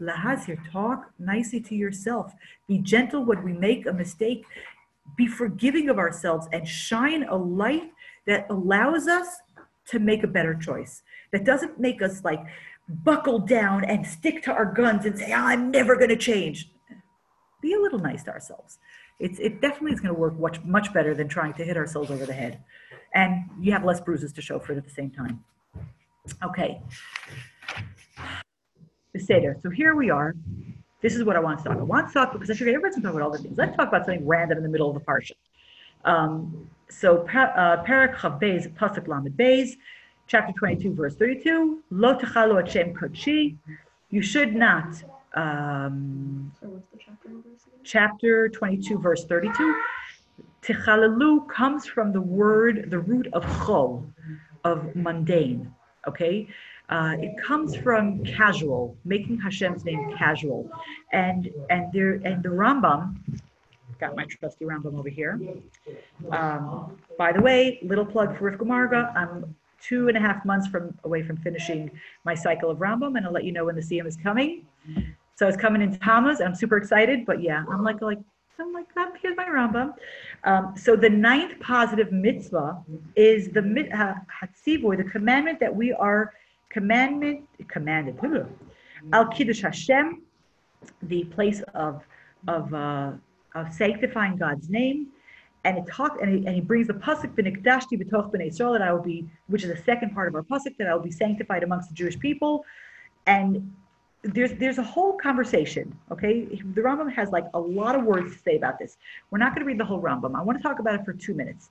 Lahazir, 0.00 0.58
talk 0.72 1.12
nicely 1.20 1.60
to 1.60 1.76
yourself. 1.76 2.34
Be 2.66 2.78
gentle 2.78 3.24
when 3.24 3.44
we 3.44 3.52
make 3.52 3.86
a 3.86 3.92
mistake. 3.92 4.44
Be 5.16 5.28
forgiving 5.28 5.88
of 5.88 5.98
ourselves 5.98 6.48
and 6.52 6.66
shine 6.66 7.22
a 7.28 7.36
light 7.36 7.92
that 8.26 8.46
allows 8.50 9.06
us 9.06 9.28
to 9.90 10.00
make 10.00 10.24
a 10.24 10.26
better 10.26 10.54
choice. 10.54 11.04
That 11.32 11.44
doesn't 11.44 11.80
make 11.80 12.02
us 12.02 12.24
like 12.24 12.44
buckle 12.88 13.38
down 13.38 13.84
and 13.84 14.06
stick 14.06 14.42
to 14.44 14.52
our 14.52 14.66
guns 14.66 15.06
and 15.06 15.18
say, 15.18 15.32
oh, 15.32 15.36
I'm 15.36 15.70
never 15.70 15.96
going 15.96 16.10
to 16.10 16.16
change. 16.16 16.70
Be 17.60 17.74
a 17.74 17.80
little 17.80 17.98
nice 17.98 18.22
to 18.24 18.30
ourselves. 18.30 18.78
It's, 19.18 19.38
it 19.38 19.60
definitely 19.60 19.92
is 19.92 20.00
going 20.00 20.14
to 20.14 20.20
work 20.20 20.38
much, 20.38 20.62
much 20.64 20.92
better 20.92 21.14
than 21.14 21.28
trying 21.28 21.54
to 21.54 21.64
hit 21.64 21.76
ourselves 21.76 22.10
over 22.10 22.26
the 22.26 22.32
head. 22.32 22.62
And 23.14 23.44
you 23.60 23.72
have 23.72 23.84
less 23.84 24.00
bruises 24.00 24.32
to 24.32 24.42
show 24.42 24.58
for 24.58 24.72
it 24.72 24.78
at 24.78 24.84
the 24.84 24.90
same 24.90 25.10
time. 25.10 25.44
Okay. 26.44 26.80
Seder. 29.16 29.56
So 29.62 29.70
here 29.70 29.94
we 29.94 30.10
are. 30.10 30.34
This 31.02 31.14
is 31.14 31.24
what 31.24 31.36
I 31.36 31.40
want 31.40 31.58
to 31.58 31.64
talk. 31.64 31.72
About. 31.74 31.82
I 31.82 31.84
want 31.84 32.08
to 32.08 32.14
talk 32.14 32.32
because 32.32 32.50
I 32.50 32.54
figured 32.54 32.74
everyone's 32.74 32.96
talk 33.02 33.12
about 33.12 33.22
all 33.22 33.30
the 33.30 33.38
things. 33.38 33.58
Let's 33.58 33.76
talk 33.76 33.88
about 33.88 34.06
something 34.06 34.26
random 34.26 34.58
in 34.58 34.64
the 34.64 34.70
middle 34.70 34.88
of 34.88 34.94
the 34.94 35.00
parsha. 35.00 35.32
Um, 36.04 36.70
so 36.88 37.22
uh, 37.22 37.84
Parak 37.84 38.16
Chav 38.16 38.40
Beis 38.40 38.72
Pasuk 38.74 39.08
Lamed 39.08 39.36
Beis, 39.36 39.72
chapter 40.26 40.52
22, 40.52 40.94
verse 40.94 41.14
32. 41.16 41.82
Lo 41.90 42.14
techalu 42.16 42.64
Hashem 42.64 42.94
kodshi. 42.94 43.56
You 44.10 44.22
should 44.22 44.54
not. 44.54 45.02
Um, 45.34 46.52
chapter 47.84 48.48
22, 48.48 48.98
verse 48.98 49.24
32. 49.24 49.80
Tichalalu 50.62 51.48
comes 51.48 51.86
from 51.86 52.12
the 52.12 52.20
word, 52.20 52.90
the 52.90 52.98
root 52.98 53.26
of 53.32 53.44
chol, 53.44 54.04
of 54.64 54.94
mundane. 54.94 55.74
Okay, 56.06 56.46
uh, 56.88 57.16
it 57.18 57.36
comes 57.42 57.76
from 57.76 58.24
casual, 58.24 58.96
making 59.04 59.38
Hashem's 59.40 59.84
name 59.84 60.14
casual, 60.16 60.70
and 61.12 61.50
and 61.70 61.92
there 61.92 62.14
and 62.24 62.42
the 62.42 62.48
Rambam, 62.48 63.16
got 63.98 64.14
my 64.16 64.24
trusty 64.24 64.64
Rambam 64.64 64.98
over 64.98 65.08
here. 65.08 65.40
Um, 66.30 66.96
by 67.18 67.32
the 67.32 67.40
way, 67.40 67.78
little 67.82 68.04
plug 68.04 68.36
for 68.36 68.50
Rivka 68.50 68.66
Marga. 68.66 69.14
I'm 69.16 69.54
two 69.86 70.08
and 70.08 70.16
a 70.16 70.20
half 70.20 70.44
months 70.44 70.66
from 70.66 70.96
away 71.04 71.22
from 71.22 71.36
finishing 71.36 71.90
my 72.24 72.34
cycle 72.34 72.70
of 72.70 72.78
Rambam, 72.78 73.16
and 73.16 73.26
I'll 73.26 73.32
let 73.32 73.44
you 73.44 73.52
know 73.52 73.64
when 73.64 73.74
the 73.74 73.82
siyum 73.82 74.06
is 74.06 74.16
coming. 74.16 74.66
So 75.34 75.48
it's 75.48 75.56
coming 75.56 75.82
in 75.82 75.98
Tammuz, 75.98 76.40
and 76.40 76.48
I'm 76.48 76.54
super 76.54 76.76
excited. 76.76 77.26
But 77.26 77.42
yeah, 77.42 77.64
I'm 77.70 77.82
like 77.82 78.00
like 78.00 78.18
I'm 78.60 78.72
like, 78.72 78.86
oh, 78.96 79.12
here's 79.20 79.36
my 79.36 79.46
Rambam. 79.46 79.94
Um, 80.44 80.74
so 80.76 80.94
the 80.94 81.08
ninth 81.10 81.58
positive 81.60 82.12
mitzvah 82.12 82.82
is 83.16 83.48
the 83.48 83.60
uh, 83.92 84.14
hatzivoy, 84.40 84.96
the 84.96 85.04
commandment 85.04 85.58
that 85.60 85.74
we 85.74 85.92
are 85.92 86.32
commandment 86.70 87.46
commanded 87.68 88.18
al 89.12 89.26
kiddush 89.26 89.62
Hashem, 89.62 90.22
the 91.02 91.24
place 91.24 91.62
of 91.74 92.02
of 92.48 92.72
uh, 92.72 93.12
of 93.54 93.72
sanctifying 93.72 94.36
God's 94.36 94.68
name, 94.68 95.08
and 95.64 95.78
it 95.78 95.86
talks 95.86 96.18
and 96.20 96.30
he, 96.30 96.46
and 96.46 96.54
he 96.54 96.60
brings 96.60 96.86
the 96.86 96.94
pasuk 96.94 97.34
b'nikdashti 97.34 97.92
b'toch 98.02 98.32
b'nei 98.32 98.48
Israel 98.48 98.72
that 98.72 98.82
I 98.82 98.92
will 98.92 99.02
be, 99.02 99.28
which 99.46 99.64
is 99.64 99.70
the 99.70 99.82
second 99.82 100.14
part 100.14 100.28
of 100.28 100.34
our 100.34 100.42
pasuk 100.42 100.76
that 100.78 100.88
I 100.88 100.94
will 100.94 101.02
be 101.02 101.10
sanctified 101.10 101.62
amongst 101.62 101.88
the 101.88 101.94
Jewish 101.94 102.18
people, 102.18 102.64
and 103.26 103.72
there's 104.22 104.52
there's 104.54 104.78
a 104.78 104.82
whole 104.82 105.14
conversation. 105.18 105.96
Okay, 106.10 106.44
the 106.44 106.80
Rambam 106.80 107.12
has 107.12 107.30
like 107.30 107.46
a 107.54 107.60
lot 107.60 107.94
of 107.94 108.04
words 108.04 108.32
to 108.36 108.38
say 108.42 108.56
about 108.56 108.78
this. 108.78 108.96
We're 109.30 109.38
not 109.38 109.54
going 109.54 109.60
to 109.60 109.66
read 109.66 109.78
the 109.78 109.84
whole 109.84 110.00
Rambam. 110.00 110.36
I 110.36 110.42
want 110.42 110.58
to 110.58 110.62
talk 110.62 110.78
about 110.78 110.94
it 110.94 111.04
for 111.04 111.12
two 111.12 111.34
minutes. 111.34 111.70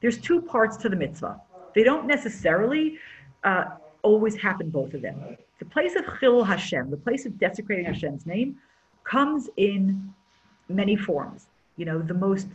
There's 0.00 0.18
two 0.18 0.40
parts 0.40 0.76
to 0.78 0.88
the 0.88 0.96
mitzvah. 0.96 1.40
They 1.74 1.82
don't 1.82 2.06
necessarily 2.06 2.98
uh, 3.44 3.64
always 4.02 4.34
happen, 4.34 4.70
both 4.70 4.94
of 4.94 5.02
them. 5.02 5.36
The 5.58 5.66
place 5.66 5.94
of 5.94 6.04
Chil 6.18 6.42
Hashem, 6.42 6.90
the 6.90 6.96
place 6.96 7.26
of 7.26 7.38
desecrating 7.38 7.84
Hashem's 7.84 8.24
name, 8.24 8.56
comes 9.04 9.50
in 9.56 10.12
many 10.68 10.96
forms. 10.96 11.46
You 11.76 11.84
know, 11.84 11.98
the 11.98 12.14
most 12.14 12.48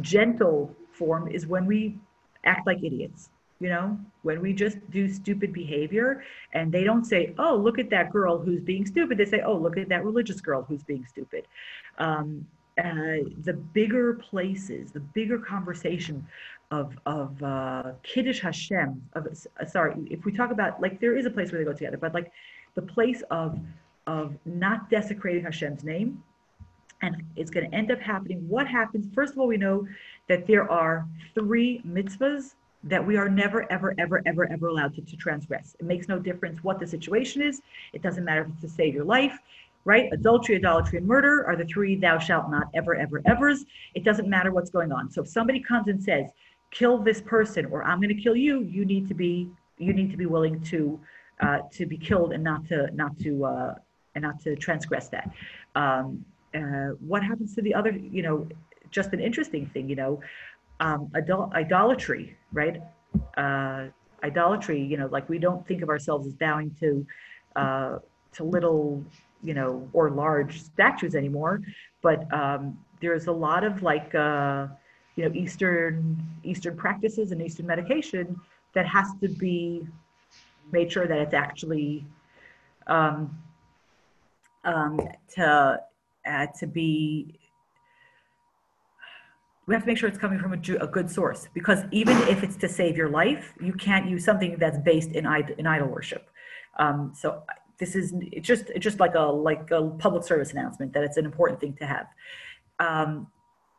gentle 0.00 0.74
form 0.92 1.28
is 1.28 1.46
when 1.46 1.66
we 1.66 1.98
act 2.44 2.66
like 2.66 2.82
idiots. 2.82 3.30
You 3.60 3.70
know, 3.70 3.98
when 4.22 4.40
we 4.40 4.52
just 4.52 4.78
do 4.90 5.08
stupid 5.08 5.52
behavior 5.52 6.22
and 6.52 6.70
they 6.70 6.84
don't 6.84 7.04
say, 7.04 7.34
oh, 7.40 7.56
look 7.56 7.80
at 7.80 7.90
that 7.90 8.12
girl 8.12 8.38
who's 8.38 8.60
being 8.60 8.86
stupid. 8.86 9.18
They 9.18 9.24
say, 9.24 9.40
oh, 9.44 9.56
look 9.56 9.76
at 9.76 9.88
that 9.88 10.04
religious 10.04 10.40
girl 10.40 10.62
who's 10.62 10.84
being 10.84 11.04
stupid. 11.04 11.44
Um, 11.98 12.46
uh, 12.78 13.26
the 13.42 13.54
bigger 13.72 14.14
places, 14.14 14.92
the 14.92 15.00
bigger 15.00 15.38
conversation 15.38 16.24
of 16.70 16.96
of 17.06 17.42
uh, 17.42 17.92
Kiddush 18.04 18.40
Hashem. 18.40 19.02
Of 19.14 19.26
uh, 19.26 19.64
sorry, 19.64 19.96
if 20.08 20.24
we 20.24 20.30
talk 20.30 20.52
about 20.52 20.80
like 20.80 21.00
there 21.00 21.16
is 21.16 21.26
a 21.26 21.30
place 21.30 21.50
where 21.50 21.58
they 21.58 21.64
go 21.64 21.72
together, 21.72 21.96
but 21.96 22.14
like 22.14 22.30
the 22.76 22.82
place 22.82 23.22
of 23.32 23.58
of 24.06 24.36
not 24.44 24.88
desecrating 24.88 25.42
Hashem's 25.42 25.82
name, 25.82 26.22
and 27.02 27.22
it's 27.36 27.50
going 27.50 27.70
to 27.70 27.76
end 27.76 27.90
up 27.90 28.00
happening. 28.00 28.46
What 28.48 28.66
happens? 28.66 29.06
First 29.14 29.32
of 29.32 29.38
all, 29.38 29.46
we 29.46 29.56
know 29.56 29.86
that 30.28 30.46
there 30.46 30.70
are 30.70 31.06
three 31.34 31.80
mitzvahs 31.86 32.54
that 32.84 33.04
we 33.04 33.16
are 33.16 33.28
never, 33.28 33.70
ever, 33.72 33.94
ever, 33.98 34.22
ever, 34.26 34.50
ever 34.50 34.66
allowed 34.68 34.94
to, 34.94 35.02
to 35.02 35.16
transgress. 35.16 35.76
It 35.80 35.86
makes 35.86 36.08
no 36.08 36.18
difference 36.18 36.62
what 36.62 36.78
the 36.78 36.86
situation 36.86 37.42
is. 37.42 37.60
It 37.92 38.02
doesn't 38.02 38.24
matter 38.24 38.42
if 38.42 38.48
it's 38.48 38.60
to 38.62 38.68
save 38.68 38.94
your 38.94 39.04
life 39.04 39.38
right? 39.84 40.12
Adultery, 40.12 40.56
idolatry, 40.56 40.98
and 40.98 41.06
murder 41.06 41.46
are 41.46 41.56
the 41.56 41.64
three 41.64 41.96
thou 41.96 42.18
shalt 42.18 42.50
not 42.50 42.68
ever, 42.74 42.94
ever, 42.94 43.22
evers. 43.24 43.64
It 43.94 44.04
doesn't 44.04 44.28
matter 44.28 44.52
what's 44.52 44.68
going 44.68 44.92
on. 44.92 45.10
So 45.10 45.22
if 45.22 45.28
somebody 45.28 45.60
comes 45.60 45.88
and 45.88 46.02
says, 46.02 46.26
kill 46.70 46.98
this 46.98 47.22
person 47.22 47.64
or 47.66 47.82
I'm 47.84 47.98
going 47.98 48.14
to 48.14 48.22
kill 48.22 48.36
you, 48.36 48.60
you 48.62 48.84
need 48.84 49.08
to 49.08 49.14
be 49.14 49.48
you 49.78 49.92
need 49.92 50.10
to 50.10 50.16
be 50.16 50.26
willing 50.26 50.60
to 50.64 51.00
uh, 51.40 51.60
to 51.72 51.86
be 51.86 51.96
killed 51.96 52.32
and 52.32 52.44
not 52.44 52.66
to 52.66 52.90
not 52.94 53.18
to 53.20 53.44
uh, 53.44 53.74
and 54.14 54.22
not 54.22 54.40
to 54.40 54.56
transgress 54.56 55.08
that. 55.08 55.30
Um, 55.74 56.24
uh, 56.54 56.94
what 57.00 57.22
happens 57.22 57.54
to 57.54 57.62
the 57.62 57.74
other? 57.74 57.90
You 57.90 58.22
know, 58.22 58.48
just 58.90 59.12
an 59.12 59.20
interesting 59.20 59.66
thing. 59.66 59.88
You 59.88 59.96
know, 59.96 60.20
um, 60.80 61.10
idol- 61.14 61.50
idolatry, 61.54 62.36
right? 62.52 62.80
Uh, 63.36 63.86
idolatry. 64.22 64.82
You 64.82 64.96
know, 64.96 65.06
like 65.06 65.28
we 65.28 65.38
don't 65.38 65.66
think 65.66 65.82
of 65.82 65.88
ourselves 65.88 66.26
as 66.26 66.34
bowing 66.34 66.74
to 66.80 67.06
uh, 67.56 67.98
to 68.32 68.44
little, 68.44 69.04
you 69.42 69.54
know, 69.54 69.88
or 69.92 70.10
large 70.10 70.62
statues 70.62 71.14
anymore. 71.14 71.62
But 72.02 72.32
um, 72.32 72.78
there's 73.00 73.26
a 73.26 73.32
lot 73.32 73.64
of 73.64 73.82
like 73.82 74.14
uh, 74.14 74.68
you 75.16 75.24
know 75.28 75.34
eastern 75.34 76.16
eastern 76.44 76.76
practices 76.76 77.32
and 77.32 77.42
eastern 77.42 77.66
medication 77.66 78.38
that 78.74 78.86
has 78.86 79.08
to 79.20 79.28
be 79.28 79.86
made 80.72 80.92
sure 80.92 81.06
that 81.06 81.18
it's 81.18 81.34
actually 81.34 82.06
um, 82.86 83.36
um, 84.64 85.00
to 85.34 85.80
uh, 86.28 86.46
to 86.58 86.66
be 86.66 87.38
we 89.66 89.74
have 89.74 89.82
to 89.82 89.86
make 89.86 89.98
sure 89.98 90.08
it's 90.08 90.18
coming 90.18 90.38
from 90.38 90.54
a, 90.54 90.84
a, 90.84 90.86
good 90.86 91.10
source 91.10 91.46
because 91.52 91.80
even 91.92 92.16
if 92.28 92.42
it's 92.42 92.56
to 92.56 92.68
save 92.68 92.96
your 92.96 93.10
life 93.10 93.52
you 93.60 93.72
can't 93.74 94.08
use 94.08 94.24
something 94.24 94.56
that's 94.58 94.78
based 94.78 95.12
in, 95.12 95.26
in 95.58 95.66
idol 95.66 95.88
worship. 95.88 96.30
Um, 96.78 97.12
so 97.14 97.42
this 97.78 97.94
is 97.94 98.14
it's 98.32 98.46
just 98.46 98.70
it's 98.70 98.82
just 98.82 98.98
like 98.98 99.14
a 99.14 99.20
like 99.20 99.70
a 99.70 99.90
public 99.98 100.24
service 100.24 100.52
announcement 100.52 100.92
that 100.94 101.04
it's 101.04 101.16
an 101.16 101.24
important 101.24 101.60
thing 101.60 101.74
to 101.74 101.86
have. 101.86 102.06
Um, 102.78 103.28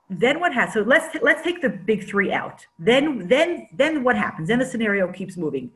then 0.10 0.40
what 0.40 0.54
happens 0.54 0.74
so 0.74 0.82
let's 0.82 1.16
let's 1.22 1.42
take 1.44 1.62
the 1.62 1.70
big 1.70 2.08
three 2.08 2.32
out. 2.32 2.66
Then 2.78 3.28
then 3.28 3.68
then 3.74 4.04
what 4.04 4.16
happens? 4.16 4.48
Then 4.48 4.60
the 4.60 4.66
scenario 4.66 5.12
keeps 5.12 5.38
moving. 5.38 5.72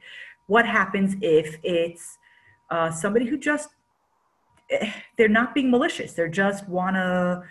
What 0.47 0.65
happens 0.65 1.15
if 1.21 1.57
it's 1.63 2.17
uh, 2.69 2.91
somebody 2.91 3.25
who 3.25 3.37
just 3.37 3.69
they're 5.17 5.27
not 5.27 5.53
being 5.53 5.69
malicious 5.71 6.13
they're 6.13 6.27
just 6.27 6.67
want 6.67 6.95
to 6.95 7.43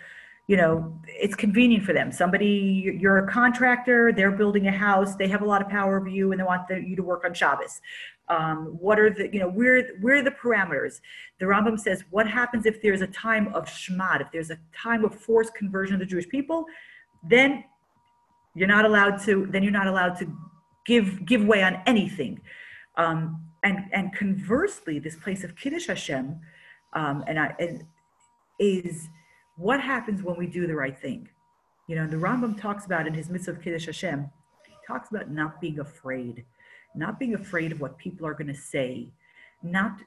you 0.47 0.57
know, 0.57 0.99
it's 1.07 1.35
convenient 1.35 1.85
for 1.85 1.93
them. 1.93 2.11
Somebody, 2.11 2.97
you're 2.99 3.19
a 3.19 3.31
contractor, 3.31 4.11
they're 4.11 4.31
building 4.31 4.67
a 4.67 4.71
house, 4.71 5.15
they 5.15 5.27
have 5.27 5.41
a 5.41 5.45
lot 5.45 5.61
of 5.61 5.69
power 5.69 5.97
over 5.97 6.09
you, 6.09 6.31
and 6.31 6.39
they 6.39 6.43
want 6.43 6.67
the, 6.67 6.83
you 6.83 6.97
to 6.97 7.03
work 7.03 7.23
on 7.23 7.33
Shabbos. 7.33 7.79
Um, 8.27 8.77
what 8.79 8.99
are 8.99 9.09
the, 9.09 9.31
you 9.33 9.39
know, 9.39 9.49
where 9.49 9.95
where 10.01 10.17
are 10.17 10.21
the 10.21 10.31
parameters? 10.31 10.99
The 11.39 11.45
Rambam 11.45 11.79
says, 11.79 12.03
what 12.09 12.27
happens 12.27 12.65
if 12.65 12.81
there's 12.81 13.01
a 13.01 13.07
time 13.07 13.53
of 13.53 13.65
shmad, 13.65 14.21
if 14.21 14.27
there's 14.31 14.49
a 14.49 14.59
time 14.75 15.05
of 15.05 15.15
forced 15.15 15.53
conversion 15.55 15.95
of 15.95 15.99
the 15.99 16.05
Jewish 16.05 16.27
people, 16.27 16.65
then 17.27 17.63
you're 18.55 18.67
not 18.67 18.85
allowed 18.85 19.21
to. 19.23 19.47
Then 19.49 19.63
you're 19.63 19.73
not 19.73 19.87
allowed 19.87 20.17
to 20.19 20.27
give 20.85 21.25
give 21.25 21.43
way 21.43 21.63
on 21.63 21.81
anything. 21.85 22.39
Um, 22.95 23.43
and 23.63 23.85
and 23.91 24.13
conversely, 24.13 24.99
this 24.99 25.15
place 25.15 25.43
of 25.43 25.55
kiddush 25.55 25.87
Hashem, 25.87 26.39
um, 26.93 27.23
and 27.27 27.39
I 27.39 27.53
and 27.59 27.85
is 28.59 29.09
what 29.57 29.81
happens 29.81 30.21
when 30.23 30.37
we 30.37 30.47
do 30.47 30.67
the 30.67 30.75
right 30.75 30.97
thing. 30.97 31.29
You 31.87 31.95
know, 31.95 32.07
the 32.07 32.17
Rambam 32.17 32.59
talks 32.59 32.85
about 32.85 33.07
in 33.07 33.13
his 33.13 33.29
mitzvah 33.29 33.59
kiddush 33.61 33.85
Hashem, 33.85 34.29
he 34.65 34.73
talks 34.87 35.09
about 35.09 35.29
not 35.29 35.59
being 35.59 35.79
afraid, 35.79 36.45
not 36.95 37.19
being 37.19 37.35
afraid 37.35 37.71
of 37.71 37.81
what 37.81 37.97
people 37.97 38.25
are 38.25 38.33
going 38.33 38.47
to 38.47 38.55
say, 38.55 39.09
not. 39.61 39.99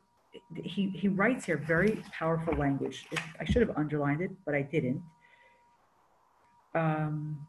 He, 0.65 0.91
he 0.91 1.09
writes 1.09 1.47
here 1.47 1.57
very 1.57 2.03
powerful 2.13 2.55
language. 2.55 3.07
I 3.41 3.45
should 3.47 3.67
have 3.67 3.75
underlined 3.77 4.21
it, 4.21 4.31
but 4.45 4.55
I 4.55 4.61
didn't. 4.61 5.03
Um, 6.75 7.47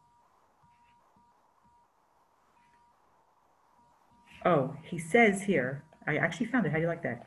oh, 4.46 4.74
he 4.84 4.98
says 4.98 5.42
here, 5.42 5.84
I 6.06 6.16
actually 6.16 6.46
found 6.46 6.64
it. 6.64 6.70
How 6.70 6.76
do 6.76 6.82
you 6.82 6.88
like 6.88 7.02
that? 7.02 7.26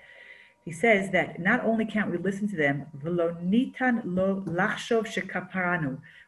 He 0.63 0.71
says 0.71 1.11
that 1.11 1.39
not 1.39 1.63
only 1.65 1.85
can't 1.85 2.11
we 2.11 2.17
listen 2.17 2.47
to 2.49 2.55
them, 2.55 2.85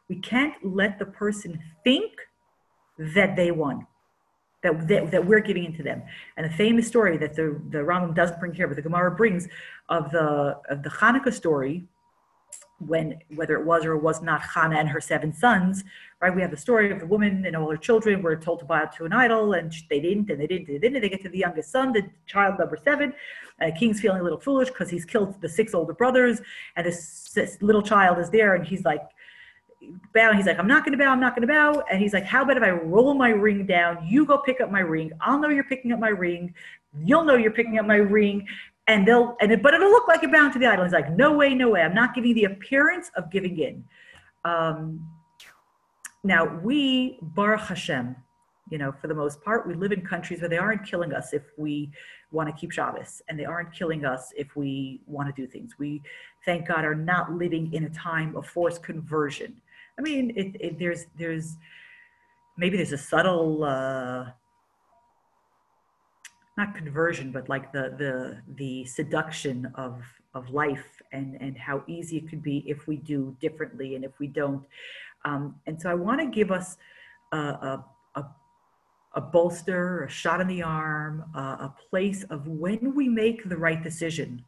we 0.09 0.15
can't 0.19 0.65
let 0.65 0.99
the 0.99 1.05
person 1.05 1.59
think 1.83 2.11
that 2.97 3.35
they 3.35 3.51
won, 3.51 3.85
that, 4.63 4.87
that, 4.87 5.11
that 5.11 5.25
we're 5.25 5.39
giving 5.39 5.65
into 5.65 5.83
them. 5.83 6.01
And 6.35 6.45
the 6.49 6.55
famous 6.55 6.87
story 6.87 7.17
that 7.17 7.35
the, 7.35 7.61
the 7.69 7.79
Rambam 7.79 8.15
doesn't 8.15 8.39
bring 8.39 8.53
here, 8.53 8.67
but 8.67 8.75
the 8.75 8.81
Gemara 8.81 9.11
brings 9.11 9.47
of 9.89 10.09
the, 10.11 10.57
of 10.69 10.81
the 10.83 10.89
Hanukkah 10.89 11.33
story, 11.33 11.85
when 12.79 13.19
whether 13.35 13.55
it 13.55 13.65
was 13.65 13.85
or 13.85 13.97
was 13.97 14.21
not 14.21 14.41
Hannah 14.41 14.77
and 14.77 14.89
her 14.89 14.99
seven 14.99 15.33
sons, 15.33 15.83
right? 16.23 16.33
We 16.33 16.41
have 16.41 16.51
the 16.51 16.57
story 16.57 16.89
of 16.89 16.99
the 16.99 17.05
woman 17.05 17.45
and 17.45 17.53
all 17.53 17.69
her 17.69 17.75
children 17.75 18.21
were 18.21 18.37
told 18.37 18.59
to 18.59 18.65
bow 18.65 18.85
to 18.85 19.03
an 19.03 19.11
idol, 19.11 19.53
and 19.53 19.73
they 19.89 19.99
didn't, 19.99 20.29
and 20.29 20.39
they 20.39 20.47
didn't, 20.47 20.69
and 20.69 20.75
they 20.77 20.87
didn't. 20.87 21.01
They 21.01 21.09
get 21.09 21.21
to 21.23 21.29
the 21.29 21.37
youngest 21.39 21.69
son, 21.69 21.91
the 21.91 22.03
child 22.25 22.57
number 22.57 22.77
seven. 22.81 23.13
Uh, 23.61 23.71
King's 23.77 23.99
feeling 23.99 24.21
a 24.21 24.23
little 24.23 24.39
foolish 24.39 24.69
because 24.69 24.89
he's 24.89 25.03
killed 25.03 25.39
the 25.41 25.49
six 25.49 25.73
older 25.73 25.93
brothers, 25.93 26.39
and 26.77 26.85
this, 26.85 27.31
this 27.35 27.61
little 27.61 27.81
child 27.81 28.19
is 28.19 28.29
there, 28.29 28.55
and 28.55 28.65
he's 28.65 28.85
like, 28.85 29.01
bow. 30.13 30.31
He's 30.31 30.45
like, 30.45 30.57
I'm 30.59 30.67
not 30.67 30.85
going 30.85 30.97
to 30.97 31.03
bow. 31.03 31.11
I'm 31.11 31.19
not 31.19 31.35
going 31.35 31.45
to 31.45 31.53
bow. 31.53 31.83
And 31.91 32.01
he's 32.01 32.13
like, 32.13 32.23
How 32.23 32.43
about 32.43 32.55
if 32.55 32.63
I 32.63 32.69
roll 32.69 33.13
my 33.15 33.29
ring 33.29 33.65
down? 33.65 34.07
You 34.07 34.25
go 34.25 34.37
pick 34.37 34.61
up 34.61 34.71
my 34.71 34.79
ring. 34.79 35.11
I'll 35.19 35.39
know 35.39 35.49
you're 35.49 35.65
picking 35.65 35.91
up 35.91 35.99
my 35.99 36.07
ring. 36.07 36.53
You'll 36.97 37.25
know 37.25 37.35
you're 37.35 37.51
picking 37.51 37.79
up 37.79 37.85
my 37.85 37.97
ring 37.97 38.47
and 38.87 39.05
they'll 39.05 39.35
and 39.41 39.51
it, 39.51 39.61
but 39.61 39.73
it'll 39.73 39.89
look 39.89 40.07
like 40.07 40.21
you're 40.21 40.31
bound 40.31 40.53
to 40.53 40.59
the 40.59 40.67
idol. 40.67 40.85
He's 40.85 40.93
like, 40.93 41.11
no 41.11 41.33
way, 41.33 41.53
no 41.53 41.69
way. 41.69 41.81
I'm 41.81 41.93
not 41.93 42.15
giving 42.15 42.33
the 42.33 42.45
appearance 42.45 43.11
of 43.17 43.29
giving 43.29 43.59
in. 43.59 43.83
Um, 44.45 45.05
now 46.23 46.45
we, 46.59 47.19
Baruch 47.21 47.61
Hashem, 47.61 48.15
you 48.69 48.77
know, 48.77 48.91
for 48.91 49.07
the 49.07 49.13
most 49.13 49.43
part, 49.43 49.67
we 49.67 49.73
live 49.73 49.91
in 49.91 50.01
countries 50.01 50.39
where 50.39 50.49
they 50.49 50.57
aren't 50.57 50.85
killing 50.85 51.13
us 51.13 51.33
if 51.33 51.43
we 51.57 51.91
want 52.31 52.47
to 52.49 52.59
keep 52.59 52.71
Shabbos, 52.71 53.21
and 53.27 53.37
they 53.37 53.45
aren't 53.45 53.73
killing 53.73 54.05
us 54.05 54.33
if 54.35 54.55
we 54.55 55.01
want 55.05 55.33
to 55.33 55.41
do 55.41 55.47
things. 55.47 55.73
We, 55.77 56.01
thank 56.45 56.67
God, 56.67 56.85
are 56.85 56.95
not 56.95 57.33
living 57.33 57.73
in 57.73 57.83
a 57.83 57.89
time 57.89 58.35
of 58.35 58.47
forced 58.47 58.81
conversion. 58.81 59.61
I 59.99 60.01
mean, 60.01 60.31
it, 60.35 60.55
it, 60.59 60.79
there's 60.79 61.05
there's 61.17 61.57
maybe 62.57 62.77
there's 62.77 62.93
a 62.93 62.97
subtle. 62.97 63.63
Uh, 63.63 64.31
not 66.57 66.75
conversion, 66.75 67.31
but 67.31 67.49
like 67.49 67.71
the 67.71 67.95
the 67.97 68.41
the 68.55 68.85
seduction 68.85 69.71
of 69.75 70.01
of 70.33 70.49
life 70.49 71.01
and 71.11 71.37
and 71.41 71.57
how 71.57 71.83
easy 71.87 72.17
it 72.17 72.29
could 72.29 72.43
be 72.43 72.63
if 72.67 72.87
we 72.87 72.97
do 72.97 73.35
differently 73.39 73.95
and 73.95 74.03
if 74.05 74.19
we 74.19 74.27
don't. 74.27 74.63
Um, 75.25 75.55
and 75.67 75.81
so 75.81 75.89
I 75.89 75.93
want 75.93 76.19
to 76.21 76.27
give 76.27 76.51
us 76.51 76.77
a, 77.31 77.37
a, 77.37 77.85
a, 78.15 78.25
a, 79.15 79.21
bolster, 79.21 80.03
a 80.03 80.09
shot 80.09 80.41
in 80.41 80.47
the 80.47 80.61
arm, 80.61 81.23
a, 81.35 81.39
a 81.39 81.75
place 81.89 82.23
of 82.25 82.47
when 82.47 82.93
we 82.95 83.07
make 83.07 83.47
the 83.47 83.57
right 83.57 83.81
decision. 83.81 84.43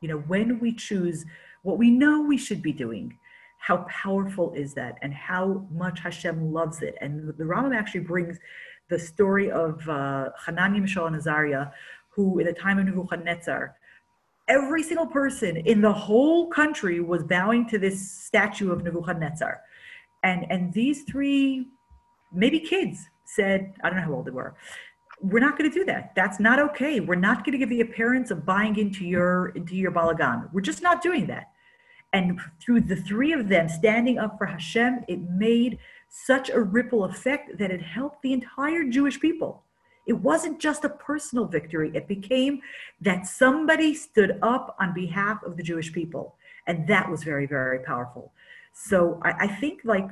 You 0.00 0.08
know, 0.08 0.18
when 0.18 0.58
we 0.60 0.74
choose 0.74 1.24
what 1.64 1.78
we 1.78 1.90
know 1.90 2.20
we 2.20 2.36
should 2.36 2.62
be 2.62 2.72
doing. 2.72 3.18
How 3.58 3.78
powerful 3.88 4.52
is 4.52 4.74
that, 4.74 4.98
and 5.00 5.12
how 5.14 5.66
much 5.72 6.00
Hashem 6.00 6.52
loves 6.52 6.82
it? 6.82 6.94
And 7.00 7.28
the 7.28 7.44
Rambam 7.44 7.74
actually 7.74 8.00
brings 8.00 8.38
the 8.90 8.98
story 8.98 9.50
of 9.50 9.88
uh, 9.88 10.28
Hananiah, 10.44 10.82
Mishael, 10.82 11.06
and 11.06 11.16
Azariah, 11.16 11.68
who 12.10 12.38
in 12.38 12.46
the 12.46 12.52
time 12.52 12.78
of 12.78 12.84
Nebuchadnezzar, 12.84 13.74
every 14.48 14.82
single 14.82 15.06
person 15.06 15.56
in 15.56 15.80
the 15.80 15.92
whole 15.92 16.48
country 16.48 17.00
was 17.00 17.24
bowing 17.24 17.66
to 17.68 17.78
this 17.78 18.10
statue 18.10 18.70
of 18.70 18.84
Nebuchadnezzar. 18.84 19.62
And, 20.24 20.50
and 20.50 20.72
these 20.72 21.04
three, 21.04 21.68
maybe 22.32 22.58
kids, 22.58 23.06
said, 23.26 23.74
I 23.82 23.88
don't 23.88 23.98
know 23.98 24.04
how 24.04 24.14
old 24.14 24.26
they 24.26 24.32
were, 24.32 24.56
we're 25.20 25.40
not 25.40 25.56
going 25.56 25.70
to 25.70 25.74
do 25.74 25.84
that. 25.84 26.12
That's 26.16 26.40
not 26.40 26.58
okay. 26.58 27.00
We're 27.00 27.14
not 27.14 27.44
going 27.44 27.52
to 27.52 27.58
give 27.58 27.70
the 27.70 27.80
appearance 27.80 28.30
of 28.30 28.44
buying 28.44 28.76
into 28.76 29.04
your 29.04 29.50
into 29.50 29.76
your 29.76 29.92
balagan. 29.92 30.52
We're 30.52 30.60
just 30.60 30.82
not 30.82 31.02
doing 31.02 31.26
that. 31.28 31.52
And 32.12 32.40
through 32.60 32.82
the 32.82 32.96
three 32.96 33.32
of 33.32 33.48
them 33.48 33.68
standing 33.68 34.18
up 34.18 34.38
for 34.38 34.46
Hashem, 34.46 35.04
it 35.08 35.20
made 35.30 35.78
such 36.08 36.50
a 36.50 36.60
ripple 36.60 37.04
effect 37.04 37.58
that 37.58 37.70
it 37.70 37.82
helped 37.82 38.22
the 38.22 38.32
entire 38.32 38.84
Jewish 38.84 39.18
people. 39.20 39.62
It 40.06 40.12
wasn't 40.12 40.60
just 40.60 40.84
a 40.84 40.90
personal 40.90 41.46
victory, 41.46 41.90
it 41.94 42.06
became 42.06 42.60
that 43.00 43.26
somebody 43.26 43.94
stood 43.94 44.38
up 44.42 44.76
on 44.78 44.92
behalf 44.92 45.42
of 45.42 45.56
the 45.56 45.62
Jewish 45.62 45.92
people. 45.92 46.36
And 46.66 46.86
that 46.88 47.10
was 47.10 47.22
very, 47.22 47.46
very 47.46 47.80
powerful. 47.80 48.32
So 48.72 49.20
I, 49.22 49.32
I 49.40 49.46
think, 49.46 49.80
like, 49.84 50.08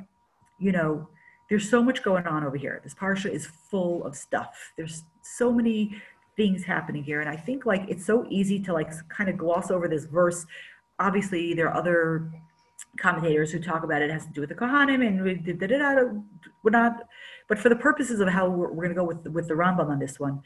you 0.59 0.71
know, 0.71 1.07
there's 1.49 1.69
so 1.69 1.83
much 1.83 2.03
going 2.03 2.25
on 2.25 2.43
over 2.43 2.57
here. 2.57 2.79
This 2.83 2.93
parsha 2.93 3.29
is 3.29 3.45
full 3.45 4.03
of 4.05 4.15
stuff. 4.15 4.71
There's 4.77 5.03
so 5.21 5.51
many 5.51 6.01
things 6.35 6.63
happening 6.63 7.03
here. 7.03 7.21
And 7.21 7.29
I 7.29 7.35
think, 7.35 7.65
like, 7.65 7.85
it's 7.89 8.05
so 8.05 8.25
easy 8.29 8.59
to, 8.61 8.73
like, 8.73 8.91
kind 9.09 9.29
of 9.29 9.37
gloss 9.37 9.69
over 9.69 9.87
this 9.87 10.05
verse. 10.05 10.45
Obviously, 10.99 11.53
there 11.53 11.67
are 11.67 11.75
other 11.75 12.31
commentators 12.97 13.51
who 13.51 13.59
talk 13.59 13.83
about 13.83 14.01
it, 14.01 14.09
it 14.09 14.13
has 14.13 14.25
to 14.25 14.31
do 14.33 14.41
with 14.41 14.49
the 14.49 14.55
Kohanim 14.55 15.05
and 15.05 15.45
da, 15.45 15.67
da, 15.67 15.77
da, 15.77 16.03
we're 16.63 16.71
not, 16.71 17.07
but 17.49 17.57
for 17.57 17.69
the 17.69 17.75
purposes 17.75 18.19
of 18.19 18.27
how 18.29 18.47
we're, 18.47 18.71
we're 18.71 18.83
going 18.83 18.89
to 18.89 18.95
go 18.95 19.03
with, 19.03 19.27
with 19.33 19.47
the 19.47 19.53
Rambam 19.53 19.89
on 19.89 19.99
this 19.99 20.19
one, 20.19 20.41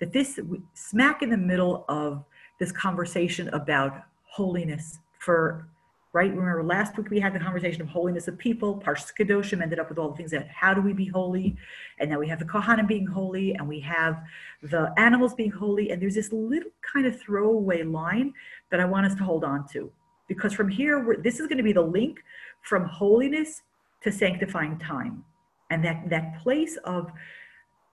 that 0.00 0.12
this 0.12 0.40
smack 0.74 1.22
in 1.22 1.30
the 1.30 1.36
middle 1.36 1.84
of 1.88 2.24
this 2.58 2.72
conversation 2.72 3.48
about 3.50 4.02
holiness 4.24 4.98
for, 5.22 5.68
right? 6.12 6.30
Remember 6.30 6.62
last 6.64 6.96
week 6.96 7.10
we 7.10 7.20
had 7.20 7.32
the 7.32 7.38
conversation 7.38 7.80
of 7.80 7.88
holiness 7.88 8.26
of 8.26 8.36
people, 8.36 8.82
Parshas 8.84 9.12
Kedoshim 9.18 9.62
ended 9.62 9.78
up 9.78 9.88
with 9.88 9.98
all 9.98 10.10
the 10.10 10.16
things 10.16 10.32
that 10.32 10.48
how 10.48 10.74
do 10.74 10.80
we 10.80 10.92
be 10.92 11.06
holy? 11.06 11.56
And 11.98 12.10
now 12.10 12.18
we 12.18 12.28
have 12.28 12.40
the 12.40 12.44
Kohanim 12.44 12.88
being 12.88 13.06
holy 13.06 13.54
and 13.54 13.68
we 13.68 13.80
have 13.80 14.22
the 14.62 14.92
animals 14.96 15.34
being 15.34 15.52
holy. 15.52 15.90
And 15.90 16.02
there's 16.02 16.16
this 16.16 16.32
little 16.32 16.70
kind 16.92 17.06
of 17.06 17.20
throwaway 17.20 17.82
line 17.84 18.34
that 18.70 18.80
I 18.80 18.84
want 18.84 19.06
us 19.06 19.14
to 19.14 19.24
hold 19.24 19.44
on 19.44 19.66
to 19.68 19.90
because 20.28 20.52
from 20.52 20.68
here 20.68 21.16
this 21.22 21.40
is 21.40 21.46
going 21.46 21.58
to 21.58 21.64
be 21.64 21.72
the 21.72 21.82
link 21.82 22.22
from 22.62 22.84
holiness 22.84 23.62
to 24.02 24.10
sanctifying 24.10 24.78
time 24.78 25.24
and 25.70 25.84
that 25.84 26.08
that 26.08 26.40
place 26.42 26.76
of 26.84 27.10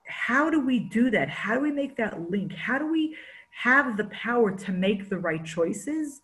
how 0.06 0.50
do 0.50 0.64
we 0.64 0.78
do 0.78 1.10
that 1.10 1.28
how 1.28 1.54
do 1.54 1.60
we 1.60 1.70
make 1.70 1.96
that 1.96 2.30
link 2.30 2.52
how 2.52 2.78
do 2.78 2.90
we 2.90 3.16
have 3.50 3.96
the 3.96 4.04
power 4.04 4.50
to 4.50 4.72
make 4.72 5.08
the 5.08 5.18
right 5.18 5.44
choices 5.44 6.22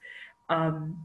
um, 0.49 0.97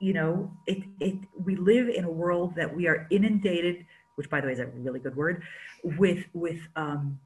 you 0.00 0.12
know 0.12 0.50
it, 0.66 0.84
it 1.00 1.16
we 1.44 1.56
live 1.56 1.88
in 1.88 2.04
a 2.04 2.10
world 2.10 2.54
that 2.56 2.74
we 2.74 2.86
are 2.86 3.06
inundated 3.10 3.84
which 4.16 4.28
by 4.30 4.40
the 4.40 4.46
way 4.46 4.52
is 4.52 4.58
a 4.58 4.66
really 4.66 5.00
good 5.00 5.16
word 5.16 5.42
with 5.82 6.24
with 6.32 6.60
um, 6.76 7.18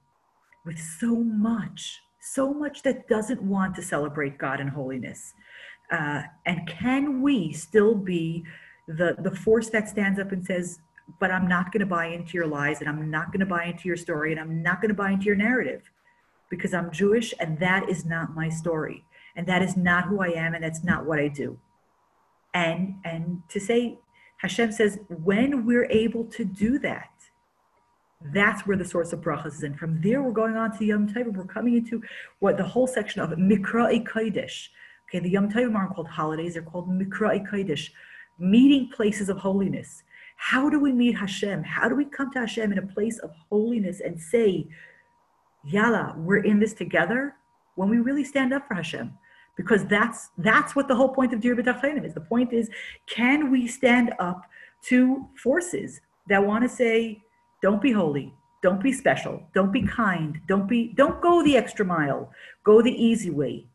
with 0.64 0.78
so 0.78 1.16
much 1.16 2.00
so 2.20 2.52
much 2.52 2.82
that 2.82 3.08
doesn't 3.08 3.42
want 3.42 3.74
to 3.76 3.82
celebrate 3.82 4.38
god 4.38 4.60
and 4.60 4.70
holiness. 4.70 5.34
Uh, 5.90 6.22
and 6.44 6.66
can 6.68 7.22
we 7.22 7.52
still 7.52 7.94
be 7.94 8.44
the, 8.86 9.16
the 9.20 9.34
force 9.34 9.70
that 9.70 9.88
stands 9.88 10.18
up 10.18 10.32
and 10.32 10.44
says, 10.44 10.80
but 11.20 11.30
I'm 11.30 11.48
not 11.48 11.72
going 11.72 11.80
to 11.80 11.86
buy 11.86 12.06
into 12.06 12.34
your 12.34 12.46
lies 12.46 12.80
and 12.80 12.88
I'm 12.88 13.10
not 13.10 13.28
going 13.28 13.40
to 13.40 13.46
buy 13.46 13.64
into 13.64 13.88
your 13.88 13.96
story 13.96 14.32
and 14.32 14.40
I'm 14.40 14.62
not 14.62 14.82
going 14.82 14.90
to 14.90 14.94
buy 14.94 15.10
into 15.12 15.24
your 15.24 15.36
narrative 15.36 15.82
because 16.50 16.74
I'm 16.74 16.90
Jewish 16.90 17.32
and 17.40 17.58
that 17.60 17.88
is 17.88 18.04
not 18.04 18.34
my 18.34 18.48
story 18.48 19.04
and 19.39 19.47
that 19.47 19.62
is 19.62 19.76
not 19.76 20.07
who 20.07 20.20
I 20.20 20.30
am 20.30 20.53
and 20.55 20.62
that's 20.62 20.82
not 20.82 21.07
what 21.07 21.20
I 21.20 21.28
do. 21.28 21.59
And 22.53 22.97
and 23.05 23.41
to 23.49 23.61
say 23.61 23.99
Hashem 24.39 24.72
says 24.72 24.99
when 25.09 25.64
we're 25.64 25.91
able 25.91 26.24
to 26.24 26.45
do 26.45 26.78
that, 26.80 27.11
that's 28.34 28.66
where 28.66 28.76
the 28.76 28.84
source 28.84 29.12
of 29.12 29.20
brachas 29.20 29.55
is. 29.55 29.62
And 29.62 29.78
from 29.78 30.01
there, 30.03 30.22
we're 30.22 30.32
going 30.32 30.57
on 30.57 30.72
to 30.72 30.78
the 30.78 30.86
Yom 30.86 31.09
Tov. 31.09 31.32
We're 31.32 31.45
coming 31.45 31.76
into 31.76 32.03
what 32.41 32.57
the 32.57 32.64
whole 32.64 32.89
section 32.89 33.20
of 33.22 33.30
Mikra 33.30 34.05
Kodesh, 34.05 34.68
Okay, 35.09 35.20
the 35.20 35.30
Yom 35.30 35.49
Tovim 35.49 35.74
aren't 35.74 35.95
called 35.95 36.09
holidays, 36.09 36.55
they're 36.55 36.62
called 36.62 36.89
Mikra 36.89 37.49
Kodesh, 37.49 37.91
meeting 38.39 38.91
places 38.91 39.28
of 39.28 39.39
holiness. 39.39 40.03
How 40.36 40.68
do 40.68 40.78
we 40.78 40.93
meet 40.93 41.16
Hashem? 41.16 41.62
How 41.62 41.89
do 41.89 41.95
we 41.95 42.05
come 42.05 42.32
to 42.32 42.41
Hashem 42.41 42.72
in 42.72 42.78
a 42.78 42.86
place 42.86 43.18
of 43.18 43.30
holiness 43.49 44.01
and 44.01 44.20
say, 44.20 44.68
Yalla, 45.64 46.14
we're 46.18 46.45
in 46.45 46.59
this 46.59 46.74
together? 46.74 47.36
When 47.76 47.89
we 47.89 47.99
really 47.99 48.24
stand 48.24 48.53
up 48.53 48.66
for 48.66 48.74
Hashem, 48.74 49.12
because 49.59 49.84
that's 49.86 50.30
that's 50.38 50.74
what 50.74 50.88
the 50.88 50.94
whole 50.94 51.11
point 51.11 51.34
of 51.34 51.40
Dir 51.40 51.59
is. 51.59 52.14
The 52.14 52.20
point 52.20 52.54
is, 52.54 52.70
can 53.06 53.50
we 53.50 53.66
stand 53.66 54.14
up 54.18 54.42
to 54.84 55.28
forces 55.42 56.00
that 56.28 56.46
want 56.46 56.62
to 56.62 56.68
say, 56.68 57.20
don't 57.61 57.82
be 57.82 57.92
holy, 57.92 58.32
don't 58.62 58.82
be 58.82 58.92
special, 58.92 59.42
don't 59.54 59.72
be 59.72 59.82
kind, 59.82 60.40
don't 60.46 60.68
be, 60.68 60.92
don't 60.96 61.20
go 61.20 61.42
the 61.42 61.56
extra 61.56 61.84
mile, 61.84 62.30
go 62.64 62.80
the 62.80 62.92
easy 62.92 63.30
way. 63.30 63.66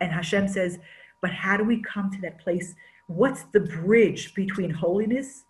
And 0.00 0.12
Hashem 0.12 0.48
says, 0.48 0.78
but 1.22 1.30
how 1.30 1.56
do 1.56 1.64
we 1.64 1.80
come 1.82 2.10
to 2.10 2.20
that 2.20 2.38
place? 2.38 2.74
What's 3.06 3.44
the 3.52 3.60
bridge 3.60 4.34
between 4.34 4.70
holiness 4.70 5.44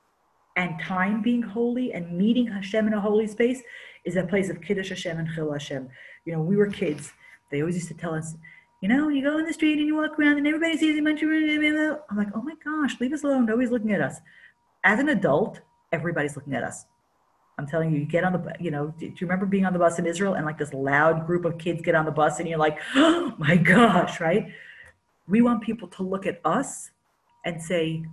and 0.56 0.80
time 0.80 1.22
being 1.22 1.42
holy 1.42 1.92
and 1.92 2.16
meeting 2.16 2.46
Hashem 2.46 2.86
in 2.86 2.94
a 2.94 3.00
holy 3.00 3.26
space? 3.26 3.60
Is 4.04 4.16
a 4.16 4.24
place 4.24 4.50
of 4.50 4.60
Kiddush 4.60 4.88
Hashem 4.88 5.16
and 5.16 5.28
Chillul 5.28 5.52
Hashem. 5.52 5.88
You 6.24 6.32
know, 6.32 6.40
we 6.40 6.56
were 6.56 6.66
kids, 6.66 7.12
they 7.50 7.60
always 7.60 7.76
used 7.76 7.88
to 7.88 7.94
tell 7.94 8.14
us, 8.14 8.34
you 8.82 8.88
know, 8.88 9.08
you 9.08 9.22
go 9.22 9.38
in 9.38 9.46
the 9.46 9.52
street 9.52 9.78
and 9.78 9.86
you 9.86 9.94
walk 9.94 10.18
around 10.18 10.38
and 10.38 10.46
everybody 10.46 10.76
sees 10.76 10.96
you. 10.96 11.08
I'm 11.08 12.16
like, 12.16 12.28
oh 12.34 12.42
my 12.42 12.54
gosh, 12.64 13.00
leave 13.00 13.12
us 13.12 13.22
alone. 13.22 13.46
Nobody's 13.46 13.70
looking 13.70 13.92
at 13.92 14.00
us. 14.00 14.16
As 14.82 14.98
an 14.98 15.08
adult, 15.08 15.60
everybody's 15.92 16.34
looking 16.34 16.52
at 16.54 16.64
us. 16.64 16.84
I'm 17.58 17.66
telling 17.68 17.92
you, 17.92 18.00
you 18.00 18.06
get 18.06 18.24
on 18.24 18.32
the, 18.32 18.52
you 18.58 18.72
know, 18.72 18.92
do 18.98 19.06
you 19.06 19.14
remember 19.20 19.46
being 19.46 19.64
on 19.64 19.72
the 19.72 19.78
bus 19.78 20.00
in 20.00 20.06
Israel 20.06 20.34
and 20.34 20.44
like 20.44 20.58
this 20.58 20.74
loud 20.74 21.28
group 21.28 21.44
of 21.44 21.58
kids 21.58 21.80
get 21.80 21.94
on 21.94 22.04
the 22.04 22.10
bus 22.10 22.40
and 22.40 22.48
you're 22.48 22.58
like, 22.58 22.76
oh 22.96 23.32
my 23.38 23.56
gosh, 23.56 24.18
right? 24.20 24.48
We 25.28 25.42
want 25.42 25.62
people 25.62 25.86
to 25.86 26.02
look 26.02 26.26
at 26.26 26.40
us 26.44 26.90
and 27.44 27.62
say, 27.62 28.04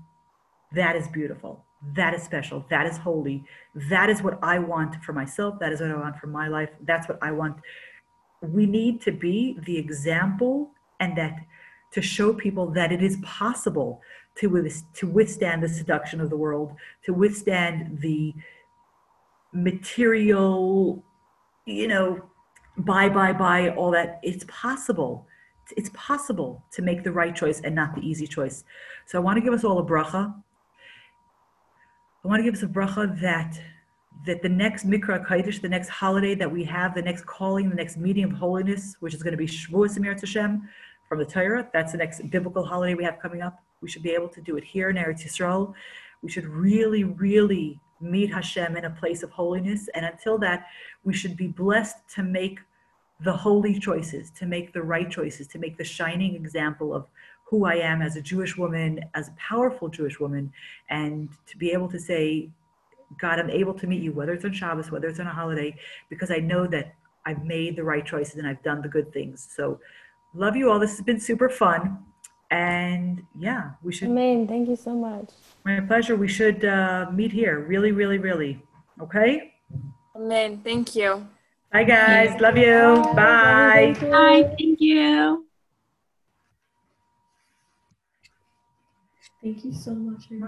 that 0.75 0.95
is 0.95 1.07
beautiful. 1.07 1.65
That 1.95 2.13
is 2.13 2.21
special. 2.21 2.63
That 2.69 2.85
is 2.85 2.97
holy. 2.97 3.43
That 3.89 4.11
is 4.11 4.21
what 4.21 4.37
I 4.43 4.59
want 4.59 5.03
for 5.03 5.13
myself. 5.13 5.59
That 5.59 5.71
is 5.71 5.81
what 5.81 5.89
I 5.89 5.95
want 5.95 6.17
for 6.19 6.27
my 6.27 6.47
life. 6.47 6.69
That's 6.85 7.09
what 7.09 7.17
I 7.23 7.31
want. 7.31 7.57
We 8.41 8.65
need 8.65 9.01
to 9.01 9.11
be 9.11 9.57
the 9.65 9.77
example 9.77 10.71
and 10.99 11.17
that 11.17 11.35
to 11.91 12.01
show 12.01 12.33
people 12.33 12.67
that 12.71 12.91
it 12.91 13.01
is 13.01 13.17
possible 13.23 14.01
to, 14.35 14.69
to 14.93 15.07
withstand 15.07 15.63
the 15.63 15.69
seduction 15.69 16.21
of 16.21 16.29
the 16.29 16.37
world, 16.37 16.73
to 17.05 17.13
withstand 17.13 17.99
the 18.01 18.33
material, 19.51 21.03
you 21.65 21.87
know, 21.87 22.21
buy, 22.77 23.09
buy, 23.09 23.33
buy, 23.33 23.69
all 23.69 23.91
that. 23.91 24.19
It's 24.23 24.45
possible. 24.47 25.27
It's 25.75 25.89
possible 25.93 26.63
to 26.71 26.81
make 26.81 27.03
the 27.03 27.11
right 27.11 27.35
choice 27.35 27.61
and 27.61 27.75
not 27.75 27.95
the 27.95 28.01
easy 28.01 28.27
choice. 28.27 28.63
So 29.05 29.17
I 29.17 29.21
want 29.21 29.37
to 29.37 29.41
give 29.41 29.53
us 29.53 29.63
all 29.63 29.79
a 29.79 29.85
bracha. 29.85 30.33
I 32.23 32.27
want 32.27 32.39
to 32.39 32.43
give 32.43 32.53
us 32.53 32.63
a 32.63 32.67
bracha 32.67 33.19
that 33.21 33.59
that 34.25 34.41
the 34.41 34.49
next 34.49 34.87
Mikra 34.87 35.25
Kodesh, 35.25 35.61
the 35.61 35.69
next 35.69 35.89
holiday 35.89 36.35
that 36.35 36.51
we 36.51 36.63
have, 36.65 36.93
the 36.93 37.01
next 37.01 37.25
calling, 37.25 37.69
the 37.69 37.75
next 37.75 37.97
meeting 37.97 38.25
of 38.25 38.31
holiness, 38.31 38.97
which 38.99 39.13
is 39.13 39.23
going 39.23 39.31
to 39.31 39.37
be 39.37 39.47
Shavuos 39.47 39.97
Emir 39.97 40.13
Hashem 40.13 40.67
from 41.07 41.19
the 41.19 41.25
Torah. 41.25 41.67
That's 41.73 41.93
the 41.93 41.97
next 41.97 42.29
biblical 42.29 42.65
holiday 42.65 42.95
we 42.95 43.03
have 43.03 43.19
coming 43.19 43.41
up. 43.41 43.63
We 43.81 43.89
should 43.89 44.03
be 44.03 44.11
able 44.11 44.29
to 44.29 44.41
do 44.41 44.57
it 44.57 44.63
here 44.63 44.89
in 44.89 44.97
Eretz 44.97 45.25
Yisrael. 45.25 45.73
We 46.21 46.29
should 46.29 46.45
really, 46.45 47.05
really 47.05 47.79
meet 48.01 48.33
Hashem 48.33 48.75
in 48.75 48.85
a 48.85 48.89
place 48.89 49.23
of 49.23 49.31
holiness. 49.31 49.87
And 49.93 50.05
until 50.05 50.37
that, 50.39 50.67
we 51.03 51.13
should 51.13 51.37
be 51.37 51.47
blessed 51.47 51.97
to 52.15 52.23
make 52.23 52.59
the 53.21 53.33
holy 53.33 53.79
choices, 53.79 54.29
to 54.31 54.45
make 54.45 54.73
the 54.73 54.81
right 54.81 55.09
choices, 55.09 55.47
to 55.47 55.59
make 55.59 55.77
the 55.77 55.83
shining 55.83 56.35
example 56.35 56.93
of 56.93 57.07
who 57.45 57.65
I 57.65 57.75
am 57.75 58.01
as 58.01 58.15
a 58.15 58.21
Jewish 58.21 58.57
woman, 58.57 59.03
as 59.15 59.29
a 59.29 59.31
powerful 59.31 59.89
Jewish 59.89 60.19
woman, 60.19 60.53
and 60.89 61.29
to 61.47 61.57
be 61.57 61.71
able 61.71 61.89
to 61.89 61.99
say, 61.99 62.49
God, 63.17 63.39
I'm 63.39 63.49
able 63.49 63.73
to 63.73 63.87
meet 63.87 64.01
you, 64.01 64.11
whether 64.11 64.33
it's 64.33 64.45
on 64.45 64.53
Shabbos, 64.53 64.91
whether 64.91 65.07
it's 65.07 65.19
on 65.19 65.27
a 65.27 65.33
holiday, 65.33 65.75
because 66.09 66.29
I 66.31 66.37
know 66.37 66.67
that 66.67 66.93
I've 67.25 67.43
made 67.43 67.75
the 67.75 67.83
right 67.83 68.05
choices 68.05 68.35
and 68.35 68.47
I've 68.47 68.61
done 68.63 68.81
the 68.81 68.87
good 68.87 69.11
things. 69.11 69.47
So, 69.55 69.79
love 70.33 70.55
you 70.55 70.71
all. 70.71 70.79
This 70.79 70.91
has 70.91 71.01
been 71.01 71.19
super 71.19 71.49
fun. 71.49 71.99
And 72.51 73.21
yeah, 73.37 73.71
we 73.83 73.93
should. 73.93 74.09
Amen. 74.09 74.47
Thank 74.47 74.69
you 74.69 74.75
so 74.75 74.95
much. 74.95 75.29
My 75.65 75.79
pleasure. 75.81 76.15
We 76.15 76.27
should 76.27 76.65
uh, 76.65 77.07
meet 77.13 77.31
here. 77.31 77.59
Really, 77.59 77.91
really, 77.91 78.17
really. 78.17 78.63
Okay? 79.01 79.53
Amen. 80.15 80.61
Thank 80.63 80.95
you. 80.95 81.27
Bye, 81.71 81.83
guys. 81.83 82.41
Love 82.41 82.57
you. 82.57 83.03
Bye. 83.15 83.93
Thank 83.93 84.01
you. 84.01 84.11
Hi, 84.11 84.43
thank 84.43 84.81
you. 84.81 85.45
Thank 89.43 89.63
you 89.63 89.73
so 89.73 89.93
much. 89.93 90.31